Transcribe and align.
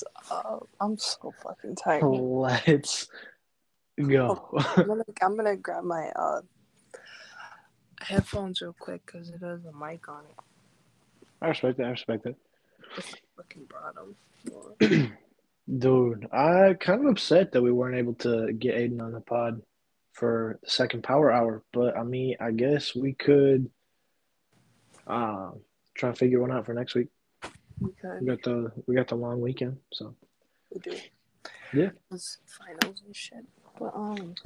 fucking 0.00 0.30
low. 0.30 0.40
What 0.40 0.58
is 0.58 0.64
up? 0.64 0.68
I'm 0.80 0.98
so 0.98 1.32
fucking 1.42 1.76
tired. 1.76 2.02
Let's 2.02 3.08
go. 3.96 4.48
I'm 4.76 4.86
gonna, 4.86 5.04
I'm 5.22 5.36
gonna 5.36 5.56
grab 5.56 5.84
my 5.84 6.08
uh 6.16 6.40
headphones 8.00 8.60
real 8.60 8.74
quick 8.78 9.02
because 9.06 9.30
it 9.30 9.40
has 9.40 9.64
a 9.64 9.72
mic 9.72 10.08
on 10.08 10.24
it. 10.24 10.36
I 11.40 11.48
respect 11.48 11.78
that. 11.78 11.86
I 11.86 11.90
respect. 11.90 12.26
It's 12.96 13.14
fucking 13.36 13.68
bottom. 13.68 14.16
Dude, 15.78 16.28
I 16.32 16.74
kind 16.74 17.00
of 17.00 17.06
upset 17.12 17.52
that 17.52 17.62
we 17.62 17.72
weren't 17.72 17.96
able 17.96 18.14
to 18.14 18.52
get 18.52 18.74
Aiden 18.76 19.00
on 19.00 19.12
the 19.12 19.20
pod 19.20 19.62
for 20.12 20.58
the 20.62 20.70
second 20.70 21.02
power 21.02 21.30
hour, 21.32 21.62
but 21.72 21.96
I 21.96 22.02
mean, 22.02 22.36
I 22.40 22.50
guess 22.50 22.94
we 22.94 23.14
could 23.14 23.70
uh, 25.06 25.52
try 25.94 26.10
and 26.10 26.18
figure 26.18 26.40
one 26.40 26.52
out 26.52 26.66
for 26.66 26.74
next 26.74 26.94
week. 26.94 27.08
We 27.82 27.90
We 28.20 28.26
got 28.26 28.42
the 28.42 28.72
we 28.86 28.94
got 28.94 29.08
the 29.08 29.16
long 29.16 29.40
weekend, 29.40 29.78
so 29.92 30.14
We 30.72 30.80
do. 30.80 30.96
Yeah. 31.74 31.90
It's 32.12 32.38
finals 32.46 33.02
and 33.04 33.16
shit. 33.16 33.44
But 33.78 33.92
um, 33.96 34.36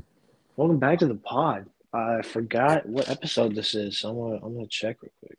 welcome 0.57 0.79
back 0.79 1.01
to 1.01 1.07
the 1.07 1.17
pod. 1.17 1.67
I 1.93 2.23
forgot 2.23 2.87
what 2.87 3.11
episode 3.11 3.55
this 3.55 3.75
is, 3.75 3.99
so 3.99 4.09
I'm 4.09 4.17
gonna 4.17 4.47
I'm 4.47 4.55
gonna 4.55 4.67
check 4.69 5.03
real 5.03 5.13
quick. 5.21 5.39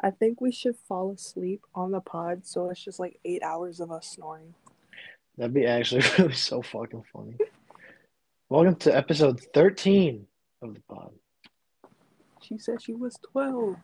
I 0.00 0.10
think 0.10 0.40
we 0.40 0.52
should 0.52 0.76
fall 0.76 1.10
asleep 1.10 1.62
on 1.74 1.90
the 1.90 2.00
pod, 2.00 2.46
so 2.46 2.70
it's 2.70 2.84
just 2.84 3.00
like 3.00 3.18
eight 3.24 3.42
hours 3.42 3.80
of 3.80 3.90
us 3.90 4.08
snoring. 4.08 4.54
That'd 5.36 5.52
be 5.52 5.66
actually 5.66 6.04
really 6.18 6.32
so 6.32 6.62
fucking 6.62 7.04
funny. 7.12 7.34
Welcome 8.48 8.76
to 8.76 8.96
episode 8.96 9.40
13 9.52 10.26
of 10.62 10.74
the 10.74 10.80
pod. 10.88 11.10
She 12.40 12.58
said 12.58 12.82
she 12.82 12.94
was 12.94 13.16
twelve. 13.32 13.76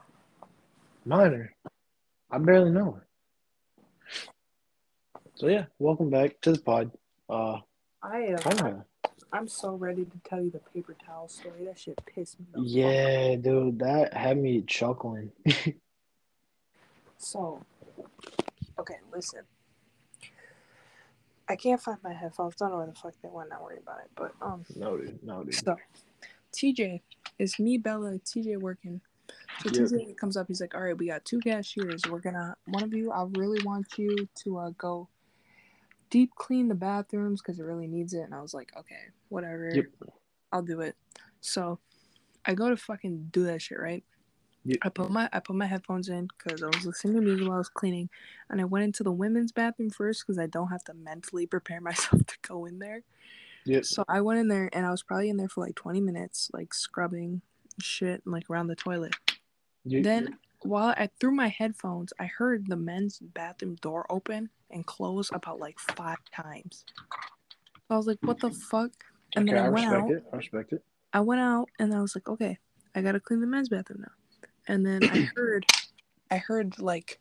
Minor. 1.06 1.54
I 2.32 2.38
barely 2.38 2.72
know 2.72 2.98
her. 2.98 3.06
So 5.36 5.46
yeah, 5.46 5.66
welcome 5.78 6.10
back 6.10 6.40
to 6.40 6.52
the 6.52 6.58
pod. 6.60 6.90
Uh, 7.30 7.60
I 8.02 8.18
am. 8.22 8.38
kinda, 8.38 8.84
I'm 9.32 9.46
so 9.46 9.76
ready 9.76 10.04
to 10.04 10.18
tell 10.28 10.42
you 10.42 10.50
the 10.50 10.58
paper 10.58 10.96
towel 11.06 11.28
story. 11.28 11.64
That 11.66 11.78
shit 11.78 12.00
pissed 12.12 12.40
me. 12.40 12.46
fuck 12.52 12.62
yeah, 12.66 13.36
dude, 13.36 13.78
that 13.78 14.14
had 14.14 14.38
me 14.38 14.62
chuckling. 14.66 15.30
So, 17.18 17.64
okay, 18.78 18.96
listen. 19.10 19.40
I 21.48 21.56
can't 21.56 21.80
find 21.80 21.96
my 22.04 22.12
headphones. 22.12 22.56
Don't 22.56 22.70
know 22.70 22.76
where 22.76 22.86
the 22.86 22.92
fuck 22.92 23.14
they 23.22 23.30
went. 23.32 23.48
Not 23.48 23.62
worry 23.62 23.78
about 23.82 24.00
it. 24.00 24.10
But 24.14 24.32
um, 24.42 24.64
no, 24.76 24.98
dude, 24.98 25.18
no, 25.22 25.42
dude. 25.42 25.54
so 25.54 25.76
TJ 26.52 27.00
is 27.38 27.58
me, 27.58 27.78
Bella, 27.78 28.18
TJ 28.18 28.60
working. 28.60 29.00
So 29.62 29.70
Yep. 29.70 29.90
TJ 29.90 30.16
comes 30.16 30.36
up. 30.36 30.46
He's 30.48 30.60
like, 30.60 30.74
"All 30.74 30.82
right, 30.82 30.96
we 30.96 31.06
got 31.06 31.24
two 31.24 31.40
cashiers. 31.40 32.02
We're 32.08 32.20
gonna 32.20 32.56
one 32.66 32.82
of 32.82 32.92
you. 32.92 33.10
I 33.10 33.26
really 33.36 33.62
want 33.64 33.86
you 33.96 34.28
to 34.44 34.58
uh, 34.58 34.70
go 34.76 35.08
deep 36.10 36.34
clean 36.34 36.68
the 36.68 36.74
bathrooms 36.74 37.40
because 37.40 37.58
it 37.58 37.64
really 37.64 37.86
needs 37.86 38.12
it." 38.12 38.20
And 38.20 38.34
I 38.34 38.42
was 38.42 38.54
like, 38.54 38.72
"Okay, 38.76 39.10
whatever. 39.28 39.70
Yep. 39.74 39.86
I'll 40.52 40.62
do 40.62 40.80
it." 40.80 40.96
So 41.40 41.78
I 42.44 42.54
go 42.54 42.68
to 42.68 42.76
fucking 42.76 43.28
do 43.32 43.44
that 43.44 43.62
shit, 43.62 43.80
right? 43.80 44.04
Yep. 44.66 44.78
I 44.82 44.88
put 44.88 45.10
my 45.10 45.28
I 45.32 45.40
put 45.40 45.56
my 45.56 45.66
headphones 45.66 46.08
in 46.08 46.28
because 46.38 46.62
I 46.62 46.66
was 46.66 46.84
listening 46.84 47.14
to 47.14 47.20
music 47.22 47.46
while 47.46 47.56
I 47.56 47.58
was 47.58 47.68
cleaning, 47.68 48.10
and 48.50 48.60
I 48.60 48.64
went 48.64 48.84
into 48.84 49.02
the 49.02 49.12
women's 49.12 49.52
bathroom 49.52 49.90
first 49.90 50.24
because 50.26 50.38
I 50.38 50.46
don't 50.46 50.68
have 50.68 50.84
to 50.84 50.94
mentally 50.94 51.46
prepare 51.56 51.80
myself 51.80 52.26
to 52.26 52.36
go 52.42 52.66
in 52.66 52.78
there. 52.78 53.02
Yep. 53.64 53.84
So 53.84 54.04
I 54.08 54.20
went 54.20 54.38
in 54.38 54.48
there 54.48 54.70
and 54.72 54.86
I 54.86 54.90
was 54.90 55.02
probably 55.02 55.28
in 55.28 55.36
there 55.36 55.48
for 55.48 55.60
like 55.64 55.74
20 55.74 56.00
minutes, 56.00 56.50
like 56.52 56.72
scrubbing 56.72 57.42
shit 57.80 58.22
and 58.24 58.32
like 58.32 58.48
around 58.48 58.68
the 58.68 58.76
toilet. 58.76 59.14
You- 59.86 60.02
Then 60.02 60.36
while 60.62 60.94
I 60.96 61.08
threw 61.20 61.30
my 61.30 61.48
headphones, 61.48 62.12
I 62.18 62.24
heard 62.26 62.66
the 62.66 62.76
men's 62.76 63.18
bathroom 63.20 63.76
door 63.76 64.04
open 64.10 64.50
and 64.70 64.84
close 64.84 65.30
about 65.32 65.60
like 65.60 65.78
five 65.78 66.18
times. 66.34 66.84
I 67.88 67.96
was 67.96 68.06
like, 68.08 68.18
what 68.22 68.40
the 68.40 68.50
fuck? 68.50 68.90
And 69.36 69.48
okay, 69.48 69.54
then 69.56 69.64
I, 69.64 69.66
I 69.66 69.70
went 69.70 69.86
respect 69.86 70.02
out. 70.02 70.10
it. 70.10 70.24
I 70.32 70.36
respect 70.36 70.72
it. 70.72 70.82
I 71.12 71.20
went 71.20 71.40
out 71.40 71.68
and 71.78 71.94
I 71.94 72.00
was 72.00 72.16
like, 72.16 72.28
okay, 72.28 72.58
I 72.94 73.02
gotta 73.02 73.20
clean 73.20 73.40
the 73.40 73.46
men's 73.46 73.68
bathroom 73.68 74.00
now. 74.02 74.12
And 74.66 74.84
then 74.84 75.08
I 75.08 75.18
heard, 75.36 75.66
I 76.30 76.38
heard 76.38 76.78
like, 76.80 77.20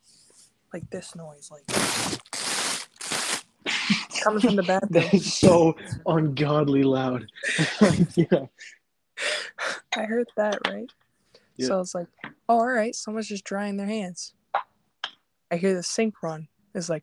like 0.72 0.90
this 0.90 1.14
noise, 1.14 1.50
like 1.52 1.66
coming 4.22 4.40
from 4.40 4.56
the 4.56 4.62
bathroom. 4.66 4.90
That's 4.90 5.34
so 5.34 5.76
ungodly 6.06 6.82
loud. 6.82 7.30
yeah. 8.16 8.46
I 9.96 10.02
heard 10.02 10.26
that 10.36 10.58
right. 10.66 10.90
Yeah. 11.56 11.68
So 11.68 11.74
I 11.74 11.78
was 11.78 11.94
like, 11.94 12.06
oh, 12.24 12.30
all 12.48 12.66
right, 12.66 12.94
someone's 12.94 13.28
just 13.28 13.44
drying 13.44 13.76
their 13.76 13.86
hands. 13.86 14.34
I 15.50 15.56
hear 15.56 15.74
the 15.74 15.82
sink 15.82 16.22
run. 16.22 16.48
It's 16.74 16.88
like, 16.88 17.02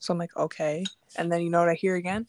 so 0.00 0.12
I'm 0.12 0.18
like, 0.18 0.36
okay. 0.36 0.84
And 1.16 1.30
then 1.32 1.42
you 1.42 1.50
know 1.50 1.60
what 1.60 1.68
I 1.68 1.74
hear 1.74 1.96
again? 1.96 2.26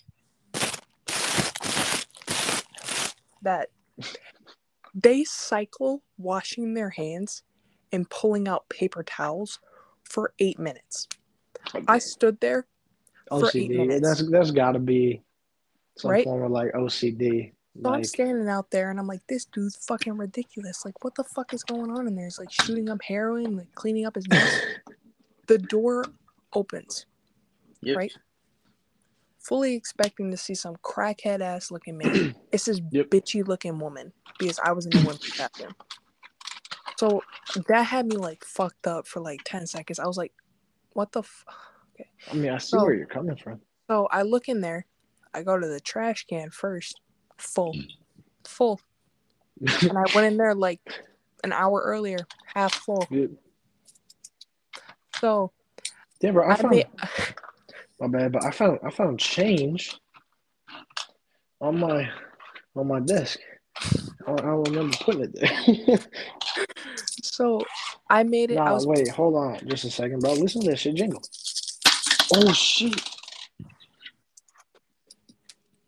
That 3.44 3.70
they 4.94 5.24
cycle 5.24 6.04
washing 6.18 6.74
their 6.74 6.90
hands 6.90 7.44
and 7.92 8.10
pulling 8.10 8.48
out 8.48 8.70
paper 8.70 9.04
towels 9.04 9.60
for 10.04 10.34
eight 10.40 10.60
minutes. 10.60 11.08
I 11.88 12.00
stood 12.00 12.40
there. 12.40 12.66
for 13.30 13.50
eight 13.56 13.72
OCD. 13.72 13.78
minutes. 13.78 14.02
That's 14.08 14.30
that's 14.32 14.52
got 14.52 14.74
to 14.74 14.80
be 14.80 15.22
some 15.98 16.12
Right? 16.12 16.24
form 16.24 16.44
of 16.44 16.52
like 16.52 16.72
OCD. 16.74 17.54
So 17.80 17.94
I'm 17.94 18.04
standing 18.04 18.50
out 18.50 18.72
there 18.72 18.90
and 18.92 19.00
I'm 19.00 19.08
like, 19.08 19.22
this 19.28 19.46
dude's 19.46 19.76
fucking 19.78 20.18
ridiculous. 20.18 20.84
Like, 20.86 21.04
what 21.04 21.16
the 21.16 21.24
fuck 21.24 21.54
is 21.54 21.64
going 21.64 21.90
on 21.92 22.08
in 22.08 22.16
there? 22.16 22.26
He's 22.26 22.38
like 22.40 22.52
shooting 22.52 22.90
up 22.90 23.00
heroin, 23.02 23.56
like 23.58 23.74
cleaning 23.76 24.06
up 24.06 24.16
his 24.16 24.28
mess. 24.28 24.62
the 25.48 25.58
door 25.58 26.06
opens, 26.54 27.06
Yep. 27.82 27.98
right? 27.98 28.14
Fully 29.40 29.76
expecting 29.76 30.32
to 30.32 30.38
see 30.38 30.54
some 30.54 30.76
crackhead 30.84 31.40
ass 31.42 31.72
looking 31.72 31.98
man. 31.98 32.36
it's 32.52 32.66
this 32.66 32.82
Yep. 32.92 33.08
bitchy 33.10 33.48
looking 33.48 33.80
woman 33.80 34.14
because 34.38 34.60
I 34.60 34.74
was 34.74 34.86
in 34.86 34.92
the 34.92 35.00
women's 35.02 35.34
bathroom. 35.38 35.76
So 37.00 37.22
that 37.68 37.84
had 37.84 38.06
me 38.06 38.18
like 38.18 38.44
fucked 38.46 38.86
up 38.86 39.08
for 39.08 39.22
like 39.22 39.42
10 39.46 39.66
seconds. 39.66 39.98
I 39.98 40.06
was 40.06 40.18
like, 40.18 40.34
what 40.94 41.12
the 41.14 41.24
i 42.30 42.34
mean, 42.36 42.52
I 42.52 42.58
see 42.60 42.72
So- 42.78 42.84
where 42.84 42.94
you're 42.94 43.08
coming 43.08 43.38
from. 43.38 43.62
So 43.90 44.08
I 44.12 44.22
look 44.22 44.48
in 44.50 44.62
there. 44.62 44.86
I 45.34 45.44
go 45.44 45.58
to 45.60 45.68
the 45.68 45.80
trash 45.82 46.26
can 46.26 46.50
first, 46.50 47.00
full, 47.42 47.74
mm. 47.74 47.88
full. 48.44 48.80
and 49.82 49.98
I 49.98 50.06
went 50.16 50.28
in 50.28 50.38
there 50.38 50.56
like 50.56 50.80
an 51.44 51.52
hour 51.52 51.82
earlier, 51.82 52.20
half 52.46 52.74
full. 52.74 53.08
Yeah, 53.10 53.28
So 55.20 55.52
yeah 56.22 56.32
bro. 56.32 56.48
I 56.48 56.54
I 56.54 56.56
found 56.56 56.76
made, 56.76 56.88
my 58.00 58.08
bad, 58.08 58.32
but 58.32 58.44
I 58.44 58.52
found 58.52 58.80
I 58.84 58.90
found 58.90 59.20
change 59.20 60.00
on 61.60 61.80
my 61.80 62.10
on 62.76 62.88
my 62.88 63.00
desk. 63.00 63.40
I, 64.28 64.32
I 64.32 64.36
don't 64.36 64.68
remember 64.68 64.98
putting 64.98 65.22
it 65.22 65.34
there. 65.34 66.00
so 67.24 67.64
I 68.10 68.24
made 68.24 68.52
it. 68.52 68.56
Nah, 68.56 68.74
was 68.74 68.88
wait, 68.88 69.08
hold 69.10 69.36
on, 69.36 69.60
just 69.68 69.86
a 69.86 69.92
second, 69.92 70.20
bro. 70.20 70.34
Listen 70.34 70.62
to 70.62 70.72
this 70.72 70.80
shit 70.80 70.96
jingle. 70.96 71.22
Oh 72.34 72.52
shit! 72.54 73.00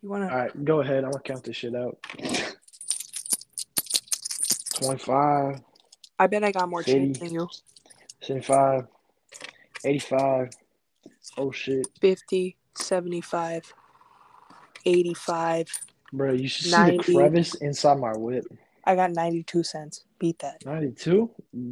You 0.03 0.09
wanna 0.09 0.27
All 0.29 0.35
right, 0.37 0.65
go 0.65 0.81
ahead. 0.81 1.03
I'm 1.05 1.11
gonna 1.11 1.23
count 1.23 1.43
this 1.45 1.55
shit 1.55 1.73
out. 1.75 1.97
Twenty-five. 4.75 5.61
I 6.19 6.27
bet 6.27 6.43
I 6.43 6.51
got 6.51 6.69
more 6.69 6.83
change 6.83 7.17
Eighty. 7.17 7.25
than 7.25 7.33
you. 7.33 7.49
75, 8.21 8.85
85. 9.83 10.49
Oh 11.37 11.51
shit, 11.51 11.87
50, 11.99 12.55
75, 12.75 13.73
85. 14.85 15.67
bro! 16.13 16.31
You 16.31 16.47
should 16.47 16.65
see 16.67 16.97
the 16.97 17.03
crevice 17.03 17.55
inside 17.55 17.97
my 17.99 18.15
whip. 18.15 18.45
I 18.85 18.95
got 18.95 19.11
92 19.11 19.63
cents. 19.63 20.03
Beat 20.19 20.39
that. 20.39 20.63
92, 20.65 21.29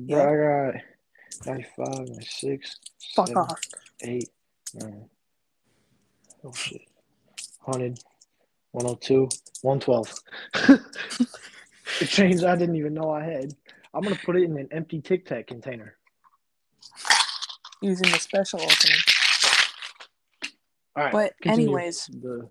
Yeah. 0.07 0.15
bro. 0.25 0.69
I 0.69 0.71
got 0.73 0.81
95, 1.45 1.88
96, 2.09 2.79
Fuck 3.15 3.27
7, 3.27 3.41
off. 3.44 3.59
8, 4.01 4.29
9. 4.73 5.09
Oh 6.44 6.51
shit, 6.53 6.81
100, 7.63 8.00
102, 8.71 9.27
112. 9.62 10.15
the 12.00 12.06
change 12.06 12.44
I 12.44 12.56
didn't 12.56 12.75
even 12.75 12.94
know 12.94 13.12
I 13.12 13.23
had. 13.23 13.53
I'm 13.94 14.01
gonna 14.01 14.18
put 14.23 14.38
it 14.38 14.44
in 14.44 14.57
an 14.57 14.69
empty 14.71 15.01
Tic 15.01 15.25
Tac 15.25 15.47
container. 15.47 15.97
Using 17.81 18.12
the 18.12 18.19
special 18.19 18.62
opening. 18.62 18.97
All 20.95 21.03
right. 21.03 21.12
But 21.12 21.33
continue. 21.41 21.68
anyways, 21.68 22.06
the 22.07 22.50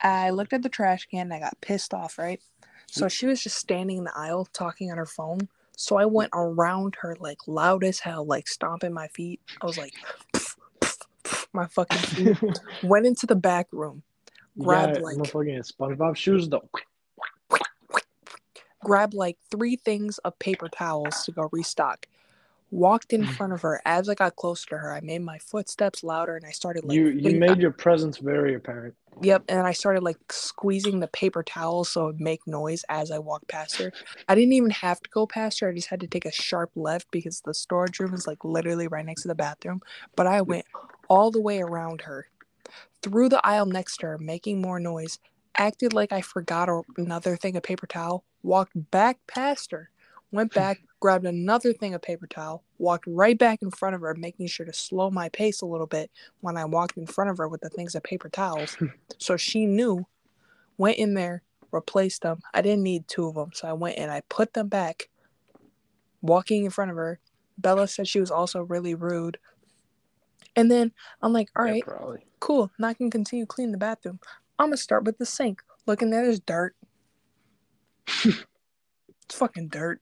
I 0.00 0.30
looked 0.30 0.52
at 0.52 0.62
the 0.62 0.68
trash 0.68 1.06
can 1.06 1.22
and 1.22 1.34
I 1.34 1.40
got 1.40 1.60
pissed 1.60 1.94
off, 1.94 2.18
right? 2.18 2.40
So 2.88 3.06
mm. 3.06 3.10
she 3.10 3.26
was 3.26 3.42
just 3.42 3.56
standing 3.56 3.98
in 3.98 4.04
the 4.04 4.16
aisle 4.16 4.46
talking 4.52 4.90
on 4.90 4.98
her 4.98 5.06
phone. 5.06 5.48
So 5.76 5.96
I 5.96 6.04
went 6.06 6.30
around 6.34 6.96
her 7.00 7.16
like 7.18 7.38
loud 7.46 7.84
as 7.84 7.98
hell, 7.98 8.24
like 8.24 8.48
stomping 8.48 8.92
my 8.92 9.08
feet. 9.08 9.40
I 9.60 9.66
was 9.66 9.76
like, 9.76 9.92
my 11.52 11.66
fucking 11.66 11.98
feet. 11.98 12.58
Went 12.82 13.06
into 13.06 13.26
the 13.26 13.34
back 13.34 13.66
room, 13.72 14.02
grabbed 14.58 14.94
got 14.94 15.02
like 15.02 15.16
motherfucking 15.16 15.72
SpongeBob 15.72 16.16
shoes 16.16 16.48
though. 16.48 16.68
grabbed 18.84 19.14
like 19.14 19.36
three 19.50 19.76
things 19.76 20.18
of 20.18 20.38
paper 20.38 20.68
towels 20.68 21.24
to 21.24 21.32
go 21.32 21.48
restock. 21.52 22.06
walked 22.70 23.12
in 23.12 23.26
front 23.26 23.52
of 23.52 23.62
her. 23.62 23.80
As 23.84 24.08
I 24.08 24.14
got 24.14 24.36
closer 24.36 24.68
to 24.70 24.78
her, 24.78 24.92
I 24.92 25.00
made 25.00 25.22
my 25.22 25.38
footsteps 25.38 26.02
louder 26.04 26.36
and 26.36 26.44
I 26.46 26.50
started 26.50 26.84
like 26.84 26.96
you 26.96 27.08
you 27.08 27.38
made 27.38 27.58
your 27.58 27.70
presence 27.70 28.18
very 28.18 28.54
apparent. 28.54 28.94
Yep, 29.22 29.44
and 29.48 29.66
I 29.66 29.72
started 29.72 30.02
like 30.02 30.18
squeezing 30.30 31.00
the 31.00 31.08
paper 31.08 31.42
towel 31.42 31.84
so 31.84 32.02
it 32.02 32.06
would 32.06 32.20
make 32.20 32.46
noise 32.46 32.84
as 32.90 33.10
I 33.10 33.18
walked 33.18 33.48
past 33.48 33.78
her. 33.78 33.90
I 34.28 34.34
didn't 34.34 34.52
even 34.52 34.70
have 34.70 35.00
to 35.00 35.10
go 35.10 35.26
past 35.26 35.60
her. 35.60 35.70
I 35.70 35.74
just 35.74 35.88
had 35.88 36.00
to 36.00 36.06
take 36.06 36.26
a 36.26 36.32
sharp 36.32 36.70
left 36.74 37.10
because 37.10 37.40
the 37.40 37.54
storage 37.54 37.98
room 37.98 38.12
is 38.12 38.26
like 38.26 38.44
literally 38.44 38.88
right 38.88 39.06
next 39.06 39.22
to 39.22 39.28
the 39.28 39.34
bathroom. 39.34 39.80
But 40.16 40.26
I 40.26 40.42
went 40.42 40.66
all 41.08 41.30
the 41.30 41.40
way 41.40 41.60
around 41.60 42.02
her, 42.02 42.26
through 43.06 43.28
the 43.28 43.46
aisle 43.46 43.66
next 43.66 43.98
to 43.98 44.06
her, 44.06 44.18
making 44.18 44.60
more 44.60 44.80
noise, 44.80 45.20
acted 45.56 45.92
like 45.92 46.10
I 46.10 46.20
forgot 46.22 46.68
another 46.96 47.36
thing 47.36 47.56
of 47.56 47.62
paper 47.62 47.86
towel, 47.86 48.24
walked 48.42 48.72
back 48.90 49.18
past 49.28 49.70
her, 49.70 49.90
went 50.32 50.52
back, 50.54 50.80
grabbed 50.98 51.24
another 51.24 51.72
thing 51.72 51.94
of 51.94 52.02
paper 52.02 52.26
towel, 52.26 52.64
walked 52.78 53.04
right 53.06 53.38
back 53.38 53.62
in 53.62 53.70
front 53.70 53.94
of 53.94 54.00
her, 54.00 54.14
making 54.14 54.48
sure 54.48 54.66
to 54.66 54.72
slow 54.72 55.08
my 55.08 55.28
pace 55.28 55.60
a 55.60 55.66
little 55.66 55.86
bit 55.86 56.10
when 56.40 56.56
I 56.56 56.64
walked 56.64 56.96
in 56.96 57.06
front 57.06 57.30
of 57.30 57.38
her 57.38 57.46
with 57.48 57.60
the 57.60 57.68
things 57.68 57.94
of 57.94 58.02
paper 58.02 58.28
towels. 58.28 58.76
so 59.18 59.36
she 59.36 59.66
knew, 59.66 60.04
went 60.76 60.98
in 60.98 61.14
there, 61.14 61.44
replaced 61.70 62.22
them. 62.22 62.40
I 62.52 62.60
didn't 62.60 62.82
need 62.82 63.06
two 63.06 63.28
of 63.28 63.36
them, 63.36 63.50
so 63.54 63.68
I 63.68 63.72
went 63.72 63.98
and 63.98 64.10
I 64.10 64.22
put 64.28 64.52
them 64.54 64.66
back, 64.66 65.08
walking 66.22 66.64
in 66.64 66.70
front 66.72 66.90
of 66.90 66.96
her. 66.96 67.20
Bella 67.56 67.86
said 67.86 68.08
she 68.08 68.20
was 68.20 68.32
also 68.32 68.62
really 68.62 68.96
rude. 68.96 69.38
And 70.56 70.70
then 70.70 70.92
I'm 71.22 71.32
like, 71.32 71.50
all 71.54 71.64
right, 71.64 71.84
Yeah, 71.86 72.16
cool. 72.40 72.70
Now 72.78 72.88
I 72.88 72.94
can 72.94 73.10
continue 73.10 73.46
cleaning 73.46 73.72
the 73.72 73.78
bathroom. 73.78 74.18
I'm 74.58 74.68
gonna 74.68 74.78
start 74.78 75.04
with 75.04 75.18
the 75.18 75.26
sink. 75.26 75.62
Look 75.86 76.02
in 76.02 76.10
there, 76.10 76.24
there's 76.24 76.40
dirt. 76.40 76.74
it's 78.24 78.44
fucking 79.32 79.68
dirt. 79.68 80.00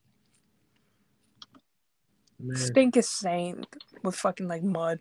Man. 2.39 2.57
Stink 2.57 2.97
is 2.97 3.09
stained 3.09 3.67
with 4.03 4.15
fucking 4.15 4.49
like 4.49 4.63
mud. 4.63 5.01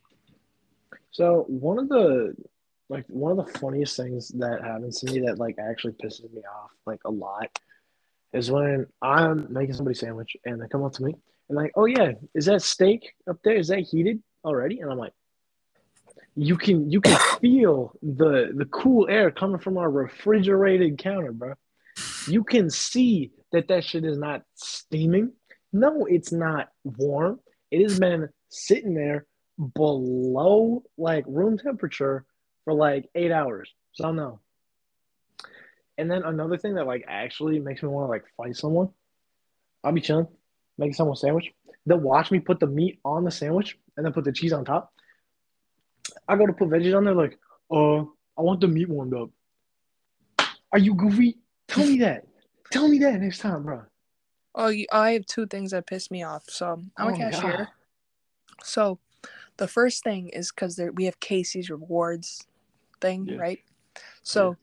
So 1.12 1.46
one 1.48 1.78
of 1.78 1.90
the 1.90 2.36
like 2.90 3.06
one 3.08 3.38
of 3.38 3.46
the 3.46 3.60
funniest 3.60 3.96
things 3.96 4.30
that 4.30 4.62
happens 4.64 5.00
to 5.02 5.12
me 5.12 5.20
that 5.22 5.40
like 5.40 5.58
actually 5.60 5.94
pisses 5.94 6.32
me 6.34 6.42
off 6.42 6.72
like 6.86 7.00
a 7.06 7.12
lot 7.12 7.48
is 8.34 8.52
when 8.52 8.88
I'm 9.02 9.52
making 9.52 9.76
somebody 9.76 9.96
sandwich 9.96 10.36
and 10.46 10.62
they 10.62 10.68
come 10.68 10.84
up 10.84 10.94
to 10.94 11.04
me 11.04 11.16
and 11.50 11.56
like, 11.56 11.72
oh 11.76 11.86
yeah, 11.86 12.14
is 12.34 12.46
that 12.46 12.62
steak 12.62 13.14
up 13.30 13.38
there? 13.44 13.56
Is 13.56 13.68
that 13.68 13.80
heated 13.80 14.22
already? 14.44 14.80
And 14.80 14.92
I'm 14.92 14.98
like, 14.98 15.14
you 16.36 16.58
can 16.58 16.90
you 16.90 17.02
can 17.02 17.18
feel 17.42 17.94
the 18.02 18.52
the 18.56 18.66
cool 18.66 19.08
air 19.10 19.32
coming 19.32 19.60
from 19.60 19.78
our 19.78 19.90
refrigerated 19.90 20.98
counter, 20.98 21.32
bro. 21.32 21.54
You 22.28 22.44
can 22.44 22.70
see 22.70 23.32
that 23.52 23.68
that 23.68 23.84
shit 23.84 24.06
is 24.06 24.18
not 24.18 24.44
steaming. 24.56 25.34
No, 25.72 26.06
it's 26.06 26.32
not 26.32 26.70
warm. 26.84 27.40
It 27.72 27.82
has 27.82 28.00
been 28.00 28.30
sitting 28.50 28.94
there 28.94 29.26
below 29.76 30.84
like 30.98 31.26
room 31.28 31.58
temperature 31.58 32.26
for 32.64 32.74
like 32.74 33.10
eight 33.16 33.32
hours. 33.32 33.72
So 33.94 34.12
no. 34.12 34.40
And 35.98 36.10
then 36.10 36.24
another 36.24 36.58
thing 36.58 36.76
that 36.76 36.88
like 36.88 37.06
actually 37.08 37.60
makes 37.60 37.84
me 37.84 37.90
want 37.90 38.08
to 38.08 38.10
like 38.10 38.24
fight 38.38 38.56
someone. 38.56 38.90
I'll 39.84 39.92
be 39.92 40.02
chilling, 40.02 40.28
making 40.78 40.94
someone 40.94 41.14
a 41.14 41.18
sandwich. 41.18 41.52
They'll 41.86 42.00
watch 42.00 42.32
me 42.32 42.40
put 42.40 42.60
the 42.60 42.68
meat 42.68 43.00
on 43.04 43.26
the 43.26 43.32
sandwich 43.32 43.78
and 43.98 44.06
then 44.06 44.14
put 44.14 44.24
the 44.24 44.32
cheese 44.32 44.54
on 44.54 44.66
top. 44.66 44.94
I 46.28 46.36
go 46.36 46.46
to 46.46 46.54
put 46.54 46.70
veggies 46.70 46.96
on 46.96 47.06
there, 47.06 47.16
like, 47.16 47.38
uh, 47.72 48.00
I 48.38 48.42
want 48.42 48.62
the 48.62 48.68
meat 48.68 48.90
warmed 48.90 49.14
up. 49.14 49.30
Are 50.72 50.80
you 50.80 50.96
goofy? 50.96 51.38
Tell 51.68 51.86
me 51.86 51.98
that. 52.00 52.26
Tell 52.72 52.88
me 52.88 52.98
that 53.00 53.22
next 53.22 53.40
time, 53.40 53.64
bro. 53.64 53.84
Oh, 54.56 54.68
you, 54.68 54.86
I 54.92 55.12
have 55.12 55.26
two 55.26 55.48
things 55.48 55.72
that 55.72 55.88
piss 55.88 56.12
me 56.12 56.24
off. 56.24 56.44
So 56.48 56.82
I'm 56.98 57.08
Oh, 57.08 57.14
a 57.14 57.18
cashier. 57.18 57.58
God. 57.58 57.68
So 58.64 59.00
the 59.58 59.68
first 59.68 60.04
thing 60.04 60.30
is 60.30 60.52
because 60.52 60.80
we 60.94 61.06
have 61.06 61.20
Casey's 61.20 61.70
rewards 61.70 62.48
thing, 63.02 63.28
Yeah. 63.28 63.38
right? 63.38 63.60
So 64.24 64.58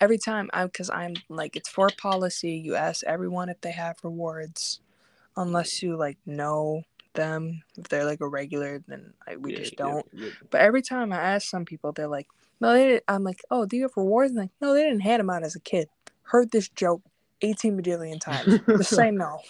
every 0.00 0.18
time 0.18 0.50
I'm, 0.52 0.66
because 0.66 0.90
I'm 0.90 1.14
like, 1.28 1.56
it's 1.56 1.68
for 1.68 1.88
policy, 1.98 2.52
you 2.52 2.74
ask 2.74 3.04
everyone 3.04 3.48
if 3.48 3.60
they 3.60 3.72
have 3.72 3.96
rewards, 4.02 4.80
unless 5.36 5.82
you 5.82 5.96
like 5.96 6.18
know 6.26 6.82
them. 7.16 7.62
If 7.76 7.88
they're 7.88 8.04
like 8.04 8.20
a 8.20 8.28
regular, 8.28 8.82
then 8.86 9.12
I, 9.26 9.36
we 9.36 9.52
Yeah, 9.52 9.58
just 9.58 9.76
don't. 9.76 10.06
yeah. 10.12 10.30
But 10.50 10.60
every 10.60 10.82
time 10.82 11.12
I 11.12 11.16
ask 11.16 11.48
some 11.48 11.64
people, 11.64 11.92
they're 11.92 12.08
like, 12.08 12.28
no, 12.60 12.72
they 12.72 12.86
didn't. 12.86 13.04
I'm 13.08 13.24
like, 13.24 13.42
oh, 13.50 13.66
do 13.66 13.76
you 13.76 13.82
have 13.82 13.96
rewards? 13.96 14.30
And 14.30 14.40
like, 14.40 14.50
no, 14.60 14.72
they 14.74 14.82
didn't 14.84 15.00
hand 15.00 15.20
them 15.20 15.30
out 15.30 15.42
as 15.42 15.56
a 15.56 15.60
kid. 15.60 15.88
Heard 16.22 16.50
this 16.50 16.68
joke 16.68 17.02
18 17.42 17.80
bajillion 17.80 18.20
times. 18.20 18.60
Just 18.78 18.90
say 18.94 19.10
no. 19.10 19.40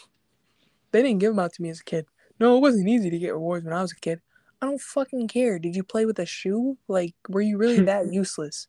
They 0.92 1.02
didn't 1.02 1.18
give 1.20 1.32
them 1.32 1.38
out 1.38 1.52
to 1.54 1.62
me 1.62 1.68
as 1.70 1.80
a 1.80 1.84
kid. 1.84 2.06
No, 2.40 2.56
it 2.56 2.60
wasn't 2.60 2.88
easy 2.88 3.10
to 3.10 3.18
get 3.18 3.32
rewards 3.34 3.64
when 3.64 3.74
I 3.74 3.82
was 3.82 3.92
a 3.92 3.96
kid. 4.00 4.20
I 4.60 4.66
don't 4.66 4.80
fucking 4.80 5.28
care. 5.28 5.58
Did 5.58 5.76
you 5.76 5.82
play 5.84 6.06
with 6.06 6.18
a 6.18 6.26
shoe? 6.26 6.78
Like, 6.88 7.14
were 7.28 7.40
you 7.42 7.58
really 7.58 7.80
that 7.84 8.06
useless? 8.12 8.68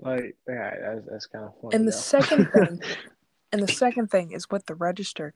Like, 0.00 0.36
yeah, 0.48 0.74
that's, 0.80 1.06
that's 1.10 1.26
kind 1.26 1.44
of 1.46 1.52
funny. 1.60 1.74
And 1.76 1.86
the 1.86 1.90
though. 1.92 1.96
second 1.98 2.50
thing, 2.52 2.80
and 3.52 3.62
the 3.62 3.68
second 3.72 4.08
thing 4.10 4.32
is 4.32 4.48
with 4.50 4.66
the 4.66 4.74
register, 4.74 5.34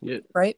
yeah, 0.00 0.18
right? 0.34 0.56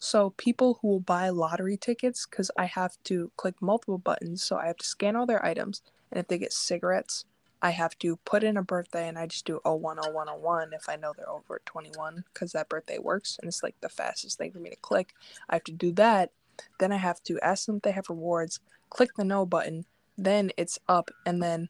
So 0.00 0.30
people 0.30 0.78
who 0.80 0.88
will 0.88 1.00
buy 1.00 1.28
lottery 1.28 1.76
tickets, 1.76 2.26
because 2.26 2.50
I 2.56 2.64
have 2.64 2.96
to 3.04 3.30
click 3.36 3.56
multiple 3.60 3.98
buttons, 3.98 4.42
so 4.42 4.56
I 4.56 4.66
have 4.66 4.78
to 4.78 4.86
scan 4.86 5.14
all 5.14 5.26
their 5.26 5.44
items, 5.44 5.82
and 6.10 6.18
if 6.18 6.26
they 6.26 6.38
get 6.38 6.54
cigarettes, 6.54 7.26
I 7.62 7.70
have 7.70 7.98
to 7.98 8.16
put 8.24 8.42
in 8.42 8.56
a 8.56 8.62
birthday, 8.62 9.06
and 9.06 9.18
I 9.18 9.26
just 9.26 9.44
do 9.44 9.60
010101 9.64 10.70
if 10.72 10.88
I 10.88 10.96
know 10.96 11.12
they're 11.14 11.28
over 11.28 11.60
21, 11.66 12.24
because 12.32 12.52
that 12.52 12.70
birthday 12.70 12.98
works, 12.98 13.36
and 13.40 13.46
it's 13.46 13.62
like 13.62 13.76
the 13.82 13.90
fastest 13.90 14.38
thing 14.38 14.52
for 14.52 14.58
me 14.58 14.70
to 14.70 14.76
click. 14.76 15.12
I 15.50 15.56
have 15.56 15.64
to 15.64 15.72
do 15.72 15.92
that, 15.92 16.32
then 16.78 16.92
I 16.92 16.96
have 16.96 17.22
to 17.24 17.38
ask 17.40 17.66
them 17.66 17.76
if 17.76 17.82
they 17.82 17.92
have 17.92 18.08
rewards, 18.08 18.60
click 18.88 19.10
the 19.16 19.24
no 19.24 19.44
button, 19.44 19.84
then 20.16 20.50
it's 20.56 20.78
up, 20.88 21.10
and 21.26 21.42
then, 21.42 21.68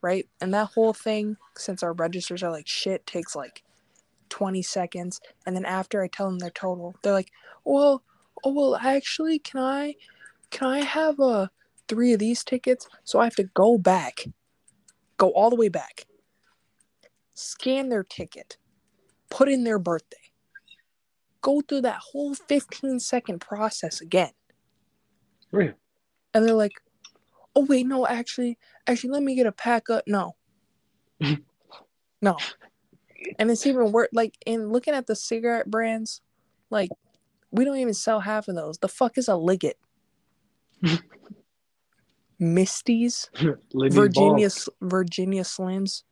right? 0.00 0.26
And 0.40 0.54
that 0.54 0.70
whole 0.74 0.94
thing, 0.94 1.36
since 1.58 1.82
our 1.82 1.92
registers 1.92 2.42
are 2.42 2.50
like 2.50 2.66
shit, 2.66 3.06
takes 3.06 3.36
like 3.36 3.62
20 4.28 4.62
seconds 4.62 5.20
and 5.46 5.54
then 5.56 5.64
after 5.64 6.02
i 6.02 6.08
tell 6.08 6.26
them 6.28 6.38
their 6.38 6.50
total 6.50 6.94
they're 7.02 7.12
like 7.12 7.30
well 7.64 8.02
oh 8.44 8.52
well 8.52 8.76
actually 8.76 9.38
can 9.38 9.60
i 9.60 9.94
can 10.50 10.68
i 10.68 10.80
have 10.80 11.18
uh 11.20 11.46
three 11.88 12.12
of 12.12 12.18
these 12.18 12.42
tickets? 12.42 12.88
So 13.04 13.20
i 13.20 13.24
have 13.24 13.36
to 13.36 13.44
go 13.54 13.78
back 13.78 14.24
go 15.16 15.30
all 15.30 15.50
the 15.50 15.56
way 15.56 15.68
back 15.68 16.06
scan 17.34 17.88
their 17.88 18.02
ticket 18.04 18.56
put 19.30 19.48
in 19.48 19.64
their 19.64 19.78
birthday 19.78 20.16
go 21.42 21.60
through 21.60 21.82
that 21.82 22.00
whole 22.12 22.34
15 22.34 22.98
second 22.98 23.40
process 23.40 24.00
again. 24.00 24.32
Real. 25.52 25.74
and 26.34 26.44
they're 26.44 26.54
like 26.54 26.72
oh 27.54 27.64
wait 27.64 27.86
no 27.86 28.06
actually 28.06 28.58
actually 28.86 29.10
let 29.10 29.22
me 29.22 29.34
get 29.36 29.46
a 29.46 29.52
pack 29.52 29.88
up 29.90 30.04
no. 30.06 30.34
No 32.22 32.36
and 33.38 33.50
it's 33.50 33.66
even 33.66 33.92
worse 33.92 34.08
like 34.12 34.36
in 34.46 34.70
looking 34.70 34.94
at 34.94 35.06
the 35.06 35.16
cigarette 35.16 35.70
brands 35.70 36.20
like 36.70 36.90
we 37.50 37.64
don't 37.64 37.78
even 37.78 37.94
sell 37.94 38.20
half 38.20 38.48
of 38.48 38.54
those 38.54 38.78
the 38.78 38.88
fuck 38.88 39.16
is 39.18 39.28
a 39.28 39.36
liggett 39.36 39.78
misties 42.40 43.28
Libby 43.72 43.94
virginia 43.94 44.48
virginia 44.80 45.42
slims 45.42 46.02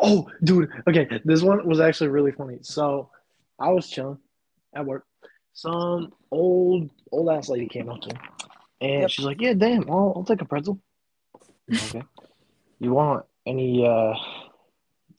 Oh, 0.00 0.28
dude. 0.42 0.68
Okay, 0.88 1.08
this 1.24 1.42
one 1.42 1.66
was 1.66 1.78
actually 1.78 2.08
really 2.08 2.32
funny. 2.32 2.58
So, 2.62 3.08
I 3.58 3.70
was 3.70 3.88
chilling 3.88 4.18
at 4.74 4.84
work. 4.84 5.06
Some 5.52 6.12
old 6.30 6.90
old 7.12 7.30
ass 7.30 7.48
lady 7.48 7.68
came 7.68 7.88
up 7.88 8.00
to 8.00 8.08
me, 8.08 8.20
and 8.80 9.00
Yep. 9.02 9.10
she's 9.10 9.24
like, 9.24 9.40
"Yeah, 9.40 9.54
damn, 9.54 9.88
I'll, 9.90 10.12
I'll 10.16 10.24
take 10.24 10.42
a 10.42 10.44
pretzel." 10.44 10.80
Okay. 11.72 12.02
You 12.80 12.92
want 12.92 13.26
any? 13.46 13.86
uh 13.86 14.14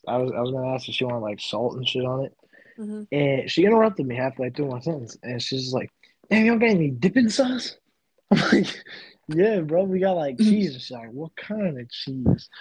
I 0.07 0.17
was 0.17 0.31
I 0.31 0.41
was 0.41 0.51
gonna 0.51 0.73
ask 0.73 0.87
if 0.87 0.95
she 0.95 1.05
wanted 1.05 1.19
like 1.19 1.39
salt 1.39 1.75
and 1.75 1.87
shit 1.87 2.05
on 2.05 2.25
it, 2.25 2.37
mm-hmm. 2.77 3.03
and 3.11 3.49
she 3.49 3.65
interrupted 3.65 4.05
me 4.05 4.15
halfway 4.15 4.49
through 4.49 4.69
my 4.69 4.79
sentence, 4.79 5.17
and 5.23 5.41
she's 5.41 5.73
like, 5.73 5.91
"Damn, 6.29 6.45
you 6.45 6.51
don't 6.51 6.59
got 6.59 6.69
any 6.69 6.89
dipping 6.89 7.29
sauce?" 7.29 7.77
I'm 8.31 8.39
like, 8.51 8.83
"Yeah, 9.27 9.59
bro, 9.61 9.83
we 9.83 9.99
got 9.99 10.13
like 10.17 10.37
cheese." 10.37 10.73
And 10.73 10.81
she's 10.81 10.91
like, 10.91 11.11
"What 11.11 11.35
kind 11.35 11.79
of 11.79 11.89
cheese?" 11.89 12.49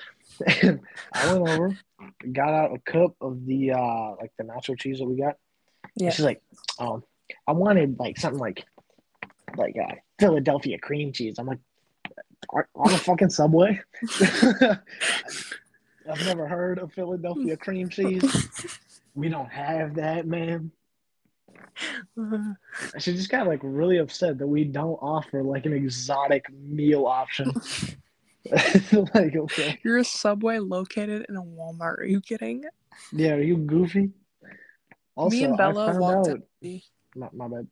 And 0.62 0.80
I 1.12 1.34
went 1.34 1.48
over, 1.48 1.78
got 2.32 2.54
out 2.54 2.74
a 2.74 2.78
cup 2.90 3.14
of 3.20 3.44
the 3.46 3.72
uh 3.72 4.14
like 4.20 4.32
the 4.38 4.44
nacho 4.44 4.78
cheese 4.78 4.98
that 4.98 5.06
we 5.06 5.16
got. 5.16 5.36
Yeah. 5.96 6.10
She's 6.10 6.24
like, 6.24 6.42
"Um, 6.78 7.02
I 7.46 7.52
wanted 7.52 7.98
like 7.98 8.18
something 8.18 8.40
like 8.40 8.64
like 9.56 9.76
uh, 9.76 9.94
Philadelphia 10.18 10.78
cream 10.78 11.12
cheese." 11.12 11.38
I'm 11.38 11.46
like, 11.46 11.58
"On 12.74 12.90
the 12.90 12.98
fucking 12.98 13.30
subway." 13.30 13.80
I've 16.10 16.26
never 16.26 16.46
heard 16.46 16.78
of 16.78 16.92
Philadelphia 16.92 17.56
cream 17.56 17.88
cheese. 17.90 18.78
We 19.14 19.28
don't 19.28 19.50
have 19.50 19.94
that, 19.96 20.26
man. 20.26 20.72
She 22.98 23.12
just 23.12 23.30
got 23.30 23.46
like 23.46 23.60
really 23.62 23.98
upset 23.98 24.38
that 24.38 24.46
we 24.46 24.64
don't 24.64 24.98
offer 25.00 25.42
like 25.42 25.66
an 25.66 25.72
exotic 25.72 26.44
meal 26.52 27.06
option. 27.06 27.52
like, 29.14 29.36
okay. 29.36 29.78
you're 29.84 29.98
a 29.98 30.04
subway 30.04 30.58
located 30.58 31.26
in 31.28 31.36
a 31.36 31.42
walmart 31.42 31.98
are 31.98 32.04
you 32.04 32.20
kidding 32.20 32.64
Yeah, 33.12 33.34
are 33.34 33.42
you 33.42 33.56
goofy? 33.56 34.10
Also, 35.14 35.36
me 35.36 35.44
and 35.44 35.56
bella 35.56 35.98
walked 35.98 36.28
out. 36.28 36.40
My, 37.14 37.28
my 37.32 37.48
bad. 37.48 37.66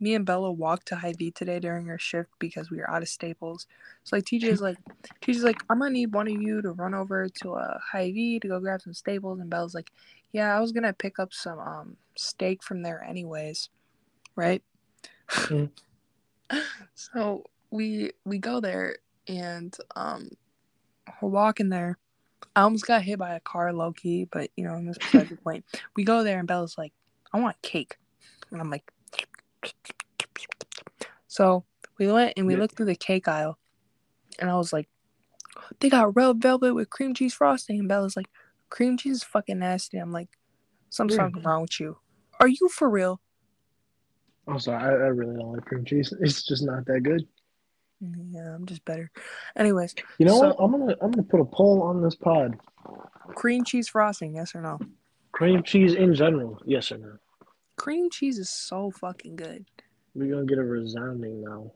Me 0.00 0.14
and 0.14 0.24
Bella 0.24 0.52
walked 0.52 0.88
to 0.88 0.96
Hy-Vee 0.96 1.32
today 1.32 1.58
during 1.58 1.90
our 1.90 1.98
shift 1.98 2.30
because 2.38 2.70
we 2.70 2.78
were 2.78 2.90
out 2.90 3.02
of 3.02 3.08
staples. 3.08 3.66
So 4.04 4.16
like 4.16 4.24
TJ's 4.24 4.60
like 4.62 4.78
TJ's 5.22 5.44
like, 5.44 5.62
I'm 5.68 5.80
gonna 5.80 5.90
need 5.90 6.14
one 6.14 6.28
of 6.28 6.40
you 6.40 6.62
to 6.62 6.72
run 6.72 6.94
over 6.94 7.28
to 7.42 7.54
a 7.54 7.80
Hy-Vee 7.92 8.40
to 8.40 8.48
go 8.48 8.60
grab 8.60 8.82
some 8.82 8.94
staples 8.94 9.40
and 9.40 9.50
Bella's 9.50 9.74
like, 9.74 9.90
Yeah, 10.32 10.56
I 10.56 10.60
was 10.60 10.72
gonna 10.72 10.92
pick 10.92 11.18
up 11.18 11.32
some 11.32 11.58
um 11.58 11.96
steak 12.16 12.62
from 12.62 12.82
there 12.82 13.02
anyways. 13.02 13.70
Right? 14.36 14.62
Mm. 15.30 15.70
so 16.94 17.44
we 17.70 18.12
we 18.24 18.38
go 18.38 18.60
there 18.60 18.96
and 19.26 19.76
um 19.96 20.30
we're 21.20 21.28
walking 21.28 21.68
there. 21.68 21.98
I 22.54 22.62
almost 22.62 22.86
got 22.86 23.02
hit 23.02 23.18
by 23.18 23.34
a 23.34 23.40
car 23.40 23.72
low 23.72 23.92
key, 23.92 24.28
but 24.30 24.50
you 24.56 24.64
know, 24.64 24.80
that's 24.84 24.98
beside 24.98 25.28
the 25.28 25.36
point. 25.44 25.64
We 25.96 26.04
go 26.04 26.22
there 26.22 26.38
and 26.38 26.46
Bella's 26.46 26.78
like, 26.78 26.92
I 27.32 27.40
want 27.40 27.60
cake. 27.62 27.96
And 28.50 28.60
I'm 28.60 28.70
like, 28.70 28.90
so 31.26 31.64
we 31.98 32.10
went 32.10 32.34
and 32.36 32.46
we 32.46 32.54
Yeah. 32.54 32.60
looked 32.60 32.76
through 32.76 32.86
the 32.86 32.96
cake 32.96 33.28
aisle, 33.28 33.58
and 34.38 34.50
I 34.50 34.56
was 34.56 34.72
like, 34.72 34.88
they 35.80 35.88
got 35.88 36.14
red 36.16 36.40
velvet 36.40 36.74
with 36.74 36.90
cream 36.90 37.14
cheese 37.14 37.34
frosting. 37.34 37.78
And 37.80 37.88
Bella's 37.88 38.16
like, 38.16 38.28
cream 38.70 38.96
cheese 38.96 39.16
is 39.16 39.24
fucking 39.24 39.58
nasty. 39.58 39.98
I'm 39.98 40.12
like, 40.12 40.28
something's 40.90 41.44
wrong 41.44 41.62
with 41.62 41.78
you. 41.80 41.98
Are 42.40 42.48
you 42.48 42.68
for 42.72 42.88
real? 42.88 43.20
I'm 44.46 44.58
sorry, 44.60 44.82
I, 44.82 44.88
I 44.88 45.08
really 45.08 45.36
don't 45.36 45.52
like 45.52 45.64
cream 45.64 45.84
cheese. 45.84 46.12
It's 46.20 46.42
just 46.42 46.64
not 46.64 46.86
that 46.86 47.00
good. 47.02 47.26
Yeah, 48.00 48.54
I'm 48.54 48.64
just 48.64 48.84
better. 48.84 49.10
Anyways, 49.56 49.94
You 50.18 50.26
know 50.26 50.38
So- 50.38 50.48
what? 50.54 50.56
I'm 50.60 50.70
gonna 50.70 50.96
I'm 51.02 51.10
gonna 51.10 51.22
put 51.24 51.40
a 51.40 51.44
poll 51.44 51.82
on 51.82 52.00
this 52.02 52.14
pod. 52.14 52.58
cream 53.34 53.64
cheese 53.64 53.88
frosting, 53.88 54.36
yes 54.36 54.54
or 54.54 54.62
no? 54.62 54.78
Cream 55.32 55.62
cheese 55.64 55.94
in 55.94 56.14
general, 56.14 56.60
yes 56.64 56.90
or 56.92 56.98
no? 56.98 57.18
Cream 57.78 58.10
cheese 58.10 58.38
is 58.38 58.50
so 58.50 58.90
fucking 58.90 59.36
good. 59.36 59.64
We're 60.14 60.34
gonna 60.34 60.46
get 60.46 60.58
a 60.58 60.64
resounding 60.64 61.42
no. 61.42 61.74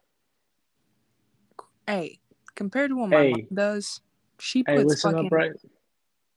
Hey, 1.87 2.19
compared 2.57 2.91
to 2.91 2.97
what 2.97 3.09
my 3.11 3.19
Hey. 3.19 3.31
mom 3.31 3.47
does, 3.55 4.01
she 4.41 4.65
puts 4.65 4.77
Hey, 4.77 4.85
listen 4.85 5.13
fucking. 5.13 5.27
up, 5.27 5.33
right? 5.33 5.53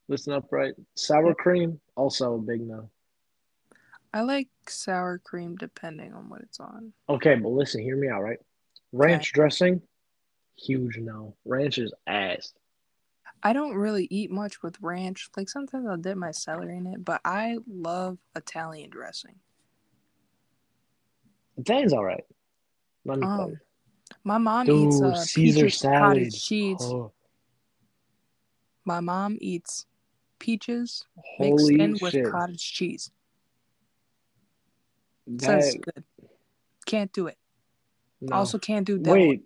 Listen 0.08 0.34
up, 0.34 0.52
right? 0.52 0.76
Sour 0.94 1.34
cream, 1.34 1.82
also 1.96 2.36
a 2.36 2.38
big 2.38 2.62
no. 2.62 2.90
I 4.14 4.22
like 4.22 4.50
sour 4.68 5.18
cream 5.18 5.56
depending 5.56 6.14
on 6.14 6.30
what 6.30 6.42
it's 6.42 6.60
on. 6.60 6.94
Okay, 7.10 7.34
but 7.36 7.50
listen, 7.50 7.82
hear 7.82 7.98
me 7.98 8.08
out, 8.08 8.22
right? 8.22 8.40
Ranch 8.94 9.34
dressing, 9.34 9.82
huge 10.58 10.98
no. 10.98 11.36
Ranch 11.44 11.80
is 11.80 11.92
ass. 12.06 12.54
I 13.42 13.54
don't 13.54 13.76
really 13.76 14.08
eat 14.12 14.30
much 14.30 14.62
with 14.62 14.80
ranch. 14.80 15.30
Like 15.36 15.50
sometimes 15.50 15.88
I'll 15.88 15.98
dip 15.98 16.18
my 16.18 16.32
celery 16.32 16.78
in 16.78 16.86
it, 16.86 17.04
but 17.04 17.20
I 17.26 17.58
love 17.68 18.20
Italian 18.36 18.92
dressing. 18.92 19.40
Italian's 21.58 21.94
all 21.94 22.04
right. 22.04 22.24
Let 23.06 23.20
me 23.20 23.26
tell 23.26 23.42
Um, 23.42 23.60
my 24.24 24.38
mom 24.38 24.66
Dude, 24.66 24.88
eats 24.90 25.02
uh, 25.02 25.16
Caesar 25.16 25.70
salad. 25.70 26.00
cottage 26.00 26.44
cheese. 26.44 26.78
Oh, 26.82 27.12
My 28.84 29.00
mom 29.00 29.38
eats 29.42 29.86
peaches 30.40 31.06
mixed 31.40 31.66
holy 31.66 31.80
in 31.82 31.98
with 32.02 32.16
cottage 32.32 32.74
cheese. 32.74 33.12
That, 35.28 35.64
Says 35.64 35.78
good. 35.82 36.04
Can't 36.86 37.12
do 37.14 37.28
it. 37.28 37.38
no. 38.22 38.36
Also 38.36 38.60
can't 38.60 38.86
do 38.86 39.00
that. 39.00 39.12
Wait. 39.12 39.44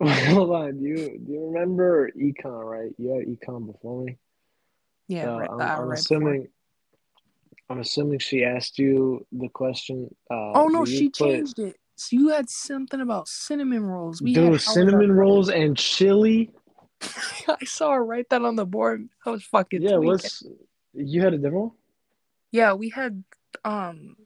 Hold 0.02 0.50
on. 0.50 0.78
Do 0.78 0.84
you 0.84 1.18
do 1.26 1.32
you 1.32 1.46
remember 1.46 2.10
econ, 2.10 2.64
right? 2.64 2.90
You 2.98 3.10
had 3.14 3.26
econ 3.26 3.66
before 3.66 4.04
me. 4.04 4.18
Yeah, 5.08 5.24
So 5.24 5.38
right. 5.38 5.50
I'm, 5.50 5.60
I'm 5.60 5.88
right 5.88 6.06
before. 6.08 6.46
I'm 7.70 7.78
assuming 7.78 8.18
she 8.18 8.44
asked 8.44 8.78
you 8.78 9.24
the 9.32 9.48
question. 9.48 10.14
Uh, 10.30 10.52
Oh 10.52 10.66
no, 10.66 10.84
she 10.84 11.08
put- 11.08 11.18
changed 11.18 11.58
it. 11.60 11.76
So 11.94 12.16
you 12.16 12.28
had 12.30 12.48
something 12.48 13.00
about 13.02 13.28
cinnamon 13.28 13.84
rolls. 13.84 14.22
We 14.22 14.32
Dude, 14.32 14.52
had 14.52 14.60
cinnamon 14.62 15.12
rolls 15.12 15.50
and 15.50 15.76
chili. 15.76 16.50
I 17.48 17.64
saw 17.64 17.92
her 17.92 18.04
write 18.04 18.30
that 18.30 18.42
on 18.42 18.56
the 18.56 18.64
board. 18.64 19.06
I 19.26 19.30
was 19.30 19.44
fucking 19.44 19.82
yeah, 19.82 19.96
what's 19.98 20.42
you 20.94 21.20
had 21.20 21.34
a 21.34 21.36
different 21.36 21.56
one? 21.64 21.70
Yeah, 22.50 22.72
we 22.72 22.88
had 22.88 23.22
um 23.64 24.16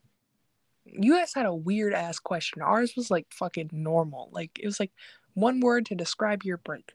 you 0.87 1.15
guys 1.17 1.35
had 1.35 1.47
a 1.47 1.55
weird 1.55 1.95
ass 1.95 2.21
question. 2.21 2.63
Ours 2.63 2.95
was 2.97 3.11
like 3.11 3.27
fucking 3.33 3.71
normal. 3.73 4.29
Like 4.33 4.59
it 4.61 4.67
was 4.67 4.79
like 4.79 4.93
one 5.35 5.59
word 5.61 5.87
to 5.87 5.97
describe 5.97 6.45
your 6.45 6.59
break. 6.59 6.93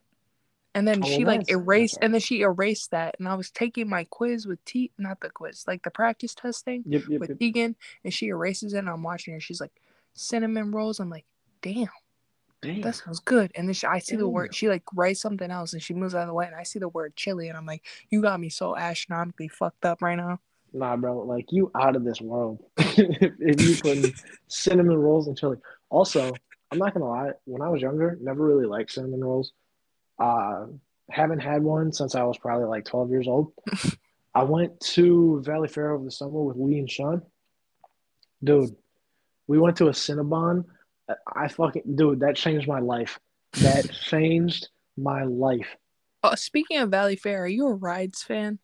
And 0.74 0.86
then 0.86 1.00
Oh, 1.02 1.06
she 1.06 1.24
like 1.24 1.50
erased 1.50 1.98
and 2.00 2.14
then 2.14 2.20
she 2.20 2.42
erased 2.42 2.92
that 2.92 3.16
and 3.18 3.28
I 3.28 3.34
was 3.34 3.50
taking 3.50 3.88
my 3.88 4.04
quiz 4.04 4.46
with 4.46 4.64
T 4.64 4.92
not 4.98 5.20
the 5.20 5.28
quiz, 5.30 5.64
like 5.66 5.82
the 5.82 5.90
practice 5.90 6.34
testing 6.34 6.84
Yep, 6.86 7.02
yep, 7.08 7.20
with 7.20 7.30
yep. 7.30 7.38
Tegan 7.40 7.76
and 8.04 8.14
she 8.14 8.28
erases 8.28 8.74
it 8.74 8.78
and 8.78 8.88
I'm 8.88 9.02
watching 9.02 9.34
her. 9.34 9.40
She's 9.40 9.60
like 9.60 9.72
cinnamon 10.14 10.70
rolls. 10.70 11.00
I'm 11.00 11.10
like, 11.10 11.24
damn, 11.60 11.88
Damn. 12.62 12.82
that 12.82 12.94
sounds 12.94 13.18
good. 13.20 13.50
And 13.56 13.66
then 13.66 13.74
she, 13.74 13.86
I 13.86 13.98
see 13.98 14.16
the 14.16 14.28
word 14.28 14.54
she 14.54 14.68
like 14.68 14.84
writes 14.94 15.20
something 15.20 15.50
else 15.50 15.72
and 15.72 15.82
she 15.82 15.94
moves 15.94 16.14
out 16.14 16.22
of 16.22 16.28
the 16.28 16.34
way 16.34 16.46
and 16.46 16.54
I 16.54 16.62
see 16.62 16.78
the 16.78 16.88
word 16.88 17.16
chili 17.16 17.48
and 17.48 17.58
I'm 17.58 17.66
like, 17.66 17.84
you 18.10 18.22
got 18.22 18.38
me 18.38 18.48
so 18.48 18.76
astronomically 18.76 19.48
fucked 19.48 19.84
up 19.84 20.02
right 20.02 20.16
now. 20.16 20.38
Nah, 20.72 20.96
bro, 20.96 21.18
like 21.20 21.46
you 21.50 21.70
out 21.74 21.96
of 21.96 22.04
this 22.04 22.20
world. 22.20 22.62
if, 22.78 23.32
if 23.40 23.60
you 23.60 23.76
put 23.76 24.14
cinnamon 24.46 24.96
rolls 24.98 25.26
and 25.26 25.36
chili. 25.36 25.56
Also, 25.88 26.32
I'm 26.70 26.78
not 26.78 26.94
gonna 26.94 27.08
lie, 27.08 27.32
when 27.44 27.62
I 27.62 27.68
was 27.68 27.82
younger, 27.82 28.16
never 28.20 28.44
really 28.44 28.66
liked 28.66 28.92
cinnamon 28.92 29.24
rolls. 29.24 29.52
Uh 30.20 30.66
haven't 31.10 31.40
had 31.40 31.62
one 31.62 31.92
since 31.92 32.14
I 32.14 32.22
was 32.22 32.38
probably 32.38 32.66
like 32.66 32.84
12 32.84 33.10
years 33.10 33.26
old. 33.26 33.52
I 34.34 34.44
went 34.44 34.78
to 34.80 35.42
Valleyfair 35.44 35.92
over 35.92 36.04
the 36.04 36.10
summer 36.10 36.40
with 36.42 36.56
Lee 36.56 36.78
and 36.78 36.88
Sean. 36.90 37.22
Dude, 38.44 38.76
we 39.48 39.58
went 39.58 39.76
to 39.78 39.88
a 39.88 39.90
Cinnabon. 39.90 40.64
I 41.34 41.48
fucking 41.48 41.96
dude, 41.96 42.20
that 42.20 42.36
changed 42.36 42.68
my 42.68 42.78
life. 42.78 43.18
That 43.54 43.90
changed 44.04 44.68
my 44.96 45.24
life. 45.24 45.66
Oh, 46.22 46.34
speaking 46.36 46.78
of 46.78 46.90
Valleyfair, 46.90 47.40
are 47.40 47.48
you 47.48 47.66
a 47.66 47.74
rides 47.74 48.22
fan? 48.22 48.60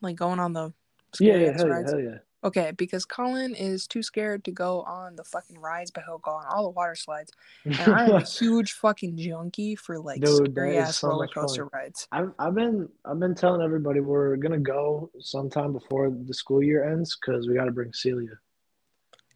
Like 0.00 0.16
going 0.16 0.40
on 0.40 0.52
the 0.52 0.72
Yeah, 1.20 1.36
yeah, 1.36 1.52
hell 1.56 1.68
yeah, 1.68 1.82
hell 1.82 2.00
yeah. 2.00 2.18
Okay, 2.46 2.70
because 2.76 3.04
Colin 3.04 3.56
is 3.56 3.88
too 3.88 4.04
scared 4.04 4.44
to 4.44 4.52
go 4.52 4.82
on 4.82 5.16
the 5.16 5.24
fucking 5.24 5.58
rides, 5.58 5.90
but 5.90 6.04
he'll 6.06 6.18
go 6.18 6.30
on 6.30 6.44
all 6.46 6.62
the 6.62 6.70
water 6.70 6.94
slides. 6.94 7.32
And 7.64 7.92
I'm 7.92 8.10
a 8.12 8.20
huge 8.38 8.74
fucking 8.74 9.16
junkie 9.16 9.74
for 9.74 9.98
like 9.98 10.20
Dude, 10.20 10.52
scary 10.52 10.78
ass 10.78 10.98
so 10.98 11.08
roller 11.08 11.26
coaster 11.26 11.66
rides. 11.66 12.06
I've 12.12 12.30
I've 12.38 12.54
been 12.54 12.88
I've 13.04 13.18
been 13.18 13.34
telling 13.34 13.62
everybody 13.62 13.98
we're 13.98 14.36
gonna 14.36 14.60
go 14.60 15.10
sometime 15.18 15.72
before 15.72 16.08
the 16.10 16.32
school 16.32 16.62
year 16.62 16.88
ends 16.88 17.18
because 17.20 17.48
we 17.48 17.54
got 17.54 17.64
to 17.64 17.72
bring 17.72 17.92
Celia. 17.92 18.38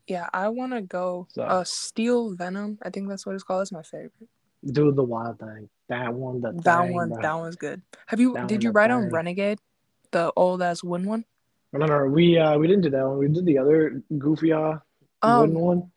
Yeah, 0.06 0.28
I 0.32 0.48
want 0.48 0.72
to 0.72 0.80
go. 0.80 1.26
So- 1.32 1.42
Uh, 1.42 1.64
Steel 1.64 2.30
Venom, 2.36 2.78
I 2.82 2.90
think 2.90 3.08
that's 3.08 3.26
what 3.26 3.34
it's 3.34 3.42
called. 3.44 3.62
That's 3.62 3.72
my 3.72 3.82
favorite. 3.82 4.28
Do 4.64 4.92
the 4.92 5.02
wild 5.04 5.40
thing. 5.40 5.68
That 5.88 6.14
one, 6.14 6.40
the 6.42 6.52
that 6.64 6.82
thing, 6.84 6.92
one, 6.92 7.08
bro. 7.08 7.22
that 7.22 7.34
one's 7.34 7.56
good. 7.56 7.82
Have 8.06 8.20
you? 8.20 8.34
That 8.34 8.46
did 8.46 8.62
you 8.62 8.70
ride 8.70 8.92
on. 8.92 9.10
Renegade, 9.10 9.58
the 10.12 10.32
old 10.36 10.62
ass 10.62 10.84
wooden 10.84 11.08
one? 11.08 11.24
No, 11.72 11.86
no, 11.86 12.04
we 12.06 12.36
uh 12.38 12.58
we 12.58 12.66
didn't 12.66 12.82
do 12.82 12.90
that 12.90 13.06
one. 13.06 13.18
We 13.18 13.28
did 13.28 13.44
the 13.46 13.58
other 13.58 14.02
goofy 14.18 14.52
uh 14.52 14.78
Um, 15.22 15.40
wooden 15.40 15.58
one, 15.60 15.92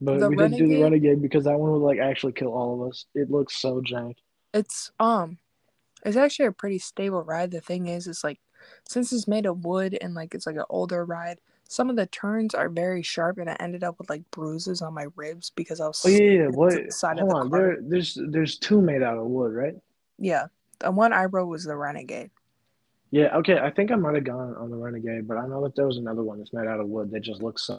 but 0.00 0.20
the 0.20 0.28
we 0.28 0.36
didn't 0.36 0.58
do 0.58 0.68
the 0.68 0.82
Renegade- 0.82 1.22
because 1.22 1.44
that 1.44 1.58
one 1.58 1.72
would 1.72 1.86
like 1.86 1.98
actually 1.98 2.32
kill 2.32 2.52
all 2.52 2.82
of 2.82 2.88
us. 2.90 3.06
It 3.14 3.30
looks 3.30 3.56
so 3.56 3.80
jank. 3.80 4.16
it's 4.52 4.90
um, 5.00 5.38
it's 6.04 6.16
actually 6.16 6.46
a 6.46 6.52
pretty 6.52 6.78
stable 6.78 7.22
ride. 7.22 7.50
The 7.50 7.60
thing 7.60 7.86
is, 7.86 8.06
it's 8.06 8.22
like 8.24 8.40
since 8.88 9.12
it's 9.12 9.26
made 9.28 9.46
of 9.46 9.64
wood 9.64 9.96
and 10.00 10.14
like 10.14 10.34
it's 10.34 10.46
like 10.46 10.56
an 10.56 10.64
older 10.68 11.04
ride. 11.04 11.38
Some 11.68 11.90
of 11.90 11.96
the 11.96 12.06
turns 12.06 12.54
are 12.54 12.68
very 12.68 13.02
sharp, 13.02 13.38
and 13.38 13.50
I 13.50 13.56
ended 13.58 13.82
up 13.82 13.98
with 13.98 14.08
like 14.08 14.22
bruises 14.30 14.82
on 14.82 14.94
my 14.94 15.06
ribs 15.16 15.50
because 15.50 15.80
I 15.80 15.86
was. 15.88 16.02
Oh 16.04 16.08
yeah, 16.08 16.42
yeah. 16.42 16.46
What? 16.48 16.72
the 16.74 16.92
side 16.92 17.18
of 17.18 17.28
Hold 17.28 17.30
the 17.30 17.36
on. 17.36 17.50
car. 17.50 17.58
There, 17.58 17.78
there's 17.80 18.18
there's 18.28 18.58
two 18.58 18.80
made 18.80 19.02
out 19.02 19.18
of 19.18 19.24
wood, 19.26 19.52
right? 19.52 19.74
Yeah, 20.18 20.46
the 20.78 20.90
one 20.92 21.12
I 21.12 21.24
rode 21.24 21.48
was 21.48 21.64
the 21.64 21.74
Renegade. 21.76 22.30
Yeah. 23.10 23.36
Okay. 23.38 23.58
I 23.58 23.70
think 23.70 23.90
I 23.90 23.96
might 23.96 24.14
have 24.14 24.24
gone 24.24 24.54
on 24.56 24.70
the 24.70 24.76
renegade, 24.76 25.28
but 25.28 25.36
I 25.36 25.46
know 25.46 25.62
that 25.64 25.74
there 25.76 25.86
was 25.86 25.98
another 25.98 26.22
one 26.22 26.38
that's 26.38 26.52
made 26.52 26.66
out 26.66 26.80
of 26.80 26.88
wood 26.88 27.10
that 27.12 27.20
just 27.20 27.42
looks 27.42 27.66
so 27.66 27.78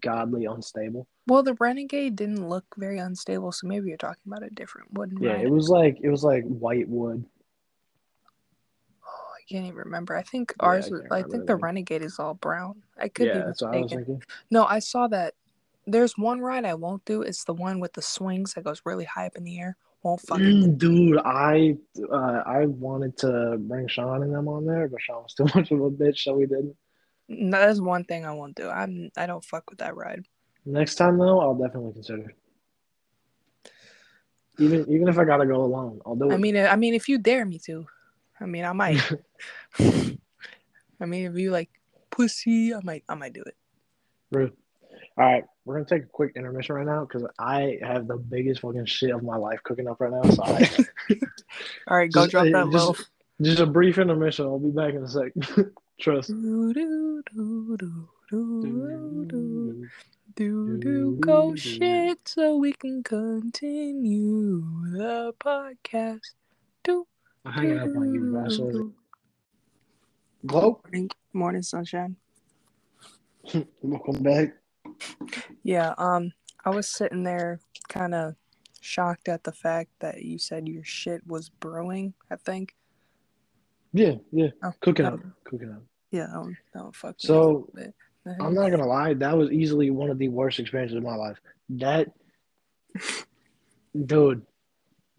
godly 0.00 0.46
unstable. 0.46 1.06
Well, 1.26 1.42
the 1.42 1.54
Renegade 1.54 2.16
didn't 2.16 2.48
look 2.48 2.64
very 2.76 2.98
unstable, 2.98 3.52
so 3.52 3.66
maybe 3.66 3.88
you're 3.88 3.96
talking 3.96 4.22
about 4.26 4.42
a 4.42 4.50
different 4.50 4.92
wooden 4.92 5.18
Yeah, 5.18 5.32
ride. 5.32 5.44
it 5.44 5.50
was 5.50 5.68
like 5.68 5.98
it 6.00 6.08
was 6.08 6.22
like 6.22 6.44
white 6.44 6.88
wood. 6.88 7.24
Oh, 9.04 9.28
I 9.34 9.42
can't 9.48 9.64
even 9.64 9.76
remember. 9.76 10.16
I 10.16 10.22
think 10.22 10.54
Yeah, 10.60 10.66
I 10.66 10.70
ours 10.70 10.90
was. 10.90 11.02
I 11.10 11.22
think 11.22 11.46
the. 11.46 11.56
Renegade 11.56 12.02
is 12.02 12.18
all 12.18 12.34
brown. 12.34 12.82
I 13.00 13.08
could 13.08 13.26
yeah, 13.26 13.38
be 13.38 13.46
that's 13.46 13.62
what 13.62 13.74
I 13.74 13.76
was 13.78 13.84
mistaken. 13.84 14.04
thinking. 14.06 14.22
No, 14.50 14.64
I 14.64 14.78
saw 14.78 15.08
that. 15.08 15.34
There's 15.88 16.18
one 16.18 16.40
ride 16.40 16.64
I 16.64 16.74
won't 16.74 17.04
do. 17.04 17.22
It's 17.22 17.44
the 17.44 17.54
one 17.54 17.78
with 17.78 17.92
the 17.92 18.02
swings 18.02 18.54
that 18.54 18.64
goes 18.64 18.82
really 18.84 19.04
high 19.04 19.26
up 19.26 19.36
in 19.36 19.44
the 19.44 19.60
air. 19.60 19.76
Won't 20.06 20.20
fucking. 20.20 20.44
Mm, 20.44 20.78
dude, 20.78 21.18
I 21.18 21.76
uh, 22.00 22.42
I 22.46 22.66
wanted 22.66 23.16
to 23.18 23.56
bring 23.58 23.88
Sean 23.88 24.22
and 24.22 24.32
them 24.32 24.46
on 24.46 24.64
there, 24.64 24.86
but 24.86 25.02
Sean 25.02 25.24
was 25.24 25.34
too 25.36 25.46
much 25.52 25.72
of 25.72 25.80
a 25.80 25.90
bitch, 25.90 26.18
so 26.18 26.34
we 26.34 26.46
didn't. 26.46 26.76
No, 27.28 27.58
That's 27.58 27.80
one 27.80 28.04
thing 28.04 28.24
I 28.24 28.30
won't 28.30 28.54
do. 28.54 28.68
I'm. 28.68 29.10
I 29.16 29.26
don't 29.26 29.44
fuck 29.44 29.68
with 29.68 29.80
that 29.80 29.96
ride. 29.96 30.24
Next 30.64 30.94
time 30.94 31.18
though, 31.18 31.40
I'll 31.40 31.56
definitely 31.56 31.94
consider. 31.94 32.32
Even 34.60 34.88
even 34.88 35.08
if 35.08 35.18
I 35.18 35.24
gotta 35.24 35.44
go 35.44 35.64
alone, 35.64 35.98
I'll 36.06 36.14
do 36.14 36.30
it. 36.30 36.34
I 36.34 36.36
mean, 36.36 36.56
I 36.56 36.76
mean, 36.76 36.94
if 36.94 37.08
you 37.08 37.18
dare 37.18 37.44
me 37.44 37.58
to, 37.66 37.84
I 38.40 38.46
mean, 38.46 38.64
I 38.64 38.72
might. 38.72 39.02
I 39.80 41.04
mean, 41.04 41.26
if 41.26 41.36
you 41.36 41.50
like 41.50 41.70
pussy, 42.12 42.72
I 42.72 42.78
might. 42.84 43.02
I 43.08 43.16
might 43.16 43.32
do 43.32 43.42
it. 43.42 43.56
Rude. 44.30 44.52
All 45.18 45.24
right, 45.24 45.44
we're 45.64 45.74
gonna 45.76 45.86
take 45.86 46.02
a 46.02 46.06
quick 46.12 46.32
intermission 46.36 46.74
right 46.74 46.84
now 46.86 47.06
because 47.06 47.26
I 47.38 47.78
have 47.80 48.06
the 48.06 48.16
biggest 48.18 48.60
fucking 48.60 48.84
shit 48.84 49.10
of 49.14 49.22
my 49.22 49.36
life 49.36 49.60
cooking 49.62 49.88
up 49.88 49.98
right 50.00 50.12
now. 50.12 50.22
So 50.30 50.42
I, 50.44 50.68
All 51.88 51.96
right, 51.96 52.12
go 52.12 52.22
Just- 52.26 52.32
drop 52.32 52.44
that 52.44 52.70
just- 52.72 52.86
loaf. 52.86 53.04
just 53.40 53.60
a 53.60 53.66
brief 53.66 53.96
intermission. 53.98 54.44
I'll 54.44 54.58
be 54.58 54.70
back 54.70 54.92
in 54.94 55.02
a 55.04 55.08
sec. 55.08 55.32
Trust. 56.00 56.28
Do 56.28 56.74
do 56.74 57.22
do 57.34 57.76
do 57.78 57.86
do 58.30 59.26
do 59.26 59.88
do 60.34 60.78
do 60.78 61.16
go 61.20 61.54
shit 61.54 62.18
so 62.28 62.58
we 62.58 62.74
can 62.74 63.02
continue 63.02 64.60
the 64.92 65.32
podcast. 65.40 66.20
Do 66.84 67.06
I'm 67.46 67.52
hanging 67.52 67.78
up 67.78 67.96
on 67.96 68.12
you, 68.12 68.20
do, 68.20 68.32
bastard. 68.34 68.72
do. 68.72 68.94
Glow, 70.44 70.80
Morning, 70.84 71.10
morning 71.32 71.62
sunshine. 71.62 72.16
welcome 73.80 74.22
back. 74.22 74.50
Yeah, 75.62 75.94
um, 75.98 76.32
I 76.64 76.70
was 76.70 76.88
sitting 76.88 77.22
there 77.22 77.60
kind 77.88 78.14
of 78.14 78.34
shocked 78.80 79.28
at 79.28 79.44
the 79.44 79.52
fact 79.52 79.90
that 80.00 80.22
you 80.22 80.38
said 80.38 80.68
your 80.68 80.84
shit 80.84 81.26
was 81.26 81.48
brewing. 81.48 82.14
I 82.30 82.36
think. 82.36 82.74
Yeah, 83.92 84.14
yeah. 84.32 84.48
Oh, 84.62 84.72
Cooking 84.80 85.04
that 85.04 85.14
up, 85.14 85.20
cooking 85.44 85.72
up. 85.72 85.82
Yeah, 86.10 86.26
that 86.32 86.42
would, 86.42 86.56
that 86.74 86.84
would 86.84 86.96
fuck 86.96 87.10
me 87.10 87.10
up 87.12 87.20
So. 87.20 87.70
I'm 88.40 88.54
not 88.54 88.70
gonna 88.70 88.86
lie, 88.86 89.14
that 89.14 89.38
was 89.38 89.52
easily 89.52 89.92
one 89.92 90.10
of 90.10 90.18
the 90.18 90.28
worst 90.28 90.58
experiences 90.58 90.96
of 90.96 91.04
my 91.04 91.14
life. 91.14 91.38
That, 91.68 92.08
dude, 94.06 94.42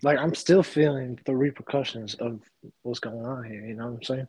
like 0.03 0.17
I'm 0.17 0.35
still 0.35 0.61
feeling 0.61 1.17
the 1.25 1.33
repercussions 1.33 2.15
of 2.15 2.41
what's 2.81 2.99
going 2.99 3.25
on 3.25 3.45
here. 3.45 3.65
You 3.65 3.75
know 3.75 3.85
what 3.85 3.93
I'm 3.93 4.03
saying? 4.03 4.27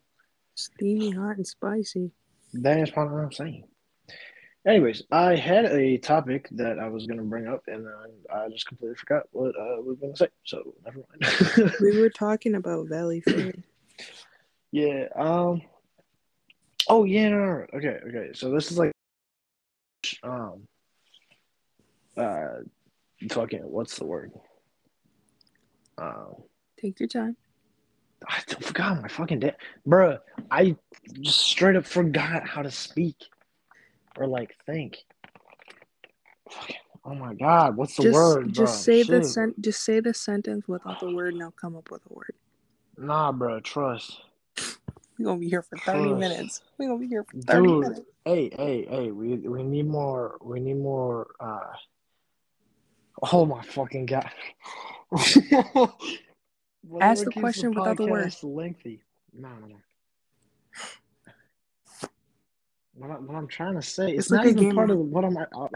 steamy, 0.59 1.11
hot, 1.11 1.37
and 1.37 1.47
spicy. 1.47 2.11
That's 2.53 2.91
what 2.91 3.07
I'm 3.07 3.31
saying. 3.31 3.63
Anyways, 4.67 5.03
I 5.11 5.35
had 5.35 5.65
a 5.65 5.97
topic 5.97 6.49
that 6.51 6.79
I 6.79 6.89
was 6.89 7.07
gonna 7.07 7.23
bring 7.23 7.47
up, 7.47 7.63
and 7.67 7.85
then 7.85 7.93
I 8.33 8.49
just 8.49 8.65
completely 8.67 8.95
forgot 8.95 9.23
what 9.31 9.55
I 9.57 9.79
was 9.79 9.97
gonna 10.01 10.15
say. 10.15 10.27
So 10.43 10.75
never 10.83 10.99
mind. 11.09 11.73
We 11.81 11.99
were 11.99 12.09
talking 12.09 12.55
about 12.55 12.87
Valley 12.87 13.21
Fair. 13.25 13.53
yeah. 14.71 15.05
Um. 15.15 15.61
Oh 16.89 17.05
yeah. 17.05 17.29
No, 17.29 17.37
no, 17.37 17.45
no. 17.45 17.65
Okay. 17.75 17.99
Okay. 18.07 18.29
So 18.33 18.51
this 18.51 18.69
is 18.71 18.77
like, 18.77 18.91
um. 20.23 20.67
Uh, 22.17 22.63
fucking. 23.31 23.61
What's 23.61 23.97
the 23.97 24.05
word? 24.05 24.33
Um. 25.97 26.35
Take 26.81 26.99
your 26.99 27.07
time. 27.07 27.37
I 28.27 28.41
forgot 28.41 29.01
my 29.01 29.07
fucking 29.07 29.39
day, 29.39 29.53
bruh. 29.87 30.19
I 30.51 30.75
just 31.21 31.39
straight 31.39 31.77
up 31.77 31.85
forgot 31.85 32.45
how 32.45 32.61
to 32.61 32.69
speak 32.69 33.15
or 34.17 34.27
like 34.27 34.55
think. 34.65 34.97
Oh 37.05 37.15
my 37.15 37.33
god, 37.33 37.75
what's 37.77 37.95
the 37.95 38.03
just 38.03 38.13
word? 38.13 38.53
just 38.53 38.81
bruh? 38.81 38.83
say 38.85 39.03
the 39.03 39.21
Shit. 39.21 39.25
sen- 39.25 39.55
just 39.59 39.83
say 39.83 39.99
the 39.99 40.13
sentence 40.13 40.67
without 40.67 40.99
the 40.99 41.13
word. 41.13 41.35
Now 41.35 41.51
come 41.59 41.75
up 41.75 41.89
with 41.91 42.01
a 42.09 42.13
word. 42.13 42.33
Nah, 42.97 43.31
bro, 43.31 43.59
trust. 43.61 44.19
We're 45.17 45.25
gonna 45.25 45.39
be 45.39 45.49
here 45.49 45.61
for 45.61 45.77
thirty 45.77 46.09
Trust. 46.09 46.19
minutes. 46.19 46.61
We're 46.77 46.87
gonna 46.87 46.99
be 46.99 47.07
here 47.07 47.23
for 47.23 47.37
thirty 47.41 47.67
Dude. 47.67 47.79
minutes. 47.81 48.01
Hey, 48.25 48.49
hey, 48.55 48.85
hey, 48.89 49.11
we 49.11 49.35
we 49.37 49.63
need 49.63 49.87
more. 49.87 50.37
We 50.41 50.59
need 50.59 50.77
more. 50.77 51.27
uh 51.39 51.73
Oh 53.31 53.45
my 53.45 53.61
fucking 53.63 54.05
god. 54.05 54.29
Ask 57.01 57.25
the 57.25 57.31
question 57.31 57.73
without 57.73 57.97
the 57.97 58.05
word. 58.05 58.27
podcast 58.27 58.43
Lengthy. 58.43 59.03
No, 59.33 59.49
no, 59.49 59.67
no. 59.67 59.75
What, 62.99 63.11
I, 63.11 63.13
what 63.15 63.35
I'm 63.35 63.47
trying 63.47 63.75
to 63.75 63.81
say, 63.81 64.11
it's, 64.11 64.25
It's 64.25 64.31
not 64.31 64.45
even 64.45 64.63
game 64.63 64.75
part 64.75 64.89
of- 64.91 64.97
what 64.99 65.23
I'm. 65.23 65.37
Uh, 65.37 65.67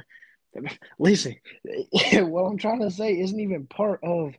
listen, 0.99 1.36
what 2.13 2.41
I'm 2.43 2.57
trying 2.57 2.81
to 2.81 2.91
say 2.91 3.17
isn't 3.17 3.39
even 3.39 3.65
part 3.65 4.01
of, 4.03 4.33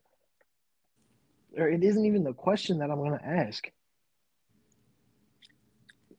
or 1.56 1.68
it 1.68 1.82
isn't 1.82 2.04
even 2.04 2.24
the 2.24 2.34
question 2.34 2.78
that 2.78 2.90
I'm 2.90 2.98
going 2.98 3.18
to 3.18 3.24
ask. 3.24 3.64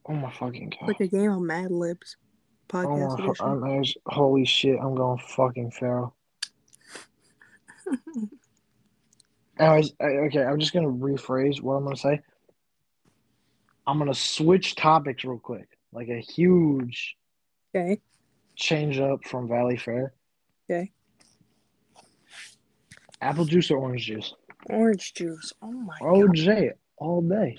Oh 0.07 0.13
my 0.13 0.31
fucking 0.31 0.71
god! 0.79 0.87
Like 0.87 0.99
a 1.01 1.07
game 1.07 1.31
of 1.31 1.41
Mad 1.41 1.71
Libs. 1.71 2.17
Oh 2.73 2.97
my. 2.97 3.35
I'm, 3.39 3.83
holy 4.07 4.45
shit! 4.45 4.79
I'm 4.79 4.95
going 4.95 5.19
fucking 5.19 5.71
feral. 5.71 6.15
Anyways, 9.59 9.93
I- 10.01 10.05
okay, 10.27 10.43
I'm 10.43 10.59
just 10.59 10.73
gonna 10.73 10.89
rephrase 10.89 11.61
what 11.61 11.75
I'm 11.75 11.83
gonna 11.83 11.95
say. 11.95 12.21
I'm 13.87 13.97
gonna 13.99 14.13
switch 14.13 14.75
topics 14.75 15.23
real 15.23 15.37
quick, 15.39 15.67
like 15.95 16.09
a 16.09 16.19
huge 16.19 17.15
okay. 17.73 17.99
change 18.55 18.99
up 18.99 19.23
from 19.25 19.47
Valleyfair. 19.47 20.09
Okay. 20.69 20.91
Apple 23.21 23.45
juice 23.45 23.71
or 23.71 23.77
orange 23.77 24.05
juice? 24.05 24.33
Orange 24.69 25.13
juice. 25.13 25.53
Oh 25.61 25.71
my 25.71 25.95
god. 25.99 26.09
OJ 26.09 26.71
all 26.97 27.21
day. 27.21 27.57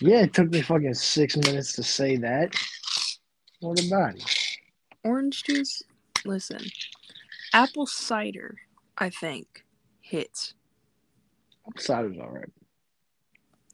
Yeah, 0.00 0.22
it 0.22 0.34
took 0.34 0.50
me 0.50 0.60
fucking 0.60 0.94
six 0.94 1.36
minutes 1.36 1.72
to 1.74 1.82
say 1.82 2.16
that. 2.18 2.54
What 3.60 3.82
about 3.84 4.16
it? 4.16 4.34
Orange 5.04 5.42
juice. 5.42 5.82
Listen, 6.24 6.60
apple 7.52 7.86
cider. 7.86 8.56
I 8.98 9.10
think 9.10 9.64
hits 10.00 10.54
Apple 11.66 11.80
cider's 11.80 12.18
alright. 12.18 12.48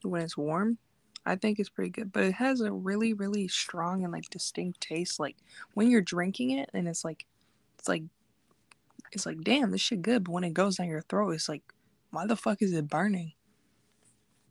when 0.03 0.23
it's 0.23 0.37
warm. 0.37 0.79
I 1.25 1.37
think 1.37 1.59
it's 1.59 1.69
pretty 1.69 1.91
good, 1.91 2.13
but 2.13 2.25
it 2.25 2.35
has 2.35 2.61
a 2.61 2.73
really, 2.73 3.13
really 3.13 3.47
strong 3.49 4.03
and 4.03 4.13
like 4.13 4.29
distinct 4.31 4.81
taste. 4.81 5.21
Like 5.21 5.37
when 5.75 5.91
you're 5.91 6.01
drinking 6.01 6.51
it, 6.51 6.71
and 6.75 6.89
it's 6.89 7.05
like, 7.05 7.27
it's 7.79 7.89
like, 7.89 8.03
it's 9.13 9.27
like, 9.27 9.41
damn, 9.43 9.71
this 9.71 9.81
shit 9.81 10.03
good. 10.03 10.25
But 10.25 10.33
when 10.33 10.45
it 10.45 10.55
goes 10.55 10.77
down 10.77 10.89
your 10.89 11.03
throat, 11.03 11.31
it's 11.31 11.49
like, 11.49 11.63
why 12.11 12.27
the 12.27 12.37
fuck 12.37 12.63
is 12.63 12.73
it 12.73 12.89
burning? 12.89 13.33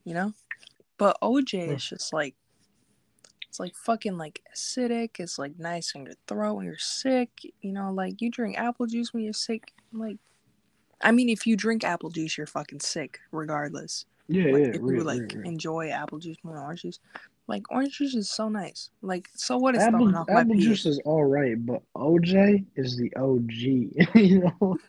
You 0.06 0.14
know. 0.14 0.34
But 0.98 1.18
OJ 1.22 1.74
is 1.74 1.84
just 1.84 2.14
like, 2.14 2.36
it's 3.50 3.60
like 3.60 3.76
fucking 3.76 4.18
like 4.18 4.42
acidic. 4.56 5.20
It's 5.20 5.38
like 5.38 5.60
nice 5.60 5.94
in 5.96 6.06
your 6.06 6.14
throat 6.28 6.54
when 6.54 6.66
you're 6.66 6.78
sick. 6.78 7.30
You 7.62 7.74
know, 7.74 7.92
like 7.92 8.22
you 8.22 8.30
drink 8.30 8.58
apple 8.58 8.86
juice 8.86 9.12
when 9.14 9.24
you're 9.24 9.34
sick. 9.34 9.74
Like, 9.92 10.18
I 11.02 11.12
mean, 11.12 11.28
if 11.28 11.46
you 11.46 11.58
drink 11.58 11.84
apple 11.84 12.12
juice, 12.12 12.38
you're 12.38 12.48
fucking 12.48 12.80
sick 12.80 13.20
regardless 13.32 14.06
Yeah, 14.32 14.52
like 14.54 14.62
yeah, 14.62 14.68
if 14.70 14.76
you 14.76 14.82
real, 14.82 15.04
like 15.06 15.20
real, 15.22 15.30
real. 15.36 15.46
enjoy 15.48 15.90
apple 15.90 16.20
juice 16.20 16.38
more 16.44 16.54
than 16.56 16.64
orange 16.64 16.82
juice. 16.84 17.00
Like 17.48 17.64
orange 17.72 17.98
juice 17.98 18.16
is 18.16 18.30
so 18.32 18.50
nice. 18.50 18.90
Like 19.02 19.28
so 19.36 19.58
what 19.58 19.76
is 19.76 19.82
Apple, 19.84 20.16
off 20.16 20.30
apple 20.30 20.56
juice 20.56 20.86
is 20.86 21.00
all 21.06 21.26
right, 21.26 21.64
but 21.66 21.82
OJ 21.96 22.66
is 22.76 22.98
the 22.98 23.12
OG. 23.16 23.52
you 24.16 24.40
know, 24.60 24.78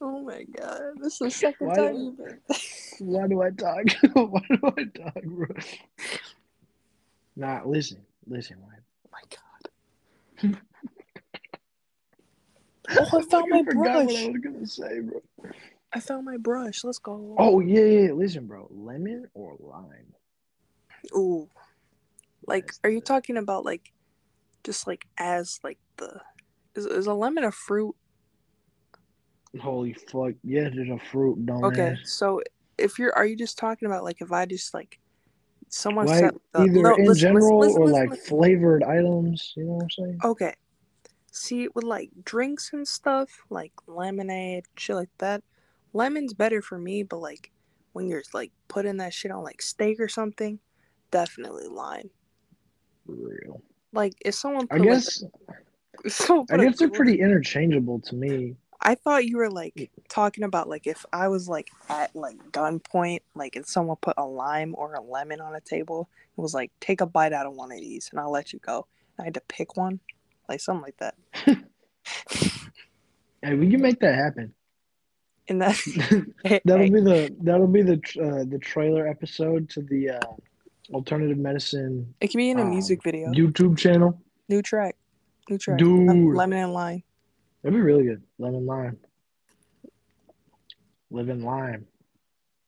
Oh 0.00 0.20
my 0.22 0.44
god, 0.44 0.80
this 1.00 1.14
is 1.14 1.18
the 1.18 1.30
second 1.46 1.66
Why- 1.68 1.74
time 1.76 1.96
you've 1.96 2.16
been. 2.16 2.38
why 3.00 3.26
do 3.26 3.42
I 3.42 3.50
talk? 3.50 3.84
why 4.14 4.40
do 4.48 4.58
I 4.64 4.84
talk, 4.84 5.22
bro? 5.24 5.46
Nah, 7.36 7.62
listen, 7.64 7.98
listen, 8.26 8.58
man. 8.60 8.80
Oh 9.06 9.10
my 9.12 9.22
god. 10.50 10.60
Oh, 12.90 13.18
I 13.18 13.22
found 13.30 13.50
my 13.50 13.58
I 13.58 13.64
forgot 13.64 13.76
what 13.76 13.86
I 13.86 14.04
brush. 14.04 14.26
was 14.26 14.36
gonna 14.42 14.66
say, 14.66 15.00
bro. 15.00 15.20
I 15.92 16.00
found 16.00 16.24
my 16.24 16.36
brush. 16.36 16.84
Let's 16.84 16.98
go. 16.98 17.34
Oh 17.38 17.60
yeah, 17.60 17.80
yeah. 17.80 18.12
Listen, 18.12 18.46
bro. 18.46 18.68
Lemon 18.70 19.26
or 19.34 19.56
lime? 19.60 20.14
Ooh. 21.16 21.48
Like, 22.46 22.66
That's 22.66 22.80
are 22.84 22.90
you 22.90 23.00
talking 23.00 23.36
about 23.36 23.64
like, 23.64 23.92
just 24.64 24.86
like 24.86 25.06
as 25.18 25.60
like 25.62 25.78
the, 25.96 26.20
is 26.74 26.86
is 26.86 27.06
a 27.06 27.14
lemon 27.14 27.44
a 27.44 27.52
fruit? 27.52 27.94
Holy 29.60 29.94
fuck! 29.94 30.34
Yeah, 30.44 30.68
there's 30.68 30.90
a 30.90 30.98
fruit, 31.10 31.44
dumbass. 31.46 31.64
Okay, 31.72 31.96
so 32.04 32.42
if 32.76 32.98
you're, 32.98 33.14
are 33.14 33.26
you 33.26 33.34
just 33.34 33.58
talking 33.58 33.86
about 33.86 34.04
like 34.04 34.20
if 34.20 34.30
I 34.30 34.44
just 34.44 34.74
like, 34.74 34.98
someone 35.68 36.06
Like 36.06 36.20
said 36.20 36.34
uh, 36.54 36.64
either 36.64 36.82
no, 36.82 36.94
in 36.96 37.06
listen, 37.06 37.20
general 37.20 37.60
listen, 37.60 37.82
or 37.82 37.86
listen, 37.86 38.00
like 38.00 38.10
listen. 38.10 38.26
flavored 38.26 38.82
items. 38.82 39.52
You 39.56 39.64
know 39.64 39.72
what 39.72 39.82
I'm 39.84 39.90
saying? 39.90 40.18
Okay. 40.24 40.54
See, 41.30 41.68
with 41.74 41.84
like 41.84 42.10
drinks 42.24 42.72
and 42.72 42.86
stuff, 42.86 43.28
like 43.50 43.72
lemonade, 43.86 44.64
shit 44.76 44.96
like 44.96 45.10
that, 45.18 45.42
lemon's 45.92 46.34
better 46.34 46.62
for 46.62 46.78
me, 46.78 47.02
but 47.02 47.18
like 47.18 47.50
when 47.92 48.08
you're 48.08 48.22
like 48.32 48.52
putting 48.68 48.96
that 48.98 49.12
shit 49.14 49.30
on 49.30 49.42
like 49.42 49.62
steak 49.62 50.00
or 50.00 50.08
something, 50.08 50.58
definitely 51.10 51.66
lime. 51.66 52.10
Real. 53.06 53.62
Like 53.92 54.14
if 54.24 54.34
someone 54.34 54.66
I 54.70 54.78
guess. 54.78 55.22
like 55.48 56.12
someone 56.12 56.46
I 56.50 56.64
guess 56.64 56.78
they're 56.78 56.90
pretty 56.90 57.20
interchangeable 57.20 58.00
to 58.00 58.14
me. 58.14 58.56
I 58.80 58.94
thought 58.94 59.26
you 59.26 59.38
were 59.38 59.50
like 59.50 59.74
mm. 59.74 59.88
talking 60.08 60.44
about 60.44 60.68
like 60.68 60.86
if 60.86 61.04
I 61.12 61.28
was 61.28 61.48
like 61.48 61.70
at 61.88 62.14
like 62.14 62.36
gunpoint, 62.52 63.20
like 63.34 63.56
if 63.56 63.66
someone 63.66 63.96
put 64.00 64.14
a 64.16 64.24
lime 64.24 64.74
or 64.76 64.94
a 64.94 65.00
lemon 65.00 65.40
on 65.40 65.54
a 65.56 65.60
table, 65.60 66.08
it 66.36 66.40
was 66.40 66.54
like 66.54 66.70
take 66.80 67.00
a 67.00 67.06
bite 67.06 67.32
out 67.32 67.46
of 67.46 67.54
one 67.54 67.72
of 67.72 67.78
these 67.78 68.08
and 68.10 68.20
I'll 68.20 68.30
let 68.30 68.52
you 68.52 68.60
go. 68.60 68.86
I 69.18 69.24
had 69.24 69.34
to 69.34 69.42
pick 69.48 69.76
one, 69.76 69.98
like 70.48 70.60
something 70.60 70.82
like 70.82 70.96
that. 70.98 71.14
Hey, 73.42 73.54
we 73.54 73.70
can 73.70 73.80
make 73.80 74.00
that 74.00 74.14
happen. 74.14 74.52
And 75.48 75.62
that 75.62 75.76
that'll 76.64 76.90
be 76.90 77.00
the 77.00 77.34
that'll 77.40 77.66
be 77.66 77.82
the 77.82 78.00
uh, 78.20 78.44
the 78.50 78.58
trailer 78.58 79.06
episode 79.06 79.70
to 79.70 79.82
the 79.82 80.10
uh, 80.10 80.20
alternative 80.92 81.38
medicine 81.38 82.14
It 82.20 82.30
can 82.30 82.38
be 82.38 82.50
in 82.50 82.58
a 82.58 82.62
um, 82.62 82.70
music 82.70 83.02
video. 83.02 83.30
YouTube 83.30 83.78
channel. 83.78 84.20
New 84.48 84.60
track. 84.60 84.96
New 85.48 85.56
track. 85.56 85.78
Dude. 85.78 86.36
Lemon 86.36 86.58
and 86.58 86.74
lime. 86.74 87.02
That'd 87.62 87.76
be 87.76 87.80
really 87.80 88.04
good. 88.04 88.22
Lemon 88.38 88.66
lime. 88.66 88.98
Living 91.10 91.42
lime. 91.42 91.86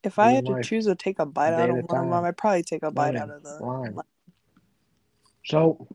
If 0.03 0.19
I 0.19 0.33
had 0.33 0.47
to 0.47 0.53
life. 0.53 0.65
choose 0.65 0.87
to 0.87 0.95
take 0.95 1.19
a 1.19 1.27
bite 1.27 1.51
Day 1.51 1.63
out 1.65 1.71
of 1.71 1.77
one 1.77 2.05
of 2.05 2.11
them. 2.11 2.25
I'd 2.25 2.37
probably 2.39 2.63
take 2.63 2.83
a 2.83 2.91
bite 2.91 3.15
Lemon, 3.15 3.23
out 3.23 3.37
of 3.37 3.43
the 3.43 3.59
lime. 3.63 4.01
So, 5.45 5.89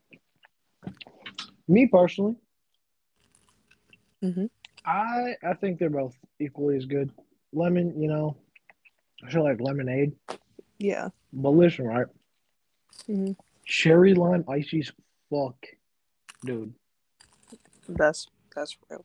me 1.67 1.88
personally, 1.88 2.36
Mhm. 4.21 4.49
I 4.86 5.36
I 5.43 5.54
think 5.54 5.80
they're 5.80 5.89
both 5.89 6.15
equally 6.39 6.78
as 6.78 6.86
good. 6.86 7.12
Lemon, 7.54 7.99
you 8.01 8.08
know, 8.08 8.38
I 9.23 9.32
feel 9.32 9.43
like 9.43 9.60
lemonade, 9.62 10.13
Yeah. 10.78 11.10
but 11.34 11.49
listen, 11.51 11.86
right? 11.86 12.08
hmm 13.08 13.32
Cherry 13.65 14.13
lime 14.13 14.45
ices, 14.47 14.91
fuck, 15.30 15.65
dude, 16.43 16.73
That's 17.89 18.28
that's 18.56 18.78
real. 18.89 19.04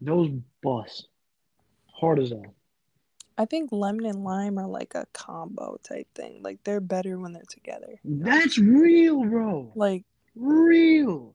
those 0.00 0.30
bust 0.62 1.08
hard 1.92 2.18
as 2.20 2.30
hell. 2.30 2.54
I 3.38 3.44
think 3.44 3.70
lemon 3.72 4.04
and 4.06 4.24
lime 4.24 4.58
are 4.58 4.66
like 4.66 4.94
a 4.94 5.06
combo 5.12 5.78
type 5.82 6.12
thing. 6.14 6.42
Like 6.42 6.62
they're 6.64 6.80
better 6.80 7.18
when 7.18 7.32
they're 7.32 7.42
together. 7.48 8.00
That's 8.04 8.58
real, 8.58 9.24
bro. 9.24 9.72
Like 9.74 10.04
Real. 10.34 11.34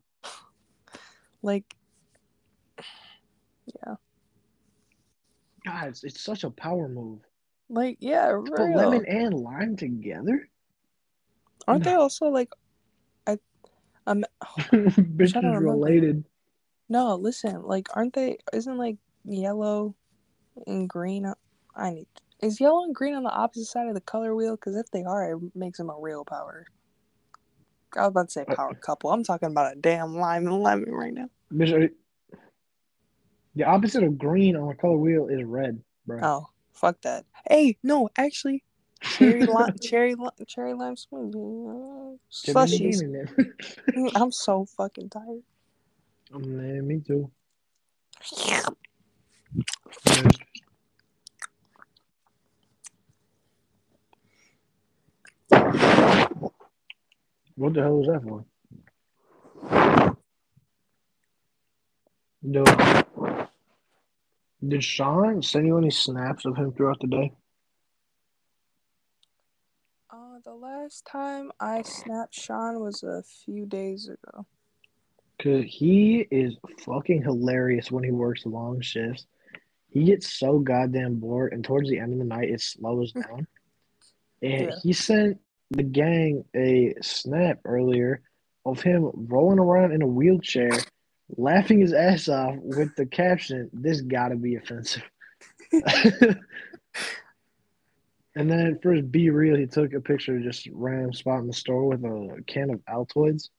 Like 1.43 1.75
yeah. 3.67 3.95
Guys, 5.65 6.03
it's 6.03 6.21
such 6.21 6.43
a 6.43 6.49
power 6.49 6.89
move. 6.89 7.19
like 7.69 7.97
yeah, 7.99 8.29
real. 8.31 8.75
lemon 8.75 9.05
and 9.05 9.33
lime 9.33 9.75
together. 9.77 10.49
Aren't 11.67 11.83
they 11.85 11.93
also 11.93 12.25
like 12.25 12.49
I 13.27 13.37
um 14.07 14.25
Bitches 14.71 15.35
remember. 15.35 15.59
related. 15.71 16.25
no, 16.89 17.15
listen, 17.15 17.61
like 17.63 17.87
aren't 17.95 18.13
they 18.13 18.39
isn't 18.51 18.77
like 18.77 18.97
yellow 19.23 19.95
and 20.67 20.89
green 20.89 21.31
I 21.75 21.89
need 21.91 22.07
is 22.41 22.59
yellow 22.59 22.83
and 22.83 22.93
green 22.93 23.15
on 23.15 23.23
the 23.23 23.31
opposite 23.31 23.65
side 23.67 23.87
of 23.87 23.93
the 23.93 24.01
color 24.01 24.35
wheel? 24.35 24.55
Because 24.57 24.75
if 24.75 24.91
they 24.91 25.03
are, 25.03 25.31
it 25.31 25.55
makes 25.55 25.77
them 25.77 25.89
a 25.89 25.95
real 25.97 26.25
power. 26.25 26.65
I 27.95 28.01
was 28.01 28.09
about 28.09 28.25
to 28.27 28.31
say 28.31 28.45
Uh, 28.45 28.55
power 28.55 28.73
couple. 28.75 29.11
I'm 29.11 29.23
talking 29.23 29.49
about 29.49 29.71
a 29.71 29.79
damn 29.79 30.15
lime 30.17 30.47
and 30.47 30.61
lemon 30.61 30.91
right 30.91 31.13
now. 31.13 31.29
You- 31.53 31.89
The 33.55 33.63
opposite 33.65 34.03
of 34.03 34.17
green 34.17 34.55
on 34.55 34.69
a 34.71 34.75
color 34.75 34.97
wheel 34.97 35.27
is 35.27 35.43
red, 35.43 35.83
bro. 36.07 36.19
Oh, 36.23 36.49
fuck 36.73 36.99
that. 37.01 37.25
Hey, 37.47 37.77
no, 37.83 38.09
actually, 38.17 38.63
cherry 39.01 39.45
lime, 39.45 39.77
cherry 39.79 40.15
lime, 40.15 40.31
cherry 40.47 40.73
lime 40.73 40.95
smoothie, 40.95 42.13
uh, 42.15 42.17
slushies. 42.31 43.01
Mm, 43.95 44.11
I'm 44.15 44.31
so 44.31 44.65
fucking 44.65 45.09
tired. 45.09 45.43
Man, 46.31 46.87
me 46.87 46.99
too. 46.99 47.29
What 57.55 57.73
the 57.73 57.81
hell 57.81 57.97
was 57.97 58.07
that 58.07 58.23
for? 58.23 58.45
Dude, 62.49 62.67
did 64.67 64.83
Sean 64.83 65.41
send 65.41 65.65
you 65.65 65.77
any 65.77 65.91
snaps 65.91 66.45
of 66.45 66.57
him 66.57 66.73
throughout 66.73 66.99
the 66.99 67.07
day? 67.07 67.31
Uh, 70.09 70.39
the 70.43 70.53
last 70.53 71.05
time 71.05 71.51
I 71.59 71.81
snapped 71.83 72.35
Sean 72.35 72.81
was 72.81 73.01
a 73.03 73.23
few 73.23 73.65
days 73.65 74.09
ago. 74.09 74.45
Cause 75.41 75.63
he 75.67 76.27
is 76.31 76.55
fucking 76.85 77.23
hilarious 77.23 77.91
when 77.91 78.03
he 78.03 78.11
works 78.11 78.45
long 78.45 78.79
shifts. 78.81 79.25
He 79.89 80.03
gets 80.05 80.33
so 80.33 80.59
goddamn 80.59 81.15
bored, 81.15 81.53
and 81.53 81.63
towards 81.63 81.89
the 81.89 81.99
end 81.99 82.13
of 82.13 82.19
the 82.19 82.25
night, 82.25 82.49
it 82.49 82.61
slows 82.61 83.11
down. 83.13 83.47
And 84.41 84.67
Yeah. 84.69 84.75
he 84.81 84.93
sent 84.93 85.39
the 85.71 85.83
gang 85.83 86.45
a 86.55 86.93
snap 87.01 87.59
earlier 87.65 88.21
of 88.65 88.81
him 88.81 89.09
rolling 89.13 89.59
around 89.59 89.91
in 89.93 90.01
a 90.01 90.07
wheelchair, 90.07 90.71
laughing 91.37 91.79
his 91.79 91.93
ass 91.93 92.29
off 92.29 92.55
with 92.57 92.95
the 92.95 93.05
caption, 93.05 93.69
"This 93.73 94.01
gotta 94.01 94.35
be 94.35 94.55
offensive." 94.55 95.03
and 95.71 96.39
then 98.35 98.79
for 98.81 98.93
his 98.93 99.05
BeReal, 99.05 99.59
he 99.59 99.65
took 99.65 99.93
a 99.93 100.01
picture 100.01 100.37
of 100.37 100.43
just 100.43 100.67
random 100.71 101.13
spot 101.13 101.39
in 101.39 101.47
the 101.47 101.53
store 101.53 101.85
with 101.85 102.03
a 102.03 102.43
can 102.47 102.69
of 102.69 102.79
Altoids. 102.85 103.49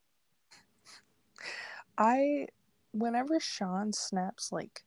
I, 1.97 2.47
whenever 2.93 3.39
Sean 3.41 3.93
snaps 3.93 4.51
like 4.53 4.85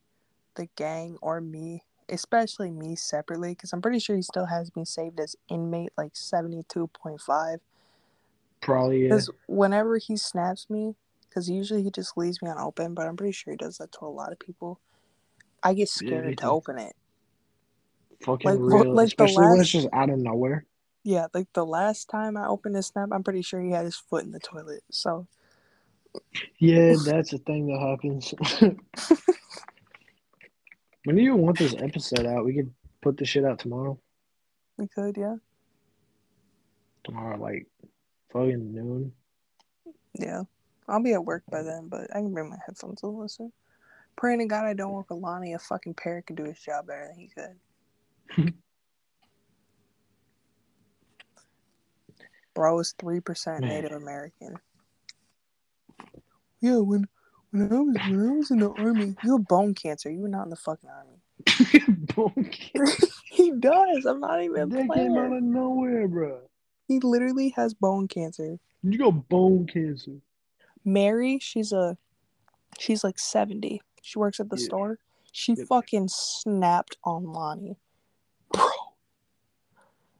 the 0.55 0.67
gang 0.75 1.17
or 1.21 1.39
me, 1.41 1.83
especially 2.09 2.71
me 2.71 2.95
separately, 2.95 3.51
because 3.51 3.73
I'm 3.73 3.81
pretty 3.81 3.99
sure 3.99 4.15
he 4.15 4.21
still 4.21 4.45
has 4.45 4.75
me 4.75 4.85
saved 4.85 5.19
as 5.19 5.35
inmate 5.49 5.91
like 5.97 6.13
72.5. 6.13 7.57
Probably 8.61 9.03
yeah. 9.03 9.09
Because 9.09 9.29
whenever 9.47 9.97
he 9.97 10.17
snaps 10.17 10.69
me, 10.69 10.95
because 11.37 11.49
usually 11.51 11.83
he 11.83 11.91
just 11.91 12.17
leaves 12.17 12.41
me 12.41 12.49
on 12.49 12.57
open, 12.57 12.95
but 12.95 13.05
I'm 13.05 13.15
pretty 13.15 13.31
sure 13.31 13.53
he 13.53 13.57
does 13.57 13.77
that 13.77 13.91
to 13.91 14.05
a 14.05 14.07
lot 14.07 14.31
of 14.31 14.39
people. 14.39 14.79
I 15.61 15.75
get 15.75 15.87
scared 15.87 16.25
me 16.25 16.35
to 16.37 16.49
open 16.49 16.79
it. 16.79 16.95
fucking 18.23 18.49
Like, 18.49 18.57
real, 18.59 18.91
like 18.95 19.15
the 19.15 19.25
especially 19.25 19.43
when 19.45 19.57
last- 19.57 19.61
it's 19.61 19.69
just 19.69 19.87
out 19.93 20.09
of 20.09 20.17
nowhere. 20.17 20.65
Yeah, 21.03 21.27
like 21.35 21.47
the 21.53 21.63
last 21.63 22.09
time 22.09 22.37
I 22.37 22.47
opened 22.47 22.75
his 22.75 22.87
snap, 22.87 23.09
I'm 23.11 23.21
pretty 23.23 23.43
sure 23.43 23.61
he 23.61 23.69
had 23.69 23.85
his 23.85 23.95
foot 23.97 24.23
in 24.25 24.31
the 24.31 24.39
toilet. 24.39 24.81
So 24.89 25.27
Yeah, 26.57 26.95
that's 27.05 27.33
a 27.33 27.37
thing 27.37 27.67
that 27.67 27.79
happens. 27.79 28.33
when 31.05 31.15
do 31.15 31.21
you 31.21 31.35
want 31.35 31.59
this 31.59 31.75
episode 31.77 32.25
out? 32.25 32.45
We 32.45 32.55
could 32.55 32.73
put 33.01 33.15
this 33.17 33.29
shit 33.29 33.45
out 33.45 33.59
tomorrow. 33.59 33.99
we 34.77 34.87
could, 34.87 35.15
yeah, 35.17 35.35
Tomorrow, 37.03 37.37
like 37.37 37.67
fucking 38.33 38.73
noon. 38.73 39.11
yeah. 40.15 40.41
I'll 40.87 41.03
be 41.03 41.13
at 41.13 41.25
work 41.25 41.43
by 41.51 41.63
then, 41.63 41.87
but 41.89 42.07
I 42.11 42.19
can 42.19 42.33
bring 42.33 42.49
my 42.49 42.57
headphones 42.65 43.03
and 43.03 43.17
listen. 43.17 43.51
Praying 44.15 44.39
to 44.39 44.45
God 44.45 44.65
I 44.65 44.73
don't 44.73 44.93
work 44.93 45.09
with 45.09 45.19
Lonnie. 45.19 45.53
A 45.53 45.59
fucking 45.59 45.93
parrot 45.95 46.25
could 46.27 46.37
do 46.37 46.45
his 46.45 46.59
job 46.59 46.87
better 46.87 47.07
than 47.07 47.19
he 47.19 47.27
could. 47.27 48.53
Bro 52.55 52.79
is 52.79 52.95
three 52.97 53.19
percent 53.19 53.61
Man. 53.61 53.69
Native 53.69 53.91
American. 53.91 54.55
Yeah, 56.59 56.77
when 56.77 57.07
when 57.51 57.71
I 57.71 57.79
was 57.79 57.95
when 58.09 58.29
I 58.29 58.31
was 58.31 58.51
in 58.51 58.59
the 58.59 58.71
army, 58.71 59.15
you 59.23 59.37
have 59.37 59.47
bone 59.47 59.75
cancer. 59.75 60.09
You 60.09 60.21
were 60.21 60.27
not 60.27 60.45
in 60.45 60.49
the 60.49 60.55
fucking 60.55 60.89
army. 60.89 61.21
Bone 62.15 62.49
cancer. 62.51 63.07
He 63.29 63.51
does. 63.51 64.05
I'm 64.05 64.19
not 64.19 64.41
even 64.41 64.69
That 64.69 64.89
came 64.91 65.15
out 65.15 65.31
of 65.31 65.43
nowhere, 65.43 66.07
bro. 66.07 66.39
He 66.87 66.99
literally 66.99 67.49
has 67.49 67.75
bone 67.75 68.07
cancer. 68.07 68.57
You 68.81 68.97
got 68.97 69.29
bone 69.29 69.67
cancer. 69.67 70.13
Mary, 70.87 71.37
she's 71.39 71.71
a 71.73 71.97
she's 72.79 73.03
like 73.03 73.19
70. 73.19 73.81
She 74.01 74.17
works 74.17 74.39
at 74.39 74.49
the 74.49 74.57
Yeah. 74.57 74.65
store. 74.65 74.99
She 75.33 75.53
Yep. 75.53 75.67
fucking 75.67 76.07
snapped 76.07 76.97
on 77.03 77.25
Lonnie. 77.33 77.77
Bro. 78.53 78.63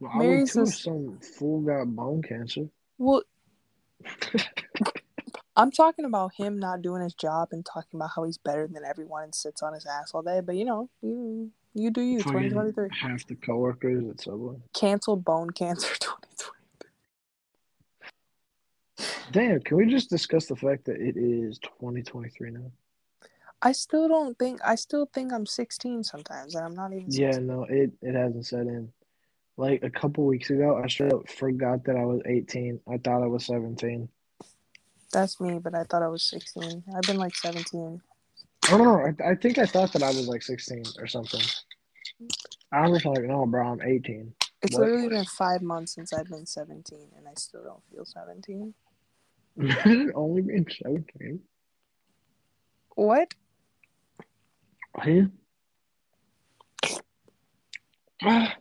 Well, 0.00 0.10
I 0.12 0.18
would 0.18 0.26
Mary's 0.26 0.52
too 0.52 0.62
if 0.62 0.68
is- 0.68 0.78
some 0.82 1.18
fool 1.20 1.62
got 1.62 1.86
bone 1.96 2.22
cancer. 2.22 2.68
Well 2.98 3.22
I'm 5.56 5.72
talking 5.72 6.04
about 6.04 6.34
him 6.34 6.56
not 6.58 6.82
doing 6.82 7.02
his 7.02 7.14
job 7.14 7.48
and 7.50 7.64
talking 7.66 7.98
about 7.98 8.10
how 8.14 8.22
he's 8.24 8.38
better 8.38 8.68
than 8.68 8.84
everyone 8.84 9.24
and 9.24 9.34
sits 9.34 9.60
on 9.62 9.72
his 9.72 9.86
ass 9.86 10.12
all 10.14 10.22
day. 10.22 10.40
But 10.40 10.54
you 10.56 10.64
know, 10.64 10.88
you 11.02 11.50
you 11.74 11.90
do 11.90 12.00
you 12.02 12.18
2023. 12.18 12.90
half 13.00 13.26
the 13.26 13.34
coworkers 13.36 14.04
at 14.08 14.20
Subway. 14.20 14.56
Cancel 14.74 15.16
bone 15.16 15.50
cancer 15.50 15.94
2020. 16.00 16.57
Damn, 19.30 19.60
can 19.60 19.76
we 19.76 19.86
just 19.86 20.10
discuss 20.10 20.46
the 20.46 20.56
fact 20.56 20.86
that 20.86 20.96
it 20.96 21.16
is 21.16 21.58
2023 21.58 22.50
now? 22.50 22.70
I 23.60 23.72
still 23.72 24.08
don't 24.08 24.38
think 24.38 24.60
I 24.64 24.76
still 24.76 25.06
think 25.12 25.32
I'm 25.32 25.44
16 25.44 26.04
sometimes 26.04 26.54
and 26.54 26.64
I'm 26.64 26.74
not 26.74 26.92
even 26.92 27.06
Yeah, 27.08 27.38
no, 27.38 27.64
it, 27.64 27.90
it 28.00 28.14
hasn't 28.14 28.46
set 28.46 28.60
in. 28.60 28.92
Like 29.56 29.82
a 29.82 29.90
couple 29.90 30.24
weeks 30.24 30.50
ago, 30.50 30.80
I 30.82 30.86
straight 30.86 31.12
up 31.12 31.28
forgot 31.28 31.84
that 31.84 31.96
I 31.96 32.04
was 32.04 32.22
18. 32.24 32.80
I 32.88 32.98
thought 32.98 33.22
I 33.22 33.26
was 33.26 33.44
17. 33.46 34.08
That's 35.12 35.40
me, 35.40 35.58
but 35.58 35.74
I 35.74 35.82
thought 35.84 36.02
I 36.02 36.08
was 36.08 36.22
16. 36.22 36.84
I've 36.94 37.02
been 37.02 37.16
like 37.16 37.34
17. 37.34 38.00
I 38.66 38.70
don't 38.70 38.84
know. 38.84 39.00
I, 39.00 39.30
I 39.30 39.34
think 39.34 39.58
I 39.58 39.66
thought 39.66 39.92
that 39.92 40.02
I 40.04 40.08
was 40.08 40.28
like 40.28 40.42
16 40.42 40.84
or 40.98 41.08
something. 41.08 41.40
I 42.70 42.88
was 42.88 43.04
like, 43.04 43.22
no, 43.22 43.46
bro, 43.46 43.66
I'm 43.66 43.82
18. 43.82 44.32
It's 44.62 44.74
What? 44.74 44.82
literally 44.82 45.08
been 45.08 45.24
five 45.24 45.62
months 45.62 45.94
since 45.94 46.12
I've 46.12 46.28
been 46.28 46.46
17, 46.46 46.98
and 47.16 47.26
I 47.26 47.32
still 47.36 47.64
don't 47.64 47.82
feel 47.90 48.04
17. 48.04 48.74
It 49.60 50.12
only 50.14 50.42
been 50.42 50.66
17. 50.70 51.40
What? 52.94 53.34
Ah, 58.22 58.54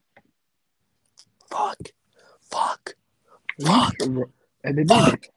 Fuck. 1.50 1.78
Fuck. 2.42 2.96
Fuck. 3.64 3.94
And 4.64 4.78
they 4.78 4.84
did. 4.84 5.28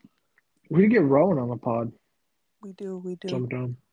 We 0.69 0.87
get 0.89 1.03
Rowan 1.03 1.39
on 1.39 1.49
the 1.49 1.57
pod 1.57 1.93
We 2.63 2.73
do, 2.73 2.99
we 2.99 3.17
do. 3.17 3.29
sometime. 3.29 3.77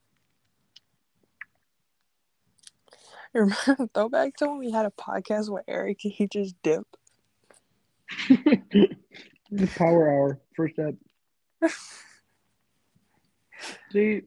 Remember 3.34 3.88
throwback 3.94 4.36
to 4.36 4.46
when 4.46 4.58
we 4.58 4.70
had 4.70 4.86
a 4.86 4.90
podcast 4.90 5.50
with 5.52 5.64
Eric 5.68 5.98
he 6.00 6.26
just 6.28 6.54
dipped. 6.62 6.96
the 8.28 8.96
power 9.76 10.10
hour, 10.10 10.40
first 10.56 10.74
step. 10.74 10.94
See, 13.92 14.22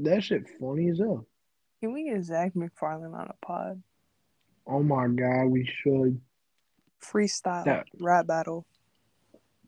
that 0.00 0.22
shit 0.24 0.44
funny 0.60 0.88
as 0.90 0.98
hell. 0.98 1.26
Can 1.80 1.92
we 1.92 2.04
get 2.10 2.22
Zach 2.24 2.54
McFarlane 2.54 3.14
on 3.14 3.28
a 3.28 3.46
pod? 3.46 3.82
Oh 4.66 4.82
my 4.82 5.06
god, 5.08 5.46
we 5.46 5.64
should. 5.82 6.20
Freestyle 7.02 7.64
That- 7.64 7.86
rap 8.00 8.26
battle. 8.26 8.66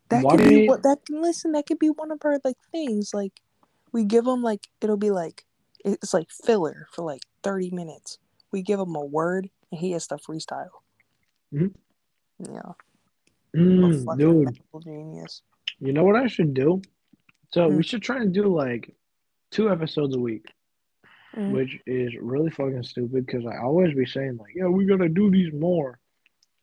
That 0.09 0.25
could 0.29 0.49
be 0.49 0.67
what 0.67 0.83
that 0.83 0.99
listen, 1.09 1.53
that 1.53 1.67
could 1.67 1.79
be 1.79 1.91
one 1.91 2.11
of 2.11 2.19
our 2.25 2.41
like 2.45 2.57
things. 2.73 3.15
Like 3.15 3.41
we 3.93 4.03
give 4.05 4.25
them 4.25 4.43
like 4.43 4.67
it'll 4.81 4.97
be 4.97 5.13
like 5.13 5.47
it's 5.85 6.13
like 6.13 6.31
filler 6.31 6.89
for 6.93 7.05
like 7.05 7.23
30 7.45 7.71
minutes. 7.71 8.19
We 8.51 8.63
give 8.63 8.81
him 8.81 8.97
a 8.97 9.05
word 9.05 9.51
and 9.71 9.81
he 9.81 9.93
has 9.93 10.09
to 10.09 10.17
freestyle. 10.17 10.71
Mhm. 11.55 11.73
Yeah. 12.41 12.73
Mm, 13.55 14.19
dude, 14.19 14.61
genius. 14.85 15.43
You 15.81 15.93
know 15.93 16.05
what 16.05 16.17
I 16.17 16.27
should 16.27 16.55
do? 16.55 16.83
So 17.53 17.69
Hmm. 17.69 17.77
we 17.77 17.83
should 17.83 18.03
try 18.03 18.19
and 18.21 18.33
do 18.33 18.45
like 18.45 18.95
two 19.51 19.71
episodes 19.71 20.15
a 20.15 20.21
week, 20.21 20.47
Mm. 21.35 21.53
which 21.53 21.79
is 21.87 22.15
really 22.21 22.51
fucking 22.51 22.83
stupid 22.83 23.25
because 23.27 23.47
I 23.47 23.59
always 23.59 23.95
be 23.95 24.07
saying 24.07 24.37
like, 24.37 24.55
yeah, 24.55 24.67
we 24.67 24.85
gotta 24.87 25.09
do 25.09 25.31
these 25.31 25.53
more, 25.53 25.99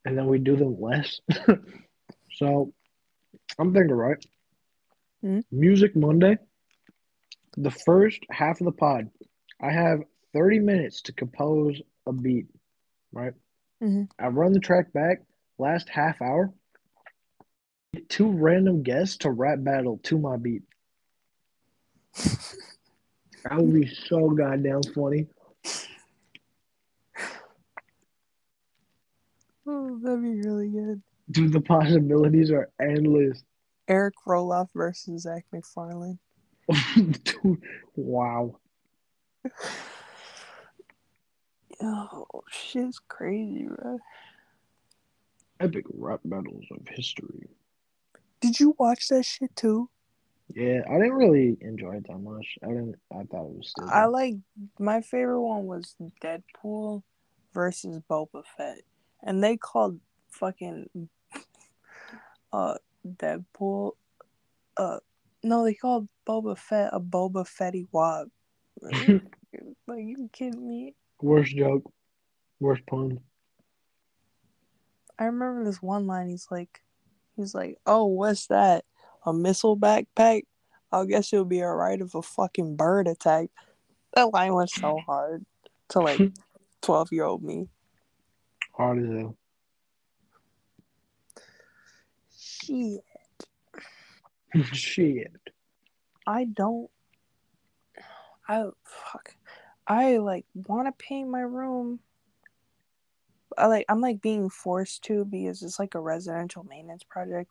and 0.05 0.17
then 0.17 0.27
we 0.27 0.39
do 0.39 0.55
them 0.55 0.79
less. 0.79 1.19
so 2.31 2.73
I'm 3.59 3.73
thinking, 3.73 3.93
right? 3.95 4.23
Hmm. 5.21 5.39
Music 5.51 5.95
Monday. 5.95 6.37
The 7.57 7.71
first 7.71 8.23
half 8.29 8.61
of 8.61 8.65
the 8.65 8.71
pod, 8.71 9.09
I 9.59 9.71
have 9.71 10.03
30 10.33 10.59
minutes 10.59 11.01
to 11.03 11.13
compose 11.13 11.81
a 12.05 12.13
beat, 12.13 12.47
right? 13.11 13.33
Mhm. 13.81 14.09
I 14.19 14.27
run 14.27 14.51
the 14.53 14.59
track 14.59 14.93
back. 14.93 15.23
Last 15.57 15.89
half 15.89 16.21
hour, 16.21 16.53
two 18.09 18.29
random 18.29 18.83
guests 18.83 19.17
to 19.17 19.31
rap 19.31 19.59
battle 19.61 19.99
to 20.03 20.17
my 20.17 20.37
beat. 20.37 20.63
That 23.49 23.59
would 23.59 23.73
be 23.73 23.87
so 23.87 24.29
goddamn 24.29 24.83
funny. 24.93 25.27
Oh, 29.65 29.99
that'd 30.01 30.21
be 30.21 30.41
really 30.41 30.69
good. 30.69 31.01
Dude, 31.31 31.53
the 31.53 31.61
possibilities 31.61 32.51
are 32.51 32.69
endless. 32.81 33.43
Eric 33.87 34.15
Roloff 34.25 34.69
versus 34.73 35.23
Zach 35.23 35.45
McFarlane. 35.53 36.19
Dude, 36.95 37.61
wow. 37.95 38.59
Oh, 41.79 42.25
shit's 42.49 42.97
crazy, 43.07 43.67
bro. 43.67 43.99
Epic 45.59 45.85
rap 45.93 46.21
battles 46.25 46.65
of 46.71 46.87
history. 46.87 47.47
Did 48.47 48.59
you 48.59 48.75
watch 48.77 49.07
that 49.09 49.23
shit 49.23 49.55
too? 49.55 49.89
Yeah, 50.55 50.81
I 50.89 50.93
didn't 50.93 51.13
really 51.13 51.57
enjoy 51.59 51.95
it 51.95 52.07
that 52.07 52.17
much. 52.19 52.57
I 52.63 52.67
didn't. 52.67 52.95
I 53.11 53.23
thought 53.23 53.47
it 53.47 53.57
was 53.57 53.69
stupid. 53.69 53.91
I 53.91 54.05
like 54.05 54.35
my 54.79 55.01
favorite 55.01 55.41
one 55.41 55.65
was 55.65 55.95
Deadpool 56.23 57.03
versus 57.53 58.01
Boba 58.09 58.43
Fett, 58.55 58.79
and 59.21 59.43
they 59.43 59.57
called 59.57 59.99
fucking 60.29 60.89
uh 62.53 62.75
Deadpool 63.05 63.91
uh 64.77 64.99
no 65.43 65.63
they 65.63 65.73
called 65.73 66.07
Boba 66.27 66.57
Fett 66.57 66.91
a 66.93 66.99
Boba 66.99 67.45
Fetty 67.45 67.87
Wab. 67.91 68.29
like 68.81 69.21
you 69.87 70.29
kidding 70.31 70.67
me? 70.67 70.95
Worst 71.21 71.55
joke. 71.55 71.91
Worst 72.59 72.85
pun. 72.85 73.19
I 75.19 75.25
remember 75.25 75.65
this 75.65 75.81
one 75.81 76.05
line. 76.07 76.29
He's 76.29 76.47
like, 76.51 76.81
he's 77.37 77.55
like, 77.55 77.77
oh, 77.85 78.05
what's 78.05 78.47
that? 78.47 78.83
A 79.25 79.31
missile 79.31 79.77
backpack? 79.77 80.43
I 80.91 81.05
guess 81.05 81.31
it'll 81.31 81.45
be 81.45 81.63
alright 81.63 82.01
if 82.01 82.15
a 82.15 82.21
fucking 82.21 82.75
bird 82.75 83.07
attacked. 83.07 83.51
That 84.13 84.33
line 84.33 84.53
was 84.53 84.73
so 84.73 84.99
hard 85.05 85.45
to 85.89 85.99
like 85.99 86.19
twelve 86.81 87.11
year 87.11 87.25
old 87.25 87.43
me. 87.43 87.67
Hard 88.73 89.03
as 89.03 89.09
hell. 89.09 89.37
Shit. 92.37 93.01
Shit. 94.73 95.31
I 96.25 96.45
don't. 96.45 96.89
I 98.47 98.65
fuck. 98.83 99.35
I 99.87 100.17
like 100.17 100.45
want 100.53 100.87
to 100.87 100.91
paint 101.03 101.29
my 101.29 101.41
room. 101.41 101.99
I 103.57 103.67
like. 103.67 103.85
I'm 103.89 104.01
like 104.01 104.21
being 104.21 104.49
forced 104.49 105.03
to 105.05 105.25
because 105.25 105.63
it's 105.63 105.79
like 105.79 105.95
a 105.95 105.99
residential 105.99 106.63
maintenance 106.63 107.03
project 107.03 107.49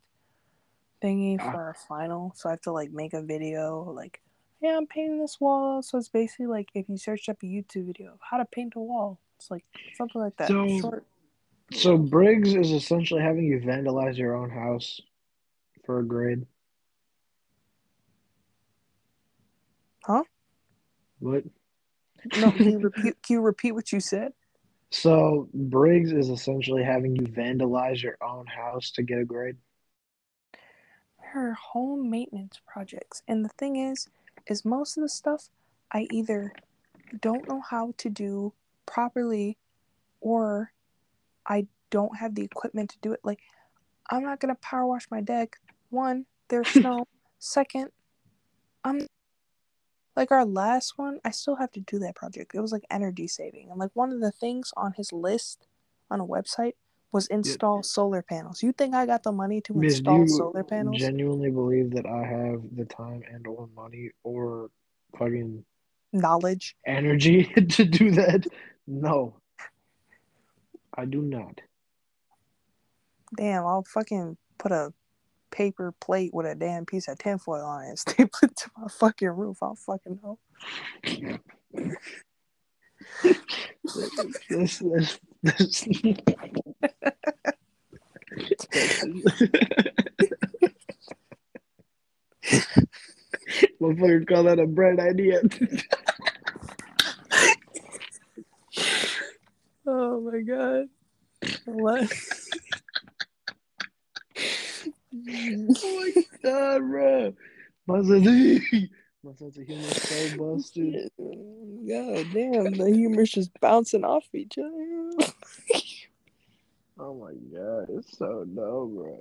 thingy 1.03 1.37
Ah. 1.41 1.53
for 1.53 1.71
a 1.71 1.75
final. 1.75 2.33
So 2.37 2.49
I 2.49 2.53
have 2.53 2.61
to 2.63 2.73
like 2.73 2.91
make 2.93 3.13
a 3.15 3.23
video. 3.23 3.91
Like, 3.93 4.21
yeah, 4.61 4.77
I'm 4.77 4.87
painting 4.87 5.21
this 5.21 5.41
wall. 5.41 5.83
So 5.83 5.99
it's 5.99 6.09
basically 6.09 6.47
like 6.47 6.69
if 6.75 6.89
you 6.89 6.97
search 6.97 7.29
up 7.29 7.39
a 7.43 7.47
YouTube 7.47 7.87
video 7.89 8.13
of 8.13 8.19
how 8.21 8.37
to 8.39 8.45
paint 8.47 8.75
a 8.77 8.81
wall, 8.81 9.19
it's 9.37 9.51
like 9.51 9.65
something 9.97 10.21
like 10.21 10.37
that. 10.39 10.49
So- 10.49 10.81
Short. 10.81 11.07
So 11.73 11.99
Briggs 11.99 12.55
is 12.55 12.71
essentially 12.71 13.21
having 13.21 13.45
you 13.45 13.59
vandalize 13.59 14.17
your 14.17 14.37
own 14.37 14.51
house 14.51 15.01
for 15.85 15.99
a 15.99 16.05
grade. 16.05 16.47
Huh? 20.05 20.23
What? 21.19 21.43
No, 22.39 22.53
can 22.53 22.71
you 22.71 22.79
repeat? 22.89 23.21
Can 23.23 23.35
you 23.35 23.41
repeat 23.41 23.73
what 23.73 23.91
you 23.93 23.99
said? 24.01 24.33
So 24.97 25.49
Briggs 25.53 26.11
is 26.13 26.31
essentially 26.31 26.83
having 26.83 27.15
you 27.17 27.27
vandalize 27.27 28.03
your 28.03 28.17
own 28.23 28.47
house 28.47 28.91
to 28.93 29.03
get 29.03 29.19
a 29.19 29.25
grade. 29.25 29.57
her 31.19 31.53
home 31.55 32.09
maintenance 32.09 32.61
projects. 32.67 33.23
And 33.29 33.45
the 33.45 33.51
thing 33.51 33.77
is, 33.77 34.09
is 34.47 34.65
most 34.65 34.97
of 34.97 35.03
the 35.03 35.09
stuff 35.09 35.51
I 35.93 36.07
either 36.11 36.55
don't 37.21 37.47
know 37.47 37.61
how 37.61 37.93
to 37.99 38.09
do 38.09 38.55
properly 38.87 39.59
or 40.21 40.73
I 41.47 41.67
don't 41.91 42.17
have 42.17 42.35
the 42.35 42.43
equipment 42.45 42.91
to 42.91 42.99
do 43.03 43.13
it. 43.13 43.21
Like 43.23 43.41
I'm 44.11 44.23
not 44.23 44.41
gonna 44.41 44.57
power 44.57 44.87
wash 44.87 45.11
my 45.11 45.21
deck. 45.21 45.59
One, 45.91 46.25
there's 46.49 46.69
snow. 46.81 47.07
Second, 47.39 47.91
I'm 48.83 49.07
like 50.17 50.33
our 50.33 50.45
last 50.45 50.97
one, 50.97 51.21
I 51.25 51.31
still 51.31 51.57
have 51.57 51.71
to 51.73 51.81
do 51.81 51.99
that 52.01 52.17
project. 52.17 52.55
It 52.55 52.61
was 52.61 52.73
like 52.73 52.85
energy 52.91 53.29
saving. 53.29 53.71
And 53.71 53.79
like 53.79 53.91
one 53.95 54.13
of 54.13 54.21
the 54.21 54.33
things 54.33 54.73
on 54.77 54.95
his 54.97 55.13
list 55.13 55.67
on 56.11 56.21
a 56.21 56.27
website 56.27 56.73
was 57.13 57.27
install 57.29 57.83
solar 57.83 58.23
panels. 58.23 58.63
You 58.63 58.73
think 58.73 58.95
I 58.95 59.07
got 59.07 59.23
the 59.23 59.33
money 59.33 59.61
to 59.63 59.73
do 59.73 59.81
install 59.83 60.27
solar 60.27 60.65
panels? 60.65 60.99
genuinely 60.99 61.51
believe 61.51 61.91
that 61.93 62.07
I 62.07 62.25
have 62.25 62.63
the 62.75 62.85
time 62.85 63.23
and 63.31 63.47
or 63.47 63.69
money 63.77 64.11
or 64.25 64.71
fucking 65.19 65.65
Knowledge. 66.13 66.77
energy 66.87 67.45
to 67.71 67.85
do 67.85 68.11
that? 68.13 68.47
No. 68.87 69.35
I 70.97 71.05
do 71.05 71.21
not. 71.21 71.61
Damn, 73.37 73.67
I'll 73.67 73.85
fucking 73.85 74.39
put 74.59 74.73
a 74.73 74.93
paper 75.57 75.95
plate 76.01 76.35
with 76.35 76.45
a 76.45 76.55
damn 76.55 76.85
piece 76.85 77.09
of 77.09 77.19
tinfoil 77.19 77.65
on 77.65 77.85
it 77.85 77.89
and 77.89 77.99
staple 77.99 78.39
it 78.43 78.57
to 78.57 78.71
my 78.77 78.89
fucking 78.89 79.29
roof. 79.29 79.59
I'll 79.63 79.75
fucking 79.75 80.21
know. 80.23 80.39
This, 84.51 84.79
this, 84.79 85.19
this. 85.43 85.89
Motherfucker 93.81 94.29
call 94.29 94.45
that 94.45 94.59
a 94.59 94.67
bright 94.67 95.01
idea. 95.01 95.41
Oh 99.89 100.21
my 100.21 100.41
god. 100.41 100.89
What? 101.65 102.13
Oh 105.29 106.13
my 106.15 106.23
god, 106.43 106.81
bro. 106.81 107.35
Sense 107.89 108.89
my 109.23 109.33
sense 109.35 109.59
of 109.59 109.67
humor 109.67 109.83
is 109.83 110.03
so 110.03 110.37
busted. 110.37 111.11
God 111.19 112.27
damn, 112.33 112.73
the 112.73 112.93
humor's 112.95 113.31
just 113.31 113.51
bouncing 113.61 114.05
off 114.05 114.25
each 114.35 114.57
other. 114.59 115.11
Oh 116.99 117.13
my 117.13 117.33
god, 117.55 117.89
it's 117.91 118.17
so 118.17 118.47
dumb, 118.47 118.95
bro. 118.95 119.19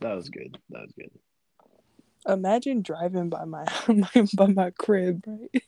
That 0.00 0.14
was 0.14 0.28
good. 0.28 0.58
That 0.68 0.82
was 0.82 0.92
good. 0.92 1.10
Imagine 2.28 2.82
driving 2.82 3.30
by 3.30 3.46
my, 3.46 3.64
my 3.88 4.26
by 4.34 4.46
my 4.46 4.70
crib, 4.72 5.24
right? 5.26 5.62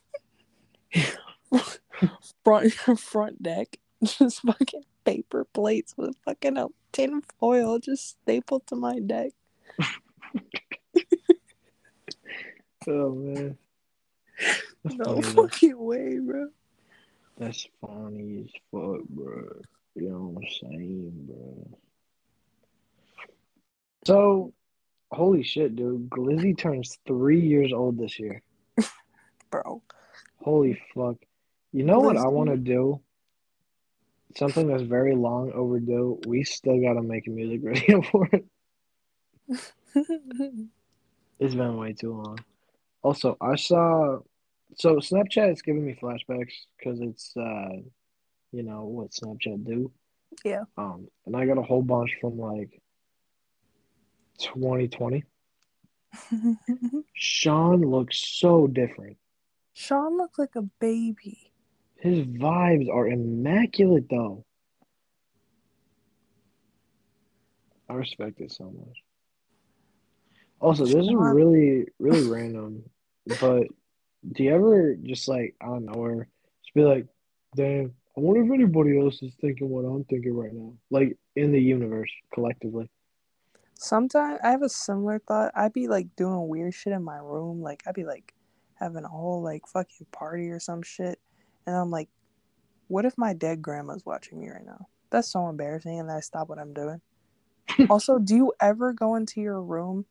front 2.43 2.73
front 2.99 3.41
deck, 3.41 3.77
just 4.03 4.41
fucking 4.41 4.83
paper 5.03 5.45
plates 5.53 5.93
with 5.97 6.15
fucking 6.25 6.57
a 6.57 6.67
tin 6.91 7.21
foil 7.39 7.79
just 7.79 8.09
stapled 8.21 8.67
to 8.67 8.75
my 8.75 8.99
deck. 8.99 9.31
Oh 12.87 13.13
man. 13.13 13.57
That's 14.83 14.97
No 14.97 15.21
fucking 15.21 15.77
way, 15.77 16.17
bro. 16.17 16.47
That's 17.37 17.67
funny 17.79 18.45
as 18.45 18.51
fuck, 18.71 19.07
bro. 19.09 19.61
You 19.95 20.09
know 20.09 20.33
what 20.33 20.43
I'm 20.43 20.71
saying, 20.71 21.27
bro? 21.27 21.77
So, 24.05 24.53
holy 25.11 25.43
shit, 25.43 25.75
dude. 25.75 26.09
Glizzy 26.09 26.57
turns 26.57 26.97
three 27.05 27.39
years 27.39 27.71
old 27.71 27.99
this 27.99 28.19
year. 28.19 28.41
Bro. 29.51 29.83
Holy 30.37 30.81
fuck. 30.95 31.17
You 31.71 31.83
know 31.83 31.99
what 31.99 32.17
I 32.17 32.27
want 32.27 32.49
to 32.49 32.57
do? 32.57 32.99
Something 34.35 34.67
that's 34.67 34.83
very 34.83 35.15
long 35.15 35.51
overdue. 35.53 36.19
We 36.27 36.43
still 36.43 36.81
got 36.81 36.93
to 36.93 37.01
make 37.01 37.27
a 37.27 37.31
music 37.31 37.61
video 37.63 38.01
for 38.01 38.29
it. 38.31 38.45
It's 41.41 41.55
been 41.55 41.75
way 41.75 41.93
too 41.93 42.13
long. 42.13 42.37
Also, 43.01 43.35
I 43.41 43.55
saw. 43.55 44.19
So, 44.75 44.97
Snapchat 44.97 45.51
is 45.51 45.63
giving 45.63 45.83
me 45.83 45.97
flashbacks 45.99 46.53
because 46.77 47.01
it's, 47.01 47.35
uh, 47.35 47.77
you 48.51 48.61
know, 48.61 48.85
what 48.85 49.09
Snapchat 49.09 49.65
do. 49.65 49.91
Yeah. 50.45 50.65
Um, 50.77 51.07
and 51.25 51.35
I 51.35 51.47
got 51.47 51.57
a 51.57 51.63
whole 51.63 51.81
bunch 51.81 52.15
from 52.21 52.37
like 52.37 52.79
2020. 54.37 55.23
Sean 57.13 57.81
looks 57.81 58.19
so 58.39 58.67
different. 58.67 59.17
Sean 59.73 60.17
looks 60.17 60.37
like 60.37 60.55
a 60.55 60.69
baby. 60.79 61.50
His 62.01 62.25
vibes 62.25 62.89
are 62.89 63.07
immaculate, 63.07 64.07
though. 64.09 64.43
I 67.87 67.93
respect 67.93 68.41
it 68.41 68.51
so 68.51 68.65
much. 68.65 68.97
Also, 70.59 70.85
this 70.85 70.95
is 70.95 71.13
really, 71.13 71.85
really 71.99 72.27
random, 72.27 72.83
but 73.39 73.67
do 74.31 74.43
you 74.43 74.53
ever 74.53 74.95
just 74.95 75.27
like 75.27 75.55
out 75.61 75.77
of 75.77 75.83
nowhere 75.83 76.27
just 76.63 76.73
be 76.75 76.83
like, 76.83 77.07
damn, 77.55 77.93
I 78.15 78.19
wonder 78.19 78.43
if 78.43 78.51
anybody 78.51 78.99
else 78.99 79.21
is 79.21 79.33
thinking 79.41 79.69
what 79.69 79.85
I'm 79.85 80.03
thinking 80.05 80.35
right 80.35 80.53
now? 80.53 80.73
Like 80.89 81.17
in 81.35 81.51
the 81.51 81.59
universe, 81.59 82.11
collectively. 82.33 82.89
Sometimes 83.75 84.39
I 84.43 84.51
have 84.51 84.61
a 84.61 84.69
similar 84.69 85.19
thought. 85.19 85.51
I'd 85.55 85.73
be 85.73 85.87
like 85.87 86.15
doing 86.15 86.47
weird 86.47 86.73
shit 86.73 86.93
in 86.93 87.03
my 87.03 87.17
room. 87.17 87.61
Like 87.61 87.83
I'd 87.87 87.95
be 87.95 88.05
like 88.05 88.33
having 88.75 89.03
a 89.03 89.09
whole 89.09 89.41
like 89.41 89.67
fucking 89.67 90.07
party 90.11 90.49
or 90.49 90.59
some 90.59 90.83
shit. 90.83 91.19
And 91.67 91.75
I'm 91.75 91.91
like, 91.91 92.09
what 92.87 93.05
if 93.05 93.17
my 93.17 93.33
dead 93.33 93.61
grandma's 93.61 94.05
watching 94.05 94.39
me 94.39 94.49
right 94.49 94.65
now? 94.65 94.87
That's 95.11 95.31
so 95.31 95.47
embarrassing 95.49 95.99
and 95.99 96.11
I 96.11 96.19
stop 96.21 96.49
what 96.49 96.59
I'm 96.59 96.73
doing. 96.73 97.01
also, 97.89 98.19
do 98.19 98.35
you 98.35 98.53
ever 98.61 98.93
go 98.93 99.15
into 99.15 99.41
your 99.41 99.61
room 99.61 100.05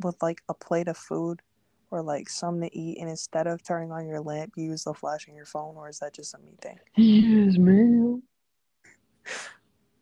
with 0.00 0.16
like 0.22 0.42
a 0.48 0.54
plate 0.54 0.88
of 0.88 0.96
food 0.96 1.42
or 1.90 2.02
like 2.02 2.28
something 2.28 2.68
to 2.68 2.78
eat 2.78 2.98
and 3.00 3.08
instead 3.08 3.46
of 3.46 3.62
turning 3.62 3.92
on 3.92 4.06
your 4.06 4.20
lamp 4.20 4.52
you 4.56 4.64
use 4.64 4.84
the 4.84 4.94
flash 4.94 5.28
on 5.28 5.34
your 5.34 5.46
phone 5.46 5.76
or 5.76 5.88
is 5.88 5.98
that 6.00 6.14
just 6.14 6.34
a 6.34 6.38
me 6.38 6.52
thing? 6.60 6.78
Yes, 6.96 7.56
man. 7.58 8.22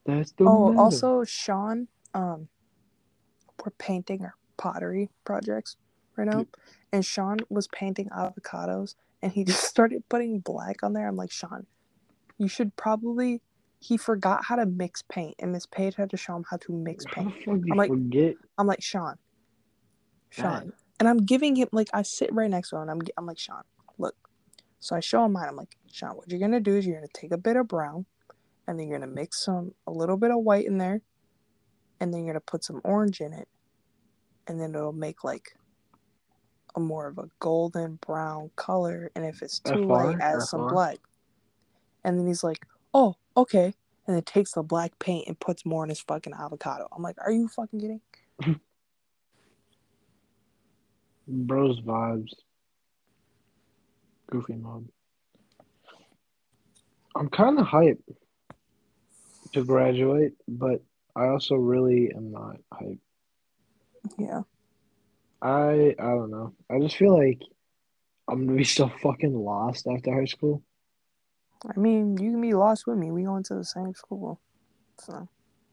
That's 0.06 0.32
the 0.32 0.44
Oh, 0.46 0.68
meta. 0.68 0.78
also 0.78 1.24
Sean, 1.24 1.88
um, 2.14 2.48
we're 3.64 3.72
painting 3.78 4.22
our 4.22 4.34
pottery 4.56 5.10
projects 5.24 5.76
right 6.16 6.26
now, 6.26 6.46
and 6.92 7.04
Sean 7.04 7.38
was 7.48 7.68
painting 7.68 8.08
avocados, 8.10 8.94
and 9.24 9.32
he 9.32 9.42
just 9.42 9.64
started 9.64 10.06
putting 10.10 10.38
black 10.40 10.82
on 10.82 10.92
there. 10.92 11.08
I'm 11.08 11.16
like, 11.16 11.32
Sean, 11.32 11.66
you 12.38 12.46
should 12.46 12.76
probably. 12.76 13.40
He 13.80 13.96
forgot 13.96 14.44
how 14.44 14.56
to 14.56 14.66
mix 14.66 15.02
paint, 15.02 15.34
and 15.38 15.50
Miss 15.52 15.66
Page 15.66 15.94
had 15.96 16.10
to 16.10 16.16
show 16.16 16.36
him 16.36 16.44
how 16.48 16.58
to 16.58 16.72
mix 16.72 17.04
paint. 17.06 17.32
fuck 17.34 17.44
do 17.44 17.62
you 17.64 17.72
I'm 17.72 17.76
like- 17.78 17.88
forget? 17.90 18.34
I'm 18.58 18.66
like, 18.66 18.82
Sean, 18.82 19.16
Sean, 20.30 20.64
Dad. 20.64 20.72
and 21.00 21.08
I'm 21.08 21.18
giving 21.18 21.56
him 21.56 21.68
like 21.72 21.88
I 21.92 22.02
sit 22.02 22.32
right 22.32 22.50
next 22.50 22.70
to 22.70 22.76
him. 22.76 22.82
And 22.82 22.90
I'm 22.90 23.00
I'm 23.18 23.26
like, 23.26 23.38
Sean, 23.38 23.62
look. 23.98 24.14
So 24.80 24.94
I 24.96 25.00
show 25.00 25.24
him 25.24 25.32
mine. 25.32 25.48
I'm 25.48 25.56
like, 25.56 25.76
Sean, 25.90 26.16
what 26.16 26.30
you're 26.30 26.40
gonna 26.40 26.60
do 26.60 26.76
is 26.76 26.86
you're 26.86 26.96
gonna 26.96 27.08
take 27.14 27.32
a 27.32 27.38
bit 27.38 27.56
of 27.56 27.66
brown, 27.68 28.04
and 28.66 28.78
then 28.78 28.88
you're 28.88 28.98
gonna 28.98 29.10
mix 29.10 29.42
some 29.44 29.72
a 29.86 29.90
little 29.90 30.16
bit 30.18 30.30
of 30.30 30.38
white 30.38 30.66
in 30.66 30.78
there, 30.78 31.00
and 32.00 32.12
then 32.12 32.24
you're 32.24 32.34
gonna 32.34 32.40
put 32.40 32.64
some 32.64 32.80
orange 32.84 33.20
in 33.20 33.32
it, 33.32 33.48
and 34.46 34.60
then 34.60 34.74
it'll 34.74 34.92
make 34.92 35.24
like 35.24 35.56
a 36.76 36.80
more 36.80 37.06
of 37.06 37.18
a 37.18 37.28
golden 37.40 37.98
brown 38.06 38.50
color. 38.56 39.10
And 39.14 39.24
if 39.24 39.42
it's 39.42 39.58
too 39.58 39.84
light, 39.84 40.18
add 40.20 40.42
some 40.42 40.68
black. 40.68 40.98
And 42.04 42.18
then 42.18 42.26
he's 42.26 42.44
like, 42.44 42.66
oh, 42.92 43.16
okay. 43.36 43.74
And 44.06 44.16
then 44.16 44.22
takes 44.22 44.52
the 44.52 44.62
black 44.62 44.98
paint 44.98 45.26
and 45.28 45.38
puts 45.38 45.64
more 45.64 45.82
in 45.84 45.88
his 45.88 46.00
fucking 46.00 46.34
avocado. 46.34 46.88
I'm 46.94 47.02
like, 47.02 47.16
are 47.24 47.32
you 47.32 47.48
fucking 47.48 47.80
kidding? 47.80 48.00
Bros 51.26 51.80
vibes. 51.80 52.32
Goofy 54.30 54.54
mode. 54.54 54.88
I'm 57.16 57.28
kind 57.28 57.58
of 57.58 57.66
hyped 57.66 58.02
to 59.52 59.64
graduate, 59.64 60.32
but 60.48 60.82
I 61.14 61.28
also 61.28 61.54
really 61.54 62.12
am 62.14 62.32
not 62.32 62.56
hyped. 62.72 62.98
Yeah. 64.18 64.42
I 65.44 65.94
I 65.98 66.02
don't 66.10 66.30
know. 66.30 66.54
I 66.70 66.80
just 66.80 66.96
feel 66.96 67.16
like 67.16 67.40
I'm 68.28 68.46
gonna 68.46 68.56
be 68.56 68.64
so 68.64 68.88
fucking 69.02 69.34
lost 69.34 69.86
after 69.86 70.12
high 70.14 70.24
school. 70.24 70.62
I 71.64 71.78
mean, 71.78 72.16
you 72.18 72.30
can 72.30 72.40
be 72.40 72.54
lost 72.54 72.86
with 72.86 72.96
me. 72.98 73.10
We 73.10 73.24
going 73.24 73.42
to 73.44 73.54
the 73.54 73.64
same 73.64 73.94
school. 73.94 74.40
So, 75.00 75.28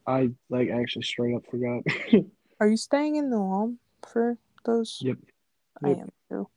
I 0.06 0.32
like 0.50 0.70
actually 0.70 1.04
straight 1.04 1.36
up 1.36 1.44
forgot. 1.50 1.84
are 2.60 2.68
you 2.68 2.78
staying 2.78 3.16
in 3.16 3.30
the 3.30 3.38
home 3.38 3.80
for 4.08 4.38
those? 4.66 5.00
Yep. 5.02 5.18
I 5.84 5.90
am 5.92 6.10
too. 6.30 6.48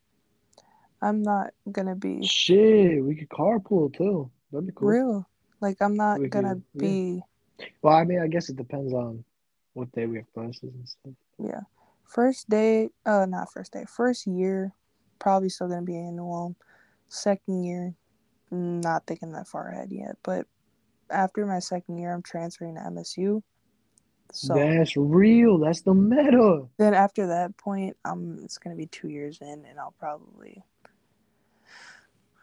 I'm 1.01 1.23
not 1.23 1.53
gonna 1.71 1.95
be 1.95 2.25
Shit, 2.25 3.03
we 3.03 3.15
could 3.15 3.29
carpool 3.29 3.95
too. 3.95 4.29
That'd 4.51 4.67
be 4.67 4.73
cool. 4.75 4.87
real. 4.89 5.29
Like, 5.61 5.77
I'm 5.81 5.95
not 5.95 6.19
We 6.19 6.27
gonna 6.27 6.55
could- 6.55 6.63
yeah. 6.73 6.81
be. 6.81 7.21
Well, 7.81 7.95
I 7.95 8.03
mean, 8.03 8.19
I 8.19 8.27
guess 8.27 8.49
it 8.49 8.57
depends 8.57 8.93
on 8.93 9.23
what 9.73 9.91
day 9.93 10.05
we 10.05 10.17
have 10.17 10.33
classes 10.33 10.61
and 10.63 10.87
stuff. 10.89 11.13
Yeah. 11.41 11.61
First 12.05 12.49
day, 12.49 12.89
uh, 13.05 13.25
not 13.25 13.51
first 13.51 13.73
day. 13.73 13.85
First 13.87 14.27
year, 14.27 14.73
probably 15.19 15.49
still 15.49 15.67
gonna 15.67 15.81
be 15.81 15.97
in 15.97 16.15
New 16.15 16.31
Ulm. 16.31 16.55
Second 17.07 17.63
year, 17.63 17.95
not 18.51 19.05
thinking 19.05 19.31
that 19.33 19.47
far 19.47 19.69
ahead 19.69 19.91
yet. 19.91 20.17
But 20.23 20.47
after 21.09 21.45
my 21.45 21.59
second 21.59 21.97
year, 21.97 22.13
I'm 22.13 22.21
transferring 22.21 22.75
to 22.75 22.81
MSU. 22.81 23.41
So 24.31 24.53
That's 24.55 24.97
real. 24.97 25.59
That's 25.59 25.81
the 25.81 25.93
meta. 25.93 26.67
then 26.77 26.93
after 26.93 27.27
that 27.27 27.57
point, 27.57 27.95
um, 28.05 28.39
it's 28.43 28.57
gonna 28.57 28.75
be 28.75 28.87
two 28.87 29.09
years 29.09 29.39
in, 29.41 29.65
and 29.65 29.79
I'll 29.79 29.95
probably 29.99 30.63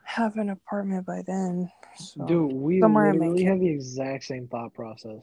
have 0.04 0.36
an 0.36 0.50
apartment 0.50 1.06
by 1.06 1.22
then. 1.22 1.70
So, 1.96 2.24
Dude, 2.26 2.52
we 2.52 2.82
literally 2.82 3.44
have 3.44 3.60
the 3.60 3.68
exact 3.68 4.24
same 4.24 4.46
thought 4.48 4.74
process. 4.74 5.20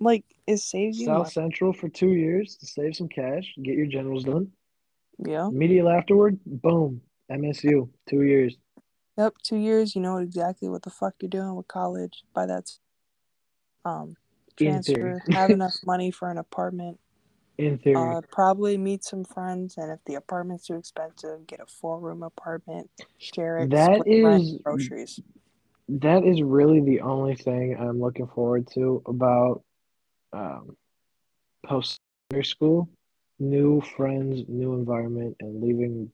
Like, 0.00 0.24
it 0.46 0.58
saves 0.58 0.98
you. 0.98 1.06
South 1.06 1.18
money. 1.18 1.30
Central 1.30 1.72
for 1.72 1.88
two 1.88 2.12
years 2.12 2.56
to 2.56 2.66
save 2.66 2.96
some 2.96 3.08
cash, 3.08 3.52
get 3.62 3.74
your 3.74 3.86
generals 3.86 4.24
done. 4.24 4.50
Yeah. 5.18 5.48
Immediately 5.48 5.92
afterward, 5.92 6.38
boom, 6.46 7.00
MSU, 7.30 7.88
two 8.08 8.22
years. 8.22 8.56
Yep, 9.18 9.34
two 9.42 9.56
years. 9.56 9.94
You 9.94 10.00
know 10.00 10.18
exactly 10.18 10.68
what 10.68 10.82
the 10.82 10.90
fuck 10.90 11.14
you're 11.20 11.28
doing 11.28 11.54
with 11.54 11.68
college. 11.68 12.22
By 12.34 12.46
that, 12.46 12.70
um, 13.84 14.16
transfer, 14.56 15.22
have 15.30 15.50
enough 15.50 15.74
money 15.84 16.10
for 16.10 16.30
an 16.30 16.38
apartment. 16.38 16.98
In 17.58 17.78
theory. 17.78 18.16
Uh, 18.16 18.22
probably 18.32 18.78
meet 18.78 19.04
some 19.04 19.24
friends, 19.24 19.76
and 19.76 19.92
if 19.92 20.00
the 20.06 20.14
apartment's 20.14 20.66
too 20.66 20.74
expensive, 20.74 21.46
get 21.46 21.60
a 21.60 21.66
four 21.66 22.00
room 22.00 22.22
apartment, 22.22 22.90
share 23.18 23.58
it. 23.58 23.70
That 23.70 24.02
is- 24.06 24.56
groceries. 24.64 25.20
That 26.00 26.24
is 26.24 26.42
really 26.42 26.80
the 26.80 27.00
only 27.00 27.34
thing 27.34 27.76
I'm 27.78 28.00
looking 28.00 28.26
forward 28.26 28.68
to 28.74 29.02
about 29.06 29.62
um, 30.32 30.76
post 31.66 31.98
school. 32.42 32.88
New 33.38 33.80
friends, 33.80 34.44
new 34.48 34.74
environment, 34.74 35.36
and 35.40 35.62
leaving 35.62 36.12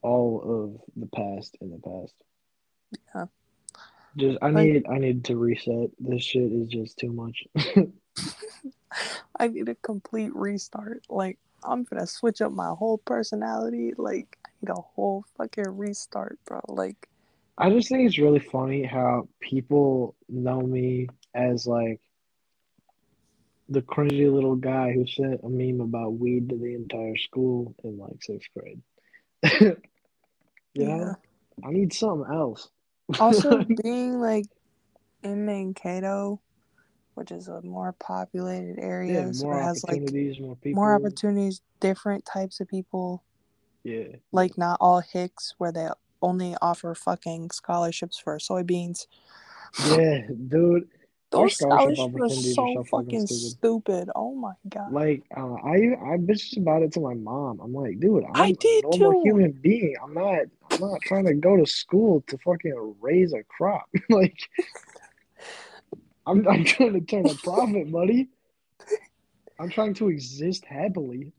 all 0.00 0.40
of 0.42 0.80
the 0.96 1.06
past 1.14 1.56
in 1.60 1.70
the 1.70 1.78
past. 1.78 2.14
Yeah. 3.14 3.26
Just 4.16 4.38
I 4.42 4.50
need 4.50 4.86
I 4.90 4.98
need 4.98 5.24
to 5.26 5.36
reset. 5.36 5.90
This 5.98 6.22
shit 6.22 6.50
is 6.50 6.68
just 6.68 6.98
too 6.98 7.12
much. 7.12 7.44
I 9.38 9.48
need 9.48 9.68
a 9.68 9.74
complete 9.76 10.34
restart. 10.34 11.04
Like 11.08 11.38
I'm 11.62 11.84
gonna 11.84 12.06
switch 12.06 12.40
up 12.40 12.52
my 12.52 12.68
whole 12.68 12.98
personality. 12.98 13.92
Like 13.96 14.38
I 14.46 14.50
need 14.60 14.70
a 14.70 14.80
whole 14.80 15.24
fucking 15.36 15.76
restart, 15.76 16.38
bro. 16.44 16.60
Like 16.68 17.08
I 17.62 17.70
just 17.70 17.88
think 17.88 18.08
it's 18.08 18.18
really 18.18 18.40
funny 18.40 18.82
how 18.82 19.28
people 19.40 20.16
know 20.28 20.60
me 20.60 21.06
as 21.32 21.64
like 21.64 22.00
the 23.68 23.82
cringy 23.82 24.28
little 24.32 24.56
guy 24.56 24.90
who 24.90 25.06
sent 25.06 25.44
a 25.44 25.48
meme 25.48 25.80
about 25.80 26.18
weed 26.18 26.48
to 26.48 26.56
the 26.56 26.74
entire 26.74 27.16
school 27.16 27.72
in 27.84 27.98
like 27.98 28.20
sixth 28.20 28.48
grade. 28.58 28.82
you 29.60 30.86
know, 30.88 31.14
I 31.64 31.70
need 31.70 31.92
something 31.92 32.28
else. 32.34 32.68
also 33.20 33.64
being 33.82 34.20
like 34.20 34.46
in 35.22 35.46
Mankato, 35.46 36.40
which 37.14 37.30
is 37.30 37.46
a 37.46 37.62
more 37.62 37.92
populated 37.92 38.80
area, 38.80 39.26
Yeah, 39.26 39.30
so 39.30 39.46
more 39.46 39.60
it 39.60 39.62
has 39.62 39.84
like 39.84 39.98
opportunities, 39.98 40.40
more 40.40 40.56
people. 40.56 40.82
more 40.82 40.94
opportunities, 40.96 41.60
different 41.78 42.24
types 42.26 42.58
of 42.58 42.66
people. 42.66 43.22
Yeah. 43.84 44.16
Like 44.32 44.58
not 44.58 44.78
all 44.80 45.00
Hicks, 45.00 45.54
where 45.58 45.70
they 45.70 45.86
only 46.22 46.56
offer 46.62 46.94
fucking 46.94 47.50
scholarships 47.50 48.18
for 48.18 48.38
soybeans. 48.38 49.06
Yeah, 49.86 50.26
dude. 50.48 50.88
Those 51.32 51.56
scholarship 51.56 51.96
scholarships 51.96 52.46
are 52.46 52.52
so, 52.52 52.74
so 52.74 52.84
fucking 52.84 52.84
fucking 52.84 53.26
stupid. 53.26 53.58
stupid. 53.58 54.10
Oh 54.14 54.34
my 54.34 54.52
god. 54.68 54.92
Like, 54.92 55.24
uh, 55.34 55.54
I 55.54 55.76
I 56.12 56.16
bitched 56.18 56.58
about 56.58 56.82
it 56.82 56.92
to 56.92 57.00
my 57.00 57.14
mom. 57.14 57.58
I'm 57.60 57.72
like, 57.72 57.98
dude, 58.00 58.24
I'm 58.24 58.42
I 58.42 58.52
did 58.52 58.84
a 58.84 58.88
normal 58.88 59.22
too. 59.22 59.28
human 59.28 59.52
being. 59.52 59.94
I'm 60.02 60.12
not 60.12 60.40
I'm 60.70 60.80
not 60.80 61.00
trying 61.00 61.24
to 61.24 61.34
go 61.34 61.56
to 61.56 61.64
school 61.64 62.22
to 62.28 62.36
fucking 62.38 62.96
raise 63.00 63.32
a 63.32 63.42
crop. 63.44 63.88
like, 64.10 64.38
I'm 66.26 66.46
I'm 66.46 66.64
trying 66.64 66.92
to 66.92 67.00
turn 67.00 67.26
a 67.26 67.34
profit, 67.34 67.90
buddy. 67.90 68.28
I'm 69.58 69.70
trying 69.70 69.94
to 69.94 70.10
exist 70.10 70.66
happily. 70.66 71.32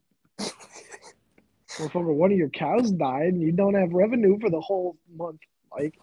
Motherfucker, 1.78 2.13
one 2.13 2.32
of 2.32 2.38
your 2.38 2.49
cows 2.49 2.91
died 2.91 3.34
and 3.34 3.41
you 3.41 3.51
don't 3.51 3.74
have 3.74 3.93
revenue 3.93 4.39
for 4.39 4.49
the 4.49 4.61
whole 4.61 4.97
month. 5.15 5.39
Like, 5.71 5.97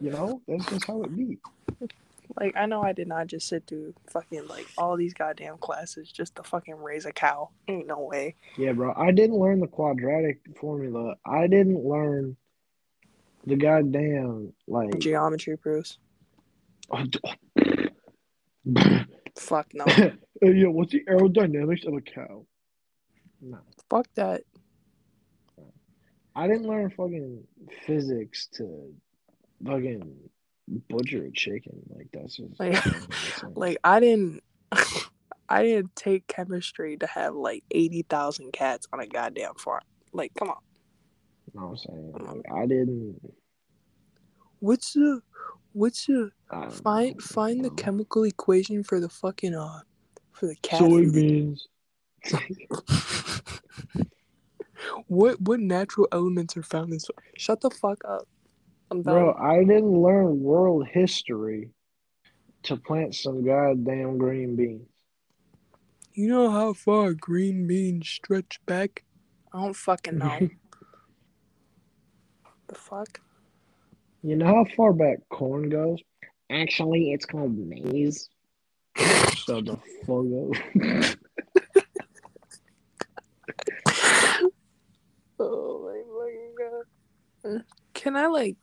you 0.00 0.10
know, 0.10 0.40
that's 0.46 0.66
just 0.66 0.86
how 0.86 1.02
it 1.02 1.16
be. 1.16 1.38
Like 2.38 2.56
I 2.56 2.66
know 2.66 2.82
I 2.82 2.92
did 2.92 3.08
not 3.08 3.26
just 3.26 3.48
sit 3.48 3.66
through 3.66 3.94
fucking 4.10 4.46
like 4.46 4.66
all 4.78 4.96
these 4.96 5.12
goddamn 5.12 5.58
classes 5.58 6.10
just 6.10 6.36
to 6.36 6.42
fucking 6.42 6.76
raise 6.76 7.04
a 7.04 7.12
cow. 7.12 7.50
Ain't 7.68 7.86
no 7.86 8.00
way. 8.00 8.36
Yeah, 8.56 8.72
bro. 8.72 8.94
I 8.96 9.10
didn't 9.10 9.36
learn 9.36 9.60
the 9.60 9.66
quadratic 9.66 10.40
formula. 10.58 11.16
I 11.26 11.46
didn't 11.46 11.84
learn 11.84 12.36
the 13.46 13.56
goddamn 13.56 14.54
like. 14.66 14.98
Geometry 14.98 15.58
proofs. 15.58 15.98
Fuck 19.36 19.68
no. 19.74 19.84
Yeah, 20.44 20.66
what's 20.66 20.90
the 20.90 21.04
aerodynamics 21.04 21.86
of 21.86 21.94
a 21.94 22.00
cow? 22.00 22.44
No, 23.42 23.58
Fuck 23.90 24.06
that. 24.14 24.42
I 26.34 26.46
didn't 26.46 26.66
learn 26.66 26.88
fucking 26.90 27.42
physics 27.84 28.48
to 28.54 28.94
fucking 29.66 30.16
butcher 30.88 31.24
a 31.24 31.30
chicken. 31.32 31.82
Like 31.94 32.08
that's 32.12 32.36
just 32.36 32.58
Like- 32.58 32.72
doesn't 32.82 33.10
make 33.10 33.18
sense. 33.18 33.56
Like 33.56 33.76
I 33.84 34.00
didn't 34.00 34.42
I 35.48 35.62
didn't 35.62 35.94
take 35.94 36.26
chemistry 36.28 36.96
to 36.98 37.06
have 37.06 37.34
like 37.34 37.64
eighty 37.70 38.02
thousand 38.08 38.52
cats 38.52 38.86
on 38.92 39.00
a 39.00 39.06
goddamn 39.06 39.54
farm. 39.56 39.82
Like, 40.12 40.32
come 40.38 40.48
on. 40.50 40.56
You 41.52 41.60
know 41.60 41.66
what 41.66 41.72
I'm 41.72 41.76
saying? 41.76 42.12
Like, 42.44 42.52
I 42.54 42.66
didn't. 42.66 43.20
What's 44.60 44.92
the 44.94 45.20
what's 45.72 46.06
the 46.06 46.30
find 46.70 47.16
know, 47.16 47.20
find 47.20 47.64
the 47.64 47.70
chemical 47.70 48.22
equation 48.24 48.82
for 48.84 49.00
the 49.00 49.08
fucking 49.08 49.54
uh 49.54 49.80
for 50.30 50.46
the 50.46 50.56
cat 50.62 50.80
soybeans. 50.80 51.60
What 55.06 55.40
what 55.40 55.60
natural 55.60 56.08
elements 56.12 56.56
are 56.56 56.62
found 56.62 56.92
in 56.92 57.00
soy? 57.00 57.14
Shut 57.36 57.60
the 57.60 57.70
fuck 57.70 58.02
up. 58.08 58.26
I'm 58.90 59.02
done. 59.02 59.14
Bro, 59.14 59.34
I 59.34 59.64
didn't 59.64 60.02
learn 60.02 60.40
world 60.40 60.86
history 60.88 61.70
to 62.64 62.76
plant 62.76 63.14
some 63.14 63.44
goddamn 63.44 64.18
green 64.18 64.56
beans. 64.56 64.86
You 66.14 66.28
know 66.28 66.50
how 66.50 66.74
far 66.74 67.14
green 67.14 67.66
beans 67.66 68.08
stretch 68.08 68.60
back? 68.66 69.04
I 69.52 69.62
don't 69.62 69.74
fucking 69.74 70.18
know. 70.18 70.38
the 72.68 72.74
fuck? 72.74 73.20
You 74.22 74.36
know 74.36 74.46
how 74.46 74.66
far 74.76 74.92
back 74.92 75.18
corn 75.30 75.68
goes? 75.68 75.98
Actually, 76.50 77.12
it's 77.12 77.26
called 77.26 77.56
maize. 77.56 78.28
So 79.44 79.60
the 79.60 79.76
fuck 80.06 81.16
Oh 85.44 86.24
my 87.44 87.52
god. 87.54 87.64
Can 87.94 88.16
I 88.16 88.26
like 88.26 88.56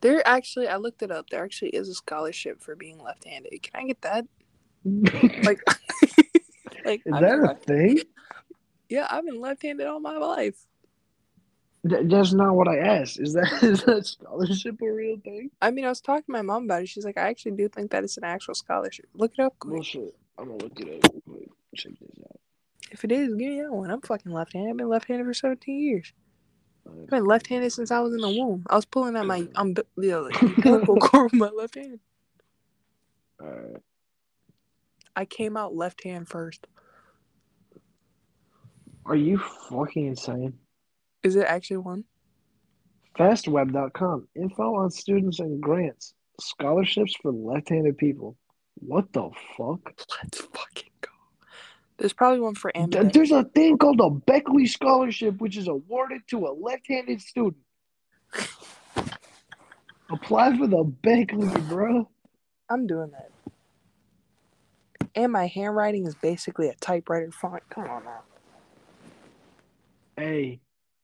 there 0.00 0.26
actually 0.26 0.68
I 0.68 0.76
looked 0.76 1.02
it 1.02 1.10
up. 1.10 1.30
There 1.30 1.42
actually 1.44 1.70
is 1.70 1.88
a 1.88 1.94
scholarship 1.94 2.60
for 2.62 2.74
being 2.76 2.98
left 3.02 3.24
handed. 3.24 3.62
Can 3.62 3.80
I 3.82 3.86
get 3.86 4.00
that? 4.02 4.26
Like 5.44 5.60
like 6.84 7.02
Is 7.06 7.12
I've 7.12 7.20
that 7.20 7.38
a 7.38 7.42
left- 7.42 7.64
thing? 7.64 7.98
yeah, 8.88 9.06
I've 9.10 9.24
been 9.24 9.40
left 9.40 9.62
handed 9.62 9.86
all 9.86 10.00
my 10.00 10.16
life. 10.16 10.66
Th- 11.88 12.02
That's 12.08 12.32
not 12.32 12.54
what 12.54 12.66
I 12.68 12.78
asked. 12.78 13.20
Is 13.20 13.32
that 13.34 13.52
is 13.62 13.84
that 13.84 14.06
scholarship 14.06 14.80
a 14.82 14.90
real 14.92 15.16
thing? 15.24 15.50
I 15.62 15.70
mean 15.70 15.84
I 15.84 15.88
was 15.88 16.00
talking 16.00 16.24
to 16.26 16.32
my 16.32 16.42
mom 16.42 16.64
about 16.64 16.82
it. 16.82 16.88
She's 16.88 17.04
like, 17.04 17.18
I 17.18 17.28
actually 17.28 17.52
do 17.52 17.68
think 17.68 17.90
that 17.92 18.04
it's 18.04 18.16
an 18.16 18.24
actual 18.24 18.54
scholarship. 18.54 19.06
Look 19.14 19.32
it 19.38 19.42
up 19.42 19.58
quick. 19.58 19.74
Bullshit. 19.76 20.14
I'm 20.38 20.46
gonna 20.48 20.62
look 20.62 20.78
it 20.80 21.04
up 21.04 21.12
real 21.12 21.22
quick. 21.38 21.48
Check 21.76 21.92
this 22.00 22.24
out. 22.24 22.40
If 22.90 23.04
it 23.04 23.12
is, 23.12 23.28
give 23.34 23.48
me 23.48 23.62
that 23.62 23.72
one. 23.72 23.90
I'm 23.90 24.00
fucking 24.00 24.32
left 24.32 24.52
handed. 24.54 24.70
I've 24.70 24.76
been 24.76 24.88
left 24.88 25.08
handed 25.08 25.26
for 25.26 25.34
seventeen 25.34 25.80
years. 25.80 26.12
I've 26.86 27.08
been 27.08 27.24
left 27.24 27.46
handed 27.46 27.70
since 27.72 27.90
I 27.90 28.00
was 28.00 28.14
in 28.14 28.20
the 28.20 28.28
womb. 28.28 28.64
I 28.68 28.76
was 28.76 28.86
pulling 28.86 29.16
out 29.16 29.26
my 29.26 29.46
um 29.56 29.74
you 29.96 30.10
know, 30.10 30.30
umbilical 30.40 30.96
cord 30.96 31.32
with 31.32 31.40
my 31.40 31.48
left 31.50 31.74
hand. 31.74 32.00
Alright. 33.42 33.82
I 35.14 35.24
came 35.24 35.56
out 35.56 35.74
left 35.74 36.02
hand 36.04 36.28
first. 36.28 36.66
Are 39.04 39.16
you 39.16 39.38
fucking 39.68 40.06
insane? 40.06 40.54
Is 41.22 41.36
it 41.36 41.46
actually 41.46 41.78
one? 41.78 42.04
Fastweb.com. 43.18 44.28
Info 44.36 44.74
on 44.76 44.90
students 44.90 45.40
and 45.40 45.60
grants. 45.60 46.14
Scholarships 46.40 47.16
for 47.20 47.32
left-handed 47.32 47.98
people. 47.98 48.36
What 48.74 49.12
the 49.12 49.28
fuck? 49.56 49.80
Let's 50.22 50.40
fucking 50.40 50.90
go. 51.00 51.07
There's 51.98 52.12
probably 52.12 52.40
one 52.40 52.54
for 52.54 52.70
ambidextrous. 52.76 53.12
There's 53.12 53.30
a 53.32 53.48
thing 53.48 53.76
called 53.76 54.00
a 54.00 54.08
Beckley 54.10 54.66
Scholarship, 54.66 55.40
which 55.40 55.56
is 55.56 55.66
awarded 55.66 56.22
to 56.28 56.46
a 56.46 56.52
left-handed 56.52 57.20
student. 57.20 57.56
Apply 60.10 60.56
for 60.56 60.66
the 60.66 60.84
Beckley, 61.02 61.48
bro. 61.68 62.08
I'm 62.70 62.86
doing 62.86 63.10
that. 63.10 63.30
And 65.14 65.32
my 65.32 65.46
handwriting 65.48 66.06
is 66.06 66.14
basically 66.14 66.68
a 66.68 66.74
typewriter 66.74 67.30
font. 67.32 67.62
Come 67.70 67.84
on 67.90 68.04
now. 68.04 68.20
Hey, 70.16 70.60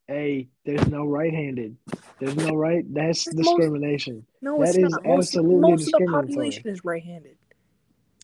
hey, 0.07 0.49
there's 0.65 0.87
no 0.89 1.05
right-handed. 1.05 1.77
There's 2.21 2.37
no 2.37 2.55
right. 2.55 2.85
That's 2.95 3.27
Most- 3.27 3.37
discrimination. 3.37 4.25
No, 4.41 4.59
That 4.61 4.69
it's 4.71 4.79
is 4.79 4.91
not. 4.91 5.05
Most, 5.05 5.19
absolutely 5.29 5.57
most 5.71 5.73
of 5.73 5.79
the 5.79 5.85
discriminatory. 5.99 6.27
population 6.27 6.69
is 6.69 6.85
right-handed. 6.85 7.37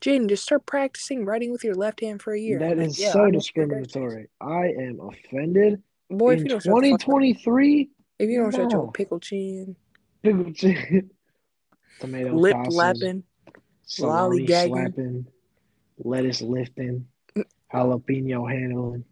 Jaden, 0.01 0.29
just 0.29 0.45
start 0.45 0.65
practicing 0.65 1.27
writing 1.27 1.53
with 1.53 1.63
your 1.63 1.75
left 1.75 2.01
hand 2.01 2.23
for 2.23 2.33
a 2.33 2.41
year. 2.41 2.59
That 2.59 2.79
is 2.79 2.99
yeah, 2.99 3.13
so 3.13 3.25
I'm 3.25 3.33
discriminatory. 3.33 4.29
I 4.41 4.69
am 4.69 4.99
offended. 5.01 5.83
Boy, 6.09 6.35
if 6.35 6.41
you 6.41 6.49
don't 6.49 6.63
shut 6.63 6.75
the 6.75 6.91
fuck 6.91 6.95
up, 6.95 7.01
2023, 7.01 7.91
if 8.19 8.31
you 8.31 8.41
don't 8.41 8.55
shut 8.55 8.73
your 8.73 8.91
pickle 8.93 9.21
chin, 9.21 9.77
Pickle 10.23 10.53
chicken, 10.53 11.11
tomato 12.01 12.35
lip 12.35 12.57
tosses, 12.57 12.75
lapping, 12.75 13.25
lollygagging. 13.99 14.69
slapping, 14.69 15.27
lettuce 15.99 16.41
lifting, 16.41 17.07
mm. 17.37 17.45
jalapeno 17.73 18.51
handling, 18.51 19.05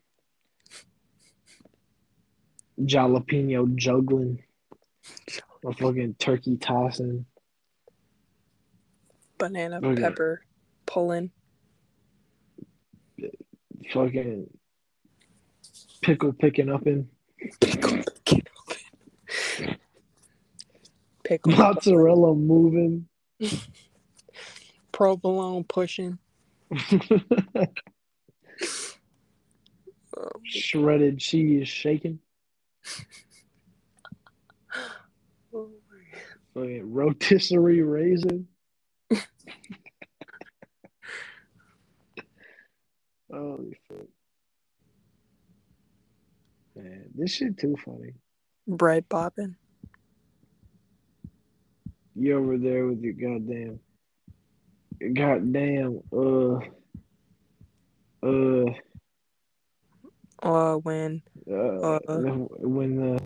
jalapeno 2.81 3.75
juggling, 3.77 4.43
or 5.63 5.75
fucking 5.75 6.15
turkey 6.19 6.57
tossing, 6.57 7.27
banana 9.37 9.81
Okay. 9.83 10.01
pepper 10.01 10.43
pulling, 10.89 11.31
fucking 13.93 14.49
pickle 16.01 16.33
picking 16.33 16.71
up 16.71 16.87
in, 16.87 17.09
pickle 17.61 17.99
picking 18.25 18.43
up 18.57 18.73
in. 19.61 19.77
pickle 21.25 21.53
mozzarella 21.53 22.35
moving, 22.35 23.07
provolone 24.93 25.65
pushing. 25.65 26.19
Shredded 30.45 31.19
cheese 31.19 31.69
shaking, 31.69 32.19
oh 35.55 35.69
fucking 36.55 36.93
rotisserie 36.93 37.83
raisin. 37.83 38.49
Holy 43.33 43.77
fuck. 43.89 44.07
Man, 46.75 47.05
this 47.15 47.33
shit 47.35 47.59
too 47.59 47.77
funny. 47.85 48.15
Bright 48.67 49.09
popping. 49.09 49.57
You 52.15 52.39
over 52.39 52.59
there 52.59 52.87
with 52.87 53.01
your 53.01 53.13
goddamn, 53.13 53.81
goddamn, 55.15 56.01
uh, 56.13 56.59
uh, 58.27 58.73
Uh, 60.43 60.77
when 60.77 61.23
uh, 61.51 61.55
Uh. 61.55 61.99
when 62.61 62.97
the 62.97 63.23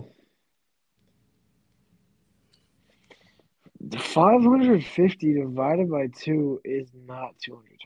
Five 3.99 4.41
hundred 4.41 4.83
fifty 4.83 5.33
divided 5.33 5.89
by 5.89 6.07
two 6.07 6.61
is 6.63 6.89
not 7.05 7.37
two 7.39 7.55
hundred 7.55 7.79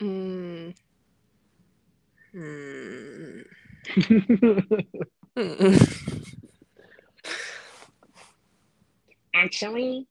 Mm. 0.00 0.74
Hmm. 2.32 3.40
Mm. 5.36 6.26
Actually, 9.34 10.06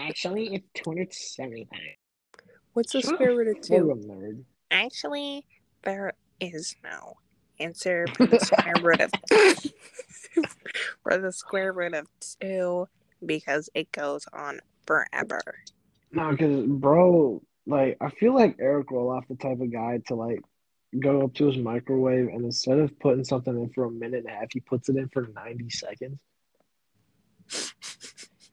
actually, 0.00 0.54
it's 0.54 0.66
two 0.74 0.90
hundred 0.90 1.12
seventy-five. 1.12 1.78
What's 2.72 2.92
the 2.92 3.02
square 3.02 3.36
root 3.36 3.56
of 3.56 3.62
two? 3.62 3.90
a 3.90 3.94
nerd. 3.94 4.44
Actually, 4.70 5.46
there 5.82 6.12
is 6.40 6.74
no 6.82 7.14
answer 7.60 8.06
for 8.14 8.26
the 8.26 8.40
square 8.40 8.74
root 8.82 9.00
of 9.00 9.10
for 11.02 11.18
the 11.18 11.30
square 11.30 11.72
root 11.72 11.94
of 11.94 12.08
two 12.40 12.88
because 13.24 13.68
it 13.74 13.92
goes 13.92 14.26
on 14.32 14.60
forever. 14.86 15.40
No, 16.10 16.30
because 16.32 16.64
bro, 16.66 17.42
like 17.66 17.96
I 18.00 18.10
feel 18.10 18.34
like 18.34 18.56
Eric 18.60 18.88
Roloff 18.88 19.26
the 19.28 19.36
type 19.36 19.60
of 19.60 19.72
guy 19.72 20.00
to 20.06 20.14
like 20.14 20.40
go 21.00 21.22
up 21.22 21.34
to 21.34 21.46
his 21.46 21.56
microwave 21.56 22.28
and 22.28 22.44
instead 22.44 22.78
of 22.78 22.98
putting 23.00 23.24
something 23.24 23.54
in 23.54 23.70
for 23.70 23.84
a 23.84 23.90
minute 23.90 24.24
and 24.26 24.34
a 24.34 24.38
half, 24.38 24.52
he 24.52 24.60
puts 24.60 24.88
it 24.88 24.96
in 24.96 25.08
for 25.08 25.28
ninety 25.34 25.70
seconds. 25.70 26.18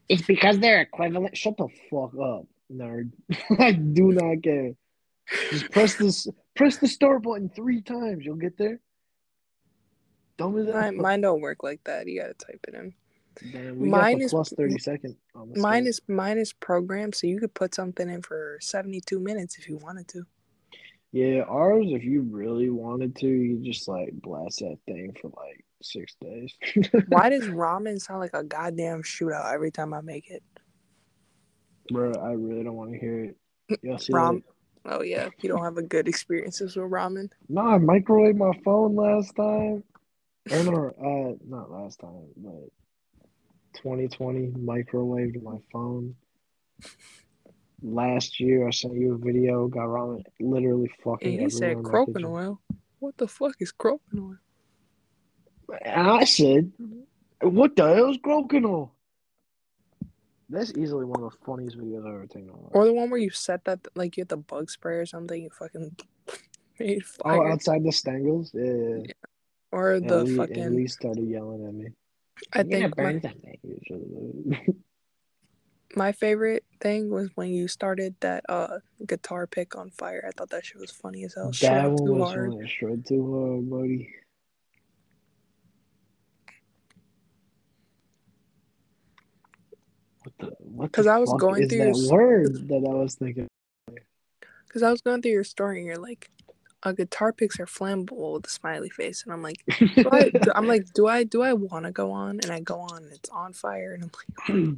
It's 0.10 0.24
because 0.24 0.60
they're 0.60 0.82
equivalent. 0.82 1.38
Shut 1.38 1.56
the 1.58 1.68
fuck 1.90 2.12
up, 2.22 2.46
nerd. 2.72 3.12
I 3.60 3.72
do 3.72 4.12
not 4.12 4.44
care. 4.44 4.74
Just 5.50 5.72
press 5.72 5.96
this, 5.96 6.28
press 6.56 6.78
the 6.78 6.88
start 6.88 7.24
button 7.24 7.50
three 7.50 7.82
times. 7.82 8.26
You'll 8.26 8.36
get 8.36 8.58
there. 8.58 8.80
Dumb 10.38 10.58
as 10.58 10.74
Mine, 10.74 10.98
mine 10.98 11.22
don't 11.22 11.42
work 11.42 11.64
like 11.64 11.82
that. 11.86 12.08
You 12.08 12.22
gotta 12.22 12.34
type 12.34 12.60
it 12.68 12.74
in. 12.74 12.94
Damn, 13.52 13.90
mine 13.90 14.22
is- 14.22 14.32
plus 14.32 14.50
thirty 14.50 14.78
second. 14.78 15.16
Mine 15.56 15.88
is 15.88 16.02
mine 16.08 16.38
is 16.38 16.54
programmed, 16.54 17.16
so 17.16 17.28
you 17.28 17.40
could 17.40 17.54
put 17.54 17.74
something 17.74 18.10
in 18.10 18.22
for 18.22 18.58
seventy 18.62 19.02
two 19.02 19.20
minutes 19.20 19.58
if 19.58 19.68
you 19.68 19.78
wanted 19.78 20.08
to. 20.10 20.26
Yeah, 21.12 21.42
ours. 21.42 21.88
If 21.90 22.04
you 22.04 22.22
really 22.22 22.70
wanted 22.70 23.16
to, 23.18 23.28
you 23.28 23.58
just 23.60 23.88
like 23.88 24.12
blast 24.14 24.60
that 24.60 24.78
thing 24.86 25.16
for 25.22 25.30
like 25.30 25.66
six 25.82 26.16
days. 26.22 26.54
Why 27.08 27.30
does 27.30 27.48
ramen 27.48 28.00
sound 28.02 28.20
like 28.22 28.34
a 28.34 28.44
goddamn 28.44 29.04
shootout 29.04 29.54
every 29.54 29.72
time 29.72 29.94
I 29.94 30.02
make 30.02 30.30
it? 30.30 30.44
Bro, 31.92 32.14
I 32.14 32.32
really 32.32 32.64
don't 32.64 32.76
want 32.76 32.92
to 32.94 32.98
hear 33.00 33.26
it. 33.26 33.38
Y'all 33.82 33.98
see 33.98 34.14
Ram. 34.14 34.44
that? 34.86 34.94
Oh 34.94 35.04
yeah, 35.04 35.30
you 35.42 35.50
don't 35.50 35.64
have 35.64 35.78
a 35.78 35.84
good 35.84 36.08
experiences 36.08 36.76
with 36.76 36.90
ramen. 36.90 37.30
No, 37.50 37.62
I 37.62 37.78
microwaved 37.78 38.38
my 38.38 38.52
phone 38.64 38.96
last 38.96 39.36
time. 39.36 39.84
Or 40.50 40.90
uh, 40.90 41.36
not 41.48 41.70
last 41.70 42.00
time, 42.00 42.26
but 42.36 42.70
2020 43.74 44.48
microwaved 44.60 45.42
my 45.44 45.58
phone. 45.72 46.16
Last 47.84 48.40
year, 48.40 48.68
I 48.68 48.72
sent 48.72 48.94
you 48.96 49.14
a 49.14 49.18
video. 49.18 49.68
Got 49.68 49.88
ramen 49.88 50.24
literally 50.40 50.92
fucking. 51.04 51.34
And 51.34 51.42
you 51.44 51.50
said 51.50 51.72
everywhere 51.72 51.80
in 51.80 51.84
my 51.84 51.90
croquant 51.90 52.18
kitchen. 52.18 52.32
oil. 52.32 52.62
What 53.00 53.18
the 53.18 53.28
fuck 53.28 53.56
is 53.60 53.72
croquant 53.72 54.20
oil? 54.20 54.36
And 55.84 56.08
I 56.08 56.24
said, 56.26 56.72
"What 57.42 57.76
the 57.76 57.88
hell 57.96 58.12
is 58.12 58.18
croquant 58.22 58.90
That's 60.50 60.74
easily 60.78 61.06
one 61.06 61.24
of 61.24 61.32
the 61.32 61.38
funniest 61.46 61.78
videos 61.78 62.00
I've 62.06 62.14
ever 62.14 62.28
taken. 62.28 62.50
on. 62.52 62.70
Or 62.72 62.86
the 62.86 62.94
one 62.94 63.10
where 63.10 63.20
you 63.20 63.30
set 63.32 63.64
that 63.66 63.80
like 63.96 64.18
you 64.18 64.22
had 64.22 64.30
the 64.30 64.38
bug 64.38 64.70
spray 64.70 64.98
or 64.98 65.06
something. 65.08 65.42
You 65.42 65.50
fucking 65.50 65.96
made 66.80 67.02
Oh, 67.26 67.48
outside 67.48 67.84
the 67.84 67.92
Stangles? 67.92 68.52
Yeah. 68.54 69.06
yeah, 69.06 69.14
or 69.72 70.00
the 70.00 70.26
fucking. 70.38 70.58
and 70.60 70.76
Lee 70.76 70.88
started 70.88 71.26
yelling 71.28 71.66
at 71.66 71.74
me. 71.74 71.88
I 72.54 72.64
You're 72.64 72.90
think 72.92 72.98
my, 72.98 73.20
something. 73.20 73.58
Usually. 73.64 74.60
my 75.96 76.12
favorite 76.12 76.64
thing 76.80 77.10
was 77.10 77.30
when 77.36 77.50
you 77.50 77.68
started 77.68 78.16
that 78.22 78.44
uh 78.50 78.80
guitar 79.06 79.48
pick 79.48 79.76
on 79.76 79.90
fire. 79.92 80.24
I 80.28 80.32
thought 80.32 80.50
that 80.52 80.66
shit 80.66 80.80
was 80.80 80.92
funny 80.92 81.24
as 81.26 81.36
hell. 81.36 81.48
that 81.48 81.56
Shred 81.56 81.86
one 81.92 82.06
too 82.06 82.14
was 82.14 82.30
hard. 82.34 82.70
Shred 82.70 83.06
too 83.06 83.32
hard, 83.32 83.70
buddy. 83.70 84.10
What 90.24 90.34
the 90.40 90.46
what? 90.60 90.92
'Cause 90.92 91.06
the 91.06 91.12
I 91.12 91.18
was 91.18 91.34
going 91.40 91.68
through 91.68 91.78
that 91.80 91.98
your- 91.98 92.12
word 92.12 92.68
that 92.70 92.86
I 92.88 92.94
was 92.94 93.16
thinking. 93.16 93.48
Because 94.68 94.84
I 94.84 94.92
was 94.92 95.02
going 95.02 95.22
through 95.22 95.32
your 95.32 95.44
story 95.44 95.80
and 95.80 95.86
you're 95.88 95.98
like, 95.98 96.30
uh, 96.84 96.92
guitar 96.92 97.34
picks 97.34 97.60
are 97.60 97.66
flammable 97.66 98.34
with 98.34 98.48
a 98.48 98.50
smiley 98.50 98.90
face, 98.90 99.24
and 99.24 99.34
I'm 99.34 99.42
like, 99.42 99.64
I, 99.70 100.32
I'm 100.56 100.68
like, 100.74 100.92
do 100.94 101.08
I 101.08 101.24
do 101.24 101.42
I 101.42 101.54
want 101.54 101.86
to 101.86 101.92
go 101.92 102.12
on? 102.12 102.40
And 102.42 102.52
I 102.52 102.60
go 102.60 102.80
on, 102.80 103.04
and 103.04 103.14
it's 103.14 103.30
on 103.30 103.54
fire, 103.54 103.94
and 103.94 104.12
I'm 104.48 104.78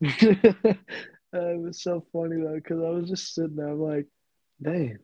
like, 0.00 0.24
Uh, 1.34 1.50
it 1.50 1.60
was 1.60 1.82
so 1.82 2.04
funny 2.12 2.40
though, 2.40 2.54
because 2.54 2.78
I 2.78 2.88
was 2.88 3.08
just 3.08 3.34
sitting 3.34 3.56
there, 3.56 3.68
I'm 3.68 3.80
like, 3.80 4.06
dang, 4.62 4.98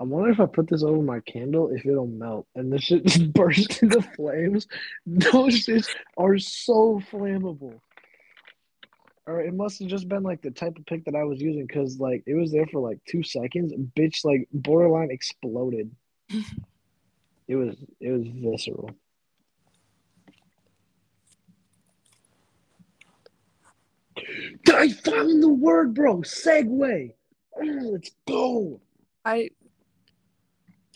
I 0.00 0.04
wonder 0.04 0.30
if 0.30 0.40
I 0.40 0.46
put 0.46 0.68
this 0.68 0.82
over 0.82 1.02
my 1.02 1.20
candle, 1.20 1.70
if 1.70 1.84
it'll 1.84 2.06
melt. 2.06 2.46
And 2.54 2.72
the 2.72 2.78
shit 2.78 3.04
just 3.04 3.32
burst 3.34 3.82
into 3.82 4.00
flames. 4.00 4.66
Those 5.06 5.66
shits 5.66 5.88
are 6.16 6.38
so 6.38 7.02
flammable. 7.10 7.80
Or 9.28 9.42
it 9.42 9.52
must 9.52 9.78
have 9.80 9.88
just 9.88 10.08
been 10.08 10.22
like 10.22 10.40
the 10.40 10.50
type 10.50 10.78
of 10.78 10.86
pick 10.86 11.04
that 11.04 11.14
I 11.14 11.22
was 11.22 11.38
using, 11.38 11.66
because 11.66 12.00
like 12.00 12.22
it 12.26 12.34
was 12.34 12.50
there 12.50 12.66
for 12.66 12.80
like 12.80 12.98
two 13.06 13.22
seconds. 13.22 13.74
Bitch, 13.94 14.24
like 14.24 14.48
borderline 14.54 15.10
exploded. 15.10 15.94
it 17.46 17.56
was 17.56 17.76
it 18.00 18.10
was 18.10 18.26
visceral. 18.26 18.90
I 24.66 24.88
found 24.92 25.42
the 25.42 25.48
word, 25.50 25.92
bro. 25.92 26.22
Segue. 26.22 27.12
Oh, 27.54 27.60
mm, 27.60 27.92
let's 27.92 28.10
go. 28.26 28.80
I 29.26 29.50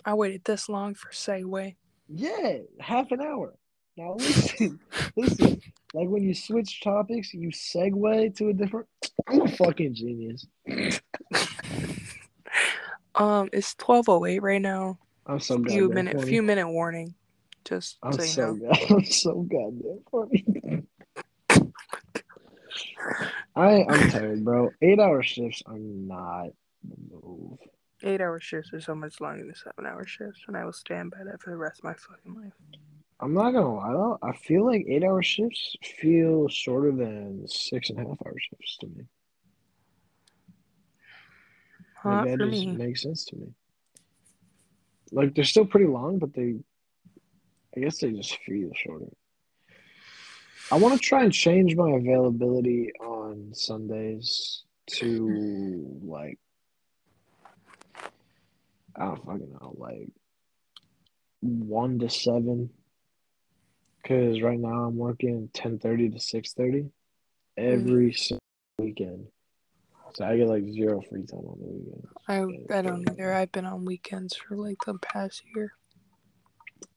I 0.07 0.15
waited 0.15 0.45
this 0.45 0.71
long 0.71 0.95
for 0.95 1.11
segue. 1.11 1.77
Yeah, 2.09 2.59
half 2.81 3.13
an 3.13 3.21
hour. 3.21 3.53
Now 3.99 4.15
listen, 4.15 4.81
listen. 5.17 5.61
Like 5.95 6.09
when 6.09 6.23
you 6.23 6.35
switch 6.35 6.81
topics, 6.81 7.35
you 7.35 7.51
segue 7.51 8.37
to 8.37 8.49
a 8.49 8.53
different. 8.53 8.87
I'm 9.29 9.43
a 9.43 9.49
fucking 9.49 9.95
genius. 9.95 10.47
Um, 13.15 13.51
it's 13.53 13.75
twelve 13.75 14.09
oh 14.09 14.25
eight 14.25 14.43
right 14.43 14.61
now. 14.61 14.99
I'm 15.27 15.39
so 15.39 15.57
Few 15.57 15.89
goddamn 15.89 15.95
minute, 15.95 16.17
funny. 16.17 16.29
few 16.29 16.43
minute 16.43 16.69
warning. 16.69 17.15
Just 17.65 17.99
I'm 18.03 18.13
so 18.13 18.23
so 18.25 18.55
god, 18.55 18.79
I'm 18.91 19.05
so 19.05 19.43
goddamn 19.43 20.01
funny. 20.11 20.83
I 23.55 23.85
I'm 23.85 24.11
tired, 24.11 24.45
bro. 24.45 24.71
Eight 24.81 24.99
hour 24.99 25.23
shifts 25.23 25.63
are 25.67 25.79
not 25.79 26.49
the 26.83 26.97
move. 27.11 27.59
Eight 28.03 28.21
hour 28.21 28.41
shifts 28.41 28.73
are 28.73 28.81
so 28.81 28.95
much 28.95 29.21
longer 29.21 29.45
than 29.45 29.55
seven 29.55 29.87
hour 29.87 30.07
shifts, 30.07 30.41
and 30.49 30.57
I 30.57 30.65
will 30.65 30.73
stand 30.73 31.11
by 31.11 31.19
that 31.25 31.41
for 31.43 31.51
the 31.51 31.57
rest 31.57 31.81
of 31.81 31.85
my 31.85 31.95
fucking 31.95 32.35
life. 32.35 32.55
I'm 33.23 33.35
not 33.35 33.53
gonna 33.53 33.73
lie 33.73 33.93
though. 33.93 34.19
I 34.21 34.33
feel 34.33 34.67
like 34.67 34.85
eight 34.89 35.05
hour 35.05 35.23
shifts 35.23 35.77
feel 36.01 36.49
shorter 36.49 36.91
than 36.91 37.47
six 37.47 37.89
and 37.89 38.01
a 38.01 38.03
half 38.03 38.19
hour 38.27 38.35
shifts 38.37 38.79
to 38.81 38.89
me. 38.89 39.05
Like 42.05 42.27
that 42.27 42.39
just 42.51 42.67
me. 42.67 42.73
makes 42.73 43.03
sense 43.03 43.25
to 43.27 43.37
me. 43.37 43.55
Like 45.13 45.37
they're 45.37 45.45
still 45.45 45.65
pretty 45.65 45.87
long, 45.87 46.19
but 46.19 46.35
they, 46.35 46.57
I 47.77 47.81
guess 47.81 47.99
they 47.99 48.11
just 48.11 48.39
feel 48.39 48.71
shorter. 48.75 49.07
I 50.73 50.77
want 50.79 50.95
to 50.95 51.01
try 51.01 51.23
and 51.23 51.33
change 51.33 51.77
my 51.77 51.91
availability 51.91 52.91
on 53.01 53.51
Sundays 53.53 54.65
to 54.95 56.01
like, 56.03 56.41
I 58.97 59.05
don't 59.05 59.25
fucking 59.25 59.53
know, 59.61 59.75
like 59.77 60.09
one 61.41 62.01
to 62.01 62.09
seven. 62.09 62.71
Cause 64.07 64.41
right 64.41 64.59
now 64.59 64.85
I'm 64.85 64.97
working 64.97 65.49
ten 65.53 65.79
thirty 65.79 66.09
to 66.11 66.19
six 66.19 66.53
thirty 66.55 66.91
every 67.57 68.13
single 68.13 68.41
weekend. 68.79 69.29
So 70.15 70.25
I 70.25 70.37
get 70.37 70.49
like 70.49 70.65
zero 70.65 71.01
free 71.09 71.25
time 71.25 71.41
on 71.41 71.59
the 71.61 71.67
weekend. 71.67 72.07
I 72.29 72.79
I 72.79 72.83
don't 72.83 73.09
either. 73.09 73.33
I've 73.33 73.53
been 73.53 73.65
on 73.65 73.85
weekends 73.85 74.35
for 74.35 74.57
like 74.57 74.79
the 74.85 74.95
past 74.95 75.43
year. 75.55 75.73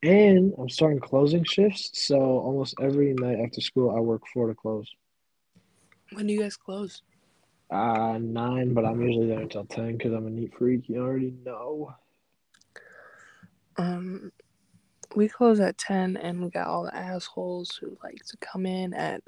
And 0.02 0.54
I'm 0.58 0.70
starting 0.70 1.00
closing 1.00 1.44
shifts, 1.44 1.92
so 1.94 2.20
almost 2.20 2.76
every 2.82 3.14
night 3.14 3.40
after 3.40 3.62
school 3.62 3.96
I 3.96 4.00
work 4.00 4.24
four 4.34 4.48
to 4.48 4.56
close. 4.56 4.90
When 6.12 6.28
do 6.28 6.34
you 6.34 6.42
guys 6.42 6.58
close? 6.58 7.04
Uh 7.70 8.18
nine, 8.20 8.74
but 8.74 8.86
I'm 8.86 9.02
usually 9.02 9.28
there 9.28 9.42
until 9.42 9.66
ten 9.66 9.98
because 9.98 10.14
I'm 10.14 10.28
a 10.28 10.30
neat 10.30 10.54
freak. 10.58 10.90
You 10.90 11.04
already 11.04 11.34
know. 11.46 11.96
Um, 13.78 14.32
we 15.16 15.28
close 15.28 15.60
at 15.60 15.78
ten, 15.78 16.18
and 16.18 16.42
we 16.42 16.50
got 16.50 16.68
all 16.68 16.84
the 16.84 16.96
assholes 16.96 17.78
who 17.82 17.98
like 18.04 18.24
to 18.28 18.38
come 18.38 18.66
in 18.66 18.94
at 18.94 19.22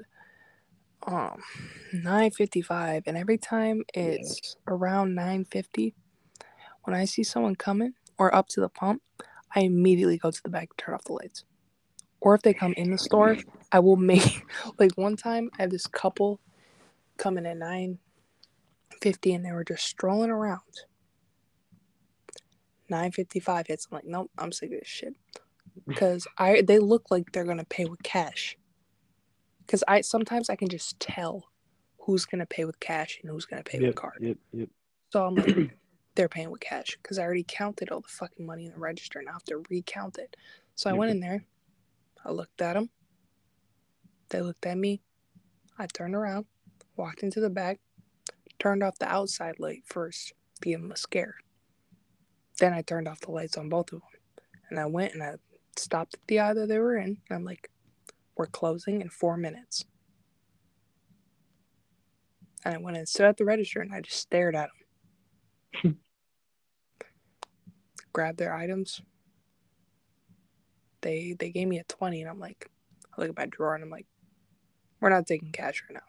um 1.06 1.40
nine 1.92 2.30
fifty 2.30 2.62
five, 2.62 3.04
and 3.06 3.16
every 3.16 3.38
time 3.38 3.82
it's 3.94 4.56
around 4.66 5.14
nine 5.14 5.44
fifty, 5.44 5.94
when 6.84 6.94
I 6.96 7.04
see 7.04 7.22
someone 7.22 7.54
coming 7.54 7.94
or 8.18 8.34
up 8.34 8.48
to 8.48 8.60
the 8.60 8.68
pump, 8.68 9.02
I 9.54 9.60
immediately 9.60 10.18
go 10.18 10.30
to 10.30 10.42
the 10.42 10.48
back 10.50 10.68
and 10.70 10.78
turn 10.78 10.94
off 10.94 11.04
the 11.04 11.12
lights. 11.12 11.44
Or 12.20 12.34
if 12.34 12.42
they 12.42 12.52
come 12.52 12.74
in 12.76 12.90
the 12.90 12.98
store, 12.98 13.36
I 13.72 13.78
will 13.78 13.96
make 13.96 14.42
like 14.78 14.92
one 14.96 15.16
time 15.16 15.50
I 15.58 15.62
had 15.62 15.70
this 15.70 15.86
couple 15.86 16.40
coming 17.16 17.46
at 17.46 17.56
nine 17.56 17.98
fifty 19.00 19.32
and 19.32 19.44
they 19.44 19.52
were 19.52 19.64
just 19.64 19.84
strolling 19.84 20.30
around. 20.30 20.60
Nine 22.88 23.12
fifty 23.12 23.38
five 23.38 23.66
hits. 23.66 23.86
I'm 23.90 23.96
like, 23.96 24.06
nope, 24.06 24.30
I'm 24.38 24.52
sick 24.52 24.72
of 24.72 24.80
this 24.80 24.88
shit. 24.88 25.14
Because 25.86 26.26
I 26.36 26.62
they 26.62 26.78
look 26.78 27.10
like 27.10 27.32
they're 27.32 27.44
gonna 27.44 27.64
pay 27.64 27.84
with 27.84 28.02
cash. 28.02 28.56
Cause 29.66 29.84
I 29.86 30.00
sometimes 30.00 30.48
I 30.48 30.56
can 30.56 30.68
just 30.68 30.98
tell 30.98 31.44
who's 32.00 32.24
gonna 32.24 32.46
pay 32.46 32.64
with 32.64 32.80
cash 32.80 33.18
and 33.22 33.30
who's 33.30 33.44
gonna 33.44 33.62
pay 33.62 33.78
Yep, 33.78 33.86
with 33.88 33.96
card. 33.96 34.18
yep, 34.20 34.38
yep. 34.52 34.68
So 35.10 35.24
I'm 35.24 35.36
like, 35.36 35.54
they're 36.14 36.28
paying 36.28 36.50
with 36.50 36.60
cash 36.60 36.98
because 37.02 37.18
I 37.18 37.22
already 37.22 37.44
counted 37.46 37.90
all 37.90 38.00
the 38.00 38.08
fucking 38.08 38.46
money 38.46 38.66
in 38.66 38.72
the 38.72 38.78
register 38.78 39.18
and 39.18 39.28
I 39.28 39.32
have 39.32 39.44
to 39.44 39.62
recount 39.70 40.18
it. 40.18 40.36
So 40.74 40.88
I 40.88 40.94
went 40.94 41.10
in 41.10 41.20
there, 41.20 41.44
I 42.24 42.30
looked 42.30 42.62
at 42.62 42.74
them, 42.74 42.90
they 44.30 44.40
looked 44.40 44.64
at 44.66 44.78
me, 44.78 45.00
I 45.78 45.86
turned 45.86 46.14
around, 46.14 46.46
walked 46.96 47.22
into 47.22 47.40
the 47.40 47.50
back, 47.50 47.78
turned 48.58 48.82
off 48.82 48.98
the 48.98 49.08
outside 49.08 49.60
light 49.60 49.82
first 49.86 50.32
to 50.62 50.68
give 50.68 50.80
them 50.80 50.92
a 50.92 50.96
scare. 50.96 51.36
Then 52.58 52.72
I 52.72 52.82
turned 52.82 53.06
off 53.06 53.20
the 53.20 53.30
lights 53.30 53.56
on 53.56 53.68
both 53.68 53.92
of 53.92 54.00
them. 54.00 54.08
And 54.70 54.78
I 54.80 54.86
went 54.86 55.14
and 55.14 55.22
I 55.22 55.34
stopped 55.78 56.14
at 56.14 56.26
the 56.26 56.38
aisle 56.38 56.54
that 56.56 56.68
they 56.68 56.78
were 56.78 56.96
in. 56.96 57.18
And 57.28 57.36
I'm 57.36 57.44
like, 57.44 57.70
we're 58.36 58.46
closing 58.46 59.00
in 59.00 59.08
four 59.08 59.36
minutes. 59.36 59.84
And 62.64 62.74
I 62.74 62.78
went 62.78 62.96
and 62.96 63.08
stood 63.08 63.26
at 63.26 63.36
the 63.36 63.44
register 63.44 63.80
and 63.80 63.94
I 63.94 64.00
just 64.00 64.18
stared 64.18 64.56
at 64.56 64.70
them. 65.82 65.98
Grabbed 68.12 68.38
their 68.38 68.54
items. 68.54 69.00
They 71.00 71.36
they 71.38 71.50
gave 71.50 71.68
me 71.68 71.78
a 71.78 71.84
twenty 71.84 72.20
and 72.20 72.28
I'm 72.28 72.40
like, 72.40 72.68
I 73.16 73.20
look 73.20 73.30
at 73.30 73.36
my 73.36 73.46
drawer 73.46 73.74
and 73.74 73.84
I'm 73.84 73.90
like, 73.90 74.06
we're 75.00 75.10
not 75.10 75.26
taking 75.26 75.52
cash 75.52 75.84
right 75.88 75.94
now. 75.94 76.00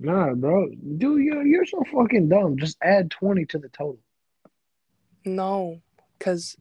Nah, 0.00 0.32
bro. 0.32 0.66
Dude, 0.96 1.22
you're, 1.22 1.46
you're 1.46 1.66
so 1.66 1.84
fucking 1.92 2.30
dumb. 2.30 2.56
Just 2.56 2.78
add 2.82 3.10
20 3.10 3.44
to 3.44 3.58
the 3.58 3.68
total. 3.68 3.98
No, 5.26 5.82
because 6.18 6.56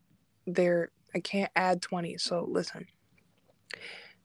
they're 0.46 0.92
I 1.16 1.20
can't 1.20 1.52
add 1.56 1.82
twenty. 1.82 2.18
So 2.18 2.46
listen, 2.50 2.86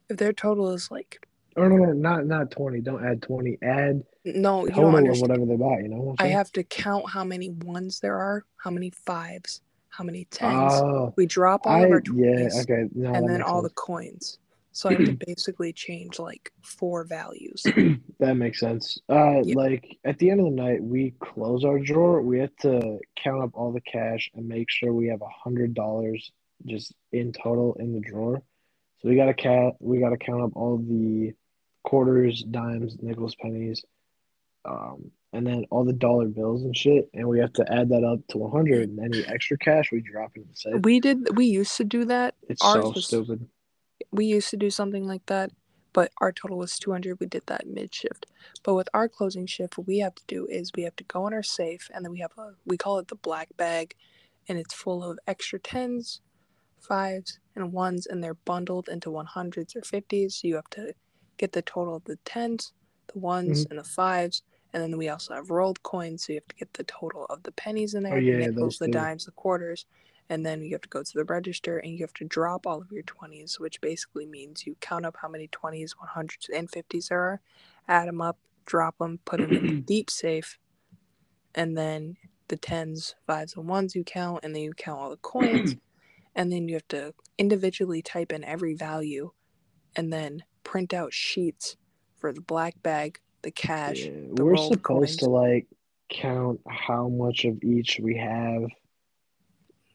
if 0.09 0.17
their 0.17 0.33
total 0.33 0.71
is 0.73 0.89
like 0.91 1.25
Oh, 1.57 1.67
no, 1.67 1.77
no, 1.77 1.93
not 1.93 2.25
not 2.25 2.51
20. 2.51 2.81
Don't 2.81 3.05
add 3.05 3.21
20. 3.21 3.57
Add 3.63 4.03
no, 4.25 4.65
you 4.65 4.71
don't 4.73 4.91
total 4.91 5.11
of 5.11 5.19
whatever 5.21 5.45
they 5.45 5.55
buy. 5.55 5.79
You 5.79 5.87
know 5.87 6.01
what 6.01 6.21
I 6.21 6.27
have 6.27 6.51
to 6.53 6.63
count 6.63 7.09
how 7.09 7.23
many 7.23 7.49
ones 7.49 7.99
there 8.01 8.17
are, 8.17 8.43
how 8.57 8.71
many 8.71 8.89
fives, 9.05 9.61
how 9.89 10.03
many 10.03 10.25
tens. 10.25 10.51
Oh, 10.53 11.13
we 11.15 11.25
drop 11.25 11.61
all 11.65 11.71
I 11.73 11.85
of 11.85 11.91
our 11.91 12.01
20s. 12.01 12.53
yeah. 12.55 12.61
Okay. 12.61 12.89
No, 12.93 13.13
and 13.13 13.29
then 13.29 13.41
all 13.41 13.61
the 13.61 13.69
coins. 13.69 14.39
So 14.73 14.89
I 14.89 14.93
have 14.93 15.05
to 15.05 15.13
basically 15.25 15.71
change 15.71 16.19
like 16.19 16.51
four 16.61 17.05
values. 17.05 17.63
That 18.19 18.35
makes 18.35 18.61
sense. 18.61 18.97
Uh, 19.09 19.41
Yeah. 19.43 19.55
like 19.57 19.97
at 20.05 20.17
the 20.19 20.29
end 20.29 20.39
of 20.39 20.45
the 20.45 20.51
night, 20.51 20.81
we 20.81 21.13
close 21.19 21.65
our 21.65 21.77
drawer. 21.79 22.21
We 22.21 22.39
have 22.39 22.55
to 22.61 22.99
count 23.21 23.43
up 23.43 23.51
all 23.53 23.73
the 23.73 23.81
cash 23.81 24.31
and 24.35 24.47
make 24.47 24.69
sure 24.69 24.93
we 24.93 25.07
have 25.09 25.21
a 25.21 25.27
hundred 25.43 25.73
dollars 25.73 26.31
just 26.65 26.93
in 27.11 27.31
total 27.33 27.75
in 27.79 27.93
the 27.93 27.99
drawer. 27.99 28.41
So 29.01 29.09
we 29.09 29.15
gotta 29.15 29.33
cat. 29.33 29.73
We 29.79 29.99
gotta 29.99 30.17
count 30.17 30.43
up 30.43 30.51
all 30.55 30.77
the 30.77 31.33
quarters, 31.83 32.43
dimes, 32.43 32.97
nickels, 33.01 33.35
pennies, 33.35 33.83
um, 34.65 35.11
and 35.33 35.45
then 35.45 35.65
all 35.69 35.83
the 35.85 35.93
dollar 35.93 36.27
bills 36.27 36.63
and 36.63 36.75
shit. 36.75 37.09
And 37.13 37.27
we 37.27 37.39
have 37.39 37.53
to 37.53 37.71
add 37.71 37.89
that 37.89 38.03
up 38.03 38.19
to 38.29 38.37
one 38.37 38.51
hundred. 38.51 38.89
And 38.89 38.99
any 38.99 39.25
extra 39.27 39.57
cash 39.57 39.91
we 39.91 40.01
drop 40.01 40.31
into 40.35 40.47
the 40.49 40.55
safe. 40.55 40.81
we 40.83 40.99
did 40.99 41.35
we 41.37 41.45
used 41.45 41.75
to 41.77 41.83
do 41.83 42.05
that. 42.05 42.35
It's 42.49 42.63
ours 42.63 42.83
so 42.83 42.89
was- 42.91 43.05
stupid. 43.05 43.47
we 44.11 44.25
used 44.25 44.49
to 44.49 44.57
do 44.57 44.69
something 44.69 45.05
like 45.07 45.25
that, 45.27 45.51
but 45.93 46.11
our 46.19 46.31
total 46.31 46.57
was 46.57 46.79
200. 46.79 47.19
We 47.19 47.27
did 47.27 47.43
that 47.47 47.67
mid 47.67 47.93
shift. 47.93 48.25
But 48.63 48.73
with 48.75 48.89
our 48.93 49.07
closing 49.07 49.45
shift, 49.45 49.77
what 49.77 49.87
we 49.87 49.99
have 49.99 50.15
to 50.15 50.23
do 50.27 50.47
is 50.47 50.71
we 50.75 50.83
have 50.83 50.95
to 50.95 51.03
go 51.03 51.27
in 51.27 51.33
our 51.33 51.43
safe, 51.43 51.89
and 51.93 52.03
then 52.03 52.11
we 52.11 52.19
have 52.19 52.31
a 52.37 52.53
we 52.65 52.77
call 52.77 52.97
it 52.99 53.09
the 53.09 53.15
black 53.15 53.49
bag, 53.57 53.93
and 54.47 54.57
it's 54.57 54.73
full 54.73 55.03
of 55.03 55.19
extra 55.27 55.59
tens, 55.59 56.21
fives, 56.79 57.39
and 57.55 57.71
ones, 57.71 58.05
and 58.05 58.23
they're 58.23 58.33
bundled 58.33 58.89
into 58.89 59.09
100s 59.09 59.75
or 59.75 59.81
50s. 59.81 60.33
So 60.33 60.47
you 60.47 60.55
have 60.55 60.69
to 60.71 60.93
get 61.37 61.51
the 61.51 61.61
total 61.61 61.95
of 61.95 62.03
the 62.05 62.17
tens, 62.25 62.73
the 63.13 63.19
ones, 63.19 63.63
mm-hmm. 63.63 63.71
and 63.71 63.79
the 63.79 63.89
fives. 63.89 64.43
And 64.73 64.83
then 64.83 64.97
we 64.97 65.09
also 65.09 65.33
have 65.33 65.49
rolled 65.49 65.81
coins, 65.83 66.25
so 66.25 66.33
you 66.33 66.39
have 66.39 66.47
to 66.49 66.55
get 66.55 66.73
the 66.73 66.83
total 66.83 67.25
of 67.29 67.43
the 67.43 67.51
pennies 67.53 67.93
in 67.93 68.05
oh, 68.05 68.09
there, 68.09 68.17
Oh, 68.17 68.21
yeah, 68.21 68.37
the 68.39 68.51
nickels, 68.51 68.77
the 68.77 68.89
dimes, 68.89 69.25
the 69.25 69.31
quarters, 69.31 69.85
and 70.29 70.45
then 70.45 70.63
you 70.63 70.71
have 70.71 70.81
to 70.81 70.89
go 70.89 71.01
to 71.01 71.13
the 71.13 71.23
register 71.23 71.77
and 71.77 71.93
you 71.93 71.99
have 71.99 72.13
to 72.15 72.25
drop 72.25 72.65
all 72.65 72.81
of 72.81 72.91
your 72.91 73.03
20s 73.03 73.59
which 73.59 73.79
basically 73.79 74.25
means 74.25 74.65
you 74.65 74.75
count 74.81 75.05
up 75.05 75.15
how 75.21 75.27
many 75.27 75.47
20s 75.49 75.91
100s 76.15 76.49
and 76.51 76.71
50s 76.71 77.09
there 77.09 77.19
are 77.19 77.41
add 77.87 78.07
them 78.07 78.21
up 78.21 78.39
drop 78.65 78.97
them 78.97 79.19
put 79.25 79.39
them 79.39 79.51
in 79.51 79.67
the 79.67 79.81
deep 79.81 80.09
safe. 80.09 80.59
And 81.53 81.77
then 81.77 82.17
the 82.47 82.57
10s 82.57 83.15
5s 83.27 83.55
and 83.55 83.65
1s 83.65 83.95
you 83.95 84.03
count 84.03 84.41
and 84.43 84.53
then 84.53 84.63
you 84.63 84.73
count 84.73 84.99
all 84.99 85.09
the 85.09 85.17
coins 85.17 85.75
and 86.35 86.51
then 86.51 86.67
you 86.67 86.75
have 86.75 86.87
to 86.89 87.13
individually 87.37 88.01
type 88.01 88.31
in 88.31 88.43
every 88.43 88.73
value 88.73 89.31
and 89.95 90.11
then 90.11 90.43
print 90.63 90.93
out 90.93 91.13
sheets 91.13 91.77
for 92.17 92.33
the 92.33 92.41
black 92.41 92.81
bag 92.81 93.19
the 93.41 93.51
cash 93.51 93.99
Yeah, 93.99 94.11
the 94.33 94.43
we're 94.43 94.57
supposed 94.57 95.19
to 95.19 95.29
like 95.29 95.67
count 96.09 96.59
how 96.67 97.07
much 97.07 97.45
of 97.45 97.63
each 97.63 97.99
we 98.01 98.17
have, 98.17 98.63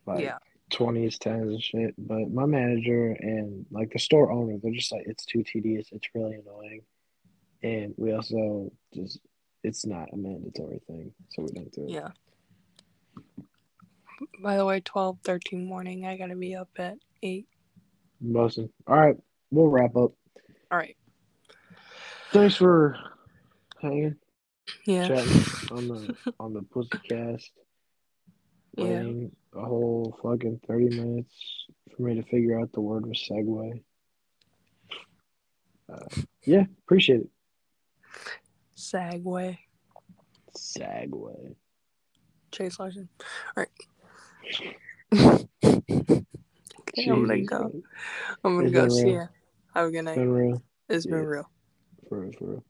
like 0.07 0.21
yeah 0.21 0.39
20s, 0.71 1.19
10s, 1.19 1.43
and 1.43 1.63
shit. 1.63 1.95
But 1.99 2.31
my 2.31 2.47
manager 2.47 3.17
and 3.21 3.67
like 3.71 3.93
the 3.93 3.99
store 3.99 4.31
owner, 4.31 4.57
they're 4.63 4.73
just 4.73 4.93
like, 4.93 5.03
it's 5.07 5.25
too 5.25 5.43
tedious. 5.43 5.89
It's 5.93 6.09
really 6.15 6.37
annoying. 6.37 6.83
And 7.63 7.95
we 7.97 8.13
also 8.13 8.71
just, 8.95 9.19
it's 9.63 9.85
not 9.85 10.09
a 10.13 10.17
mandatory 10.17 10.81
thing. 10.87 11.13
So 11.31 11.43
we 11.43 11.49
don't 11.53 11.73
do 11.73 11.85
it. 11.87 11.91
yeah 11.91 12.09
by 14.43 14.57
the 14.57 14.65
way 14.65 14.81
12 14.81 15.19
13 15.25 15.65
morning 15.65 16.07
i 16.07 16.17
gotta 16.17 16.37
be 16.37 16.55
up 16.55 16.69
at 16.79 16.97
8 17.23 17.47
Bosun. 18.23 18.69
All 18.87 18.97
right, 18.97 19.17
we'll 19.51 19.69
wrap 19.69 19.97
up. 19.97 20.13
all 20.71 20.79
right 20.79 20.97
Thanks 22.33 22.55
for 22.55 22.97
hanging, 23.81 24.17
yeah 24.85 25.09
chatting 25.09 25.45
on 25.71 25.89
the 25.89 26.17
on 26.39 26.53
the 26.53 26.61
Pussycast. 26.61 27.51
Yeah. 28.77 28.85
Waiting 28.85 29.33
a 29.55 29.63
whole 29.63 30.17
fucking 30.23 30.61
30 30.69 30.97
minutes 30.97 31.67
for 31.97 32.03
me 32.03 32.15
to 32.15 32.23
figure 32.23 32.61
out 32.61 32.73
the 32.73 32.81
word 32.81 33.05
was 33.05 33.29
segue. 33.29 33.83
Uh, 35.93 36.23
yeah, 36.45 36.65
appreciate 36.85 37.23
it. 37.23 37.31
segue. 38.77 39.59
segue. 40.57 41.55
Chase 42.53 42.79
Larson. 42.79 43.09
All 43.57 43.65
right. 43.65 43.69
Okay, 46.81 47.11
I'm 47.11 47.27
gonna 47.27 47.45
go. 47.45 47.73
I'm 48.45 48.57
gonna 48.57 48.71
It's 48.71 48.73
go. 48.73 48.89
See 48.89 49.11
real. 49.11 49.29
Have 49.75 49.89
a 49.89 49.91
good 49.91 50.05
It's 50.05 50.07
night. 50.07 50.15
been 50.15 50.31
real. 50.31 50.63
It's 50.89 51.07
been 51.07 51.19
Yeah. 51.19 51.25
real. 51.25 51.51
For 52.09 52.21
real, 52.21 52.33
for 52.39 52.45
real. 52.47 52.65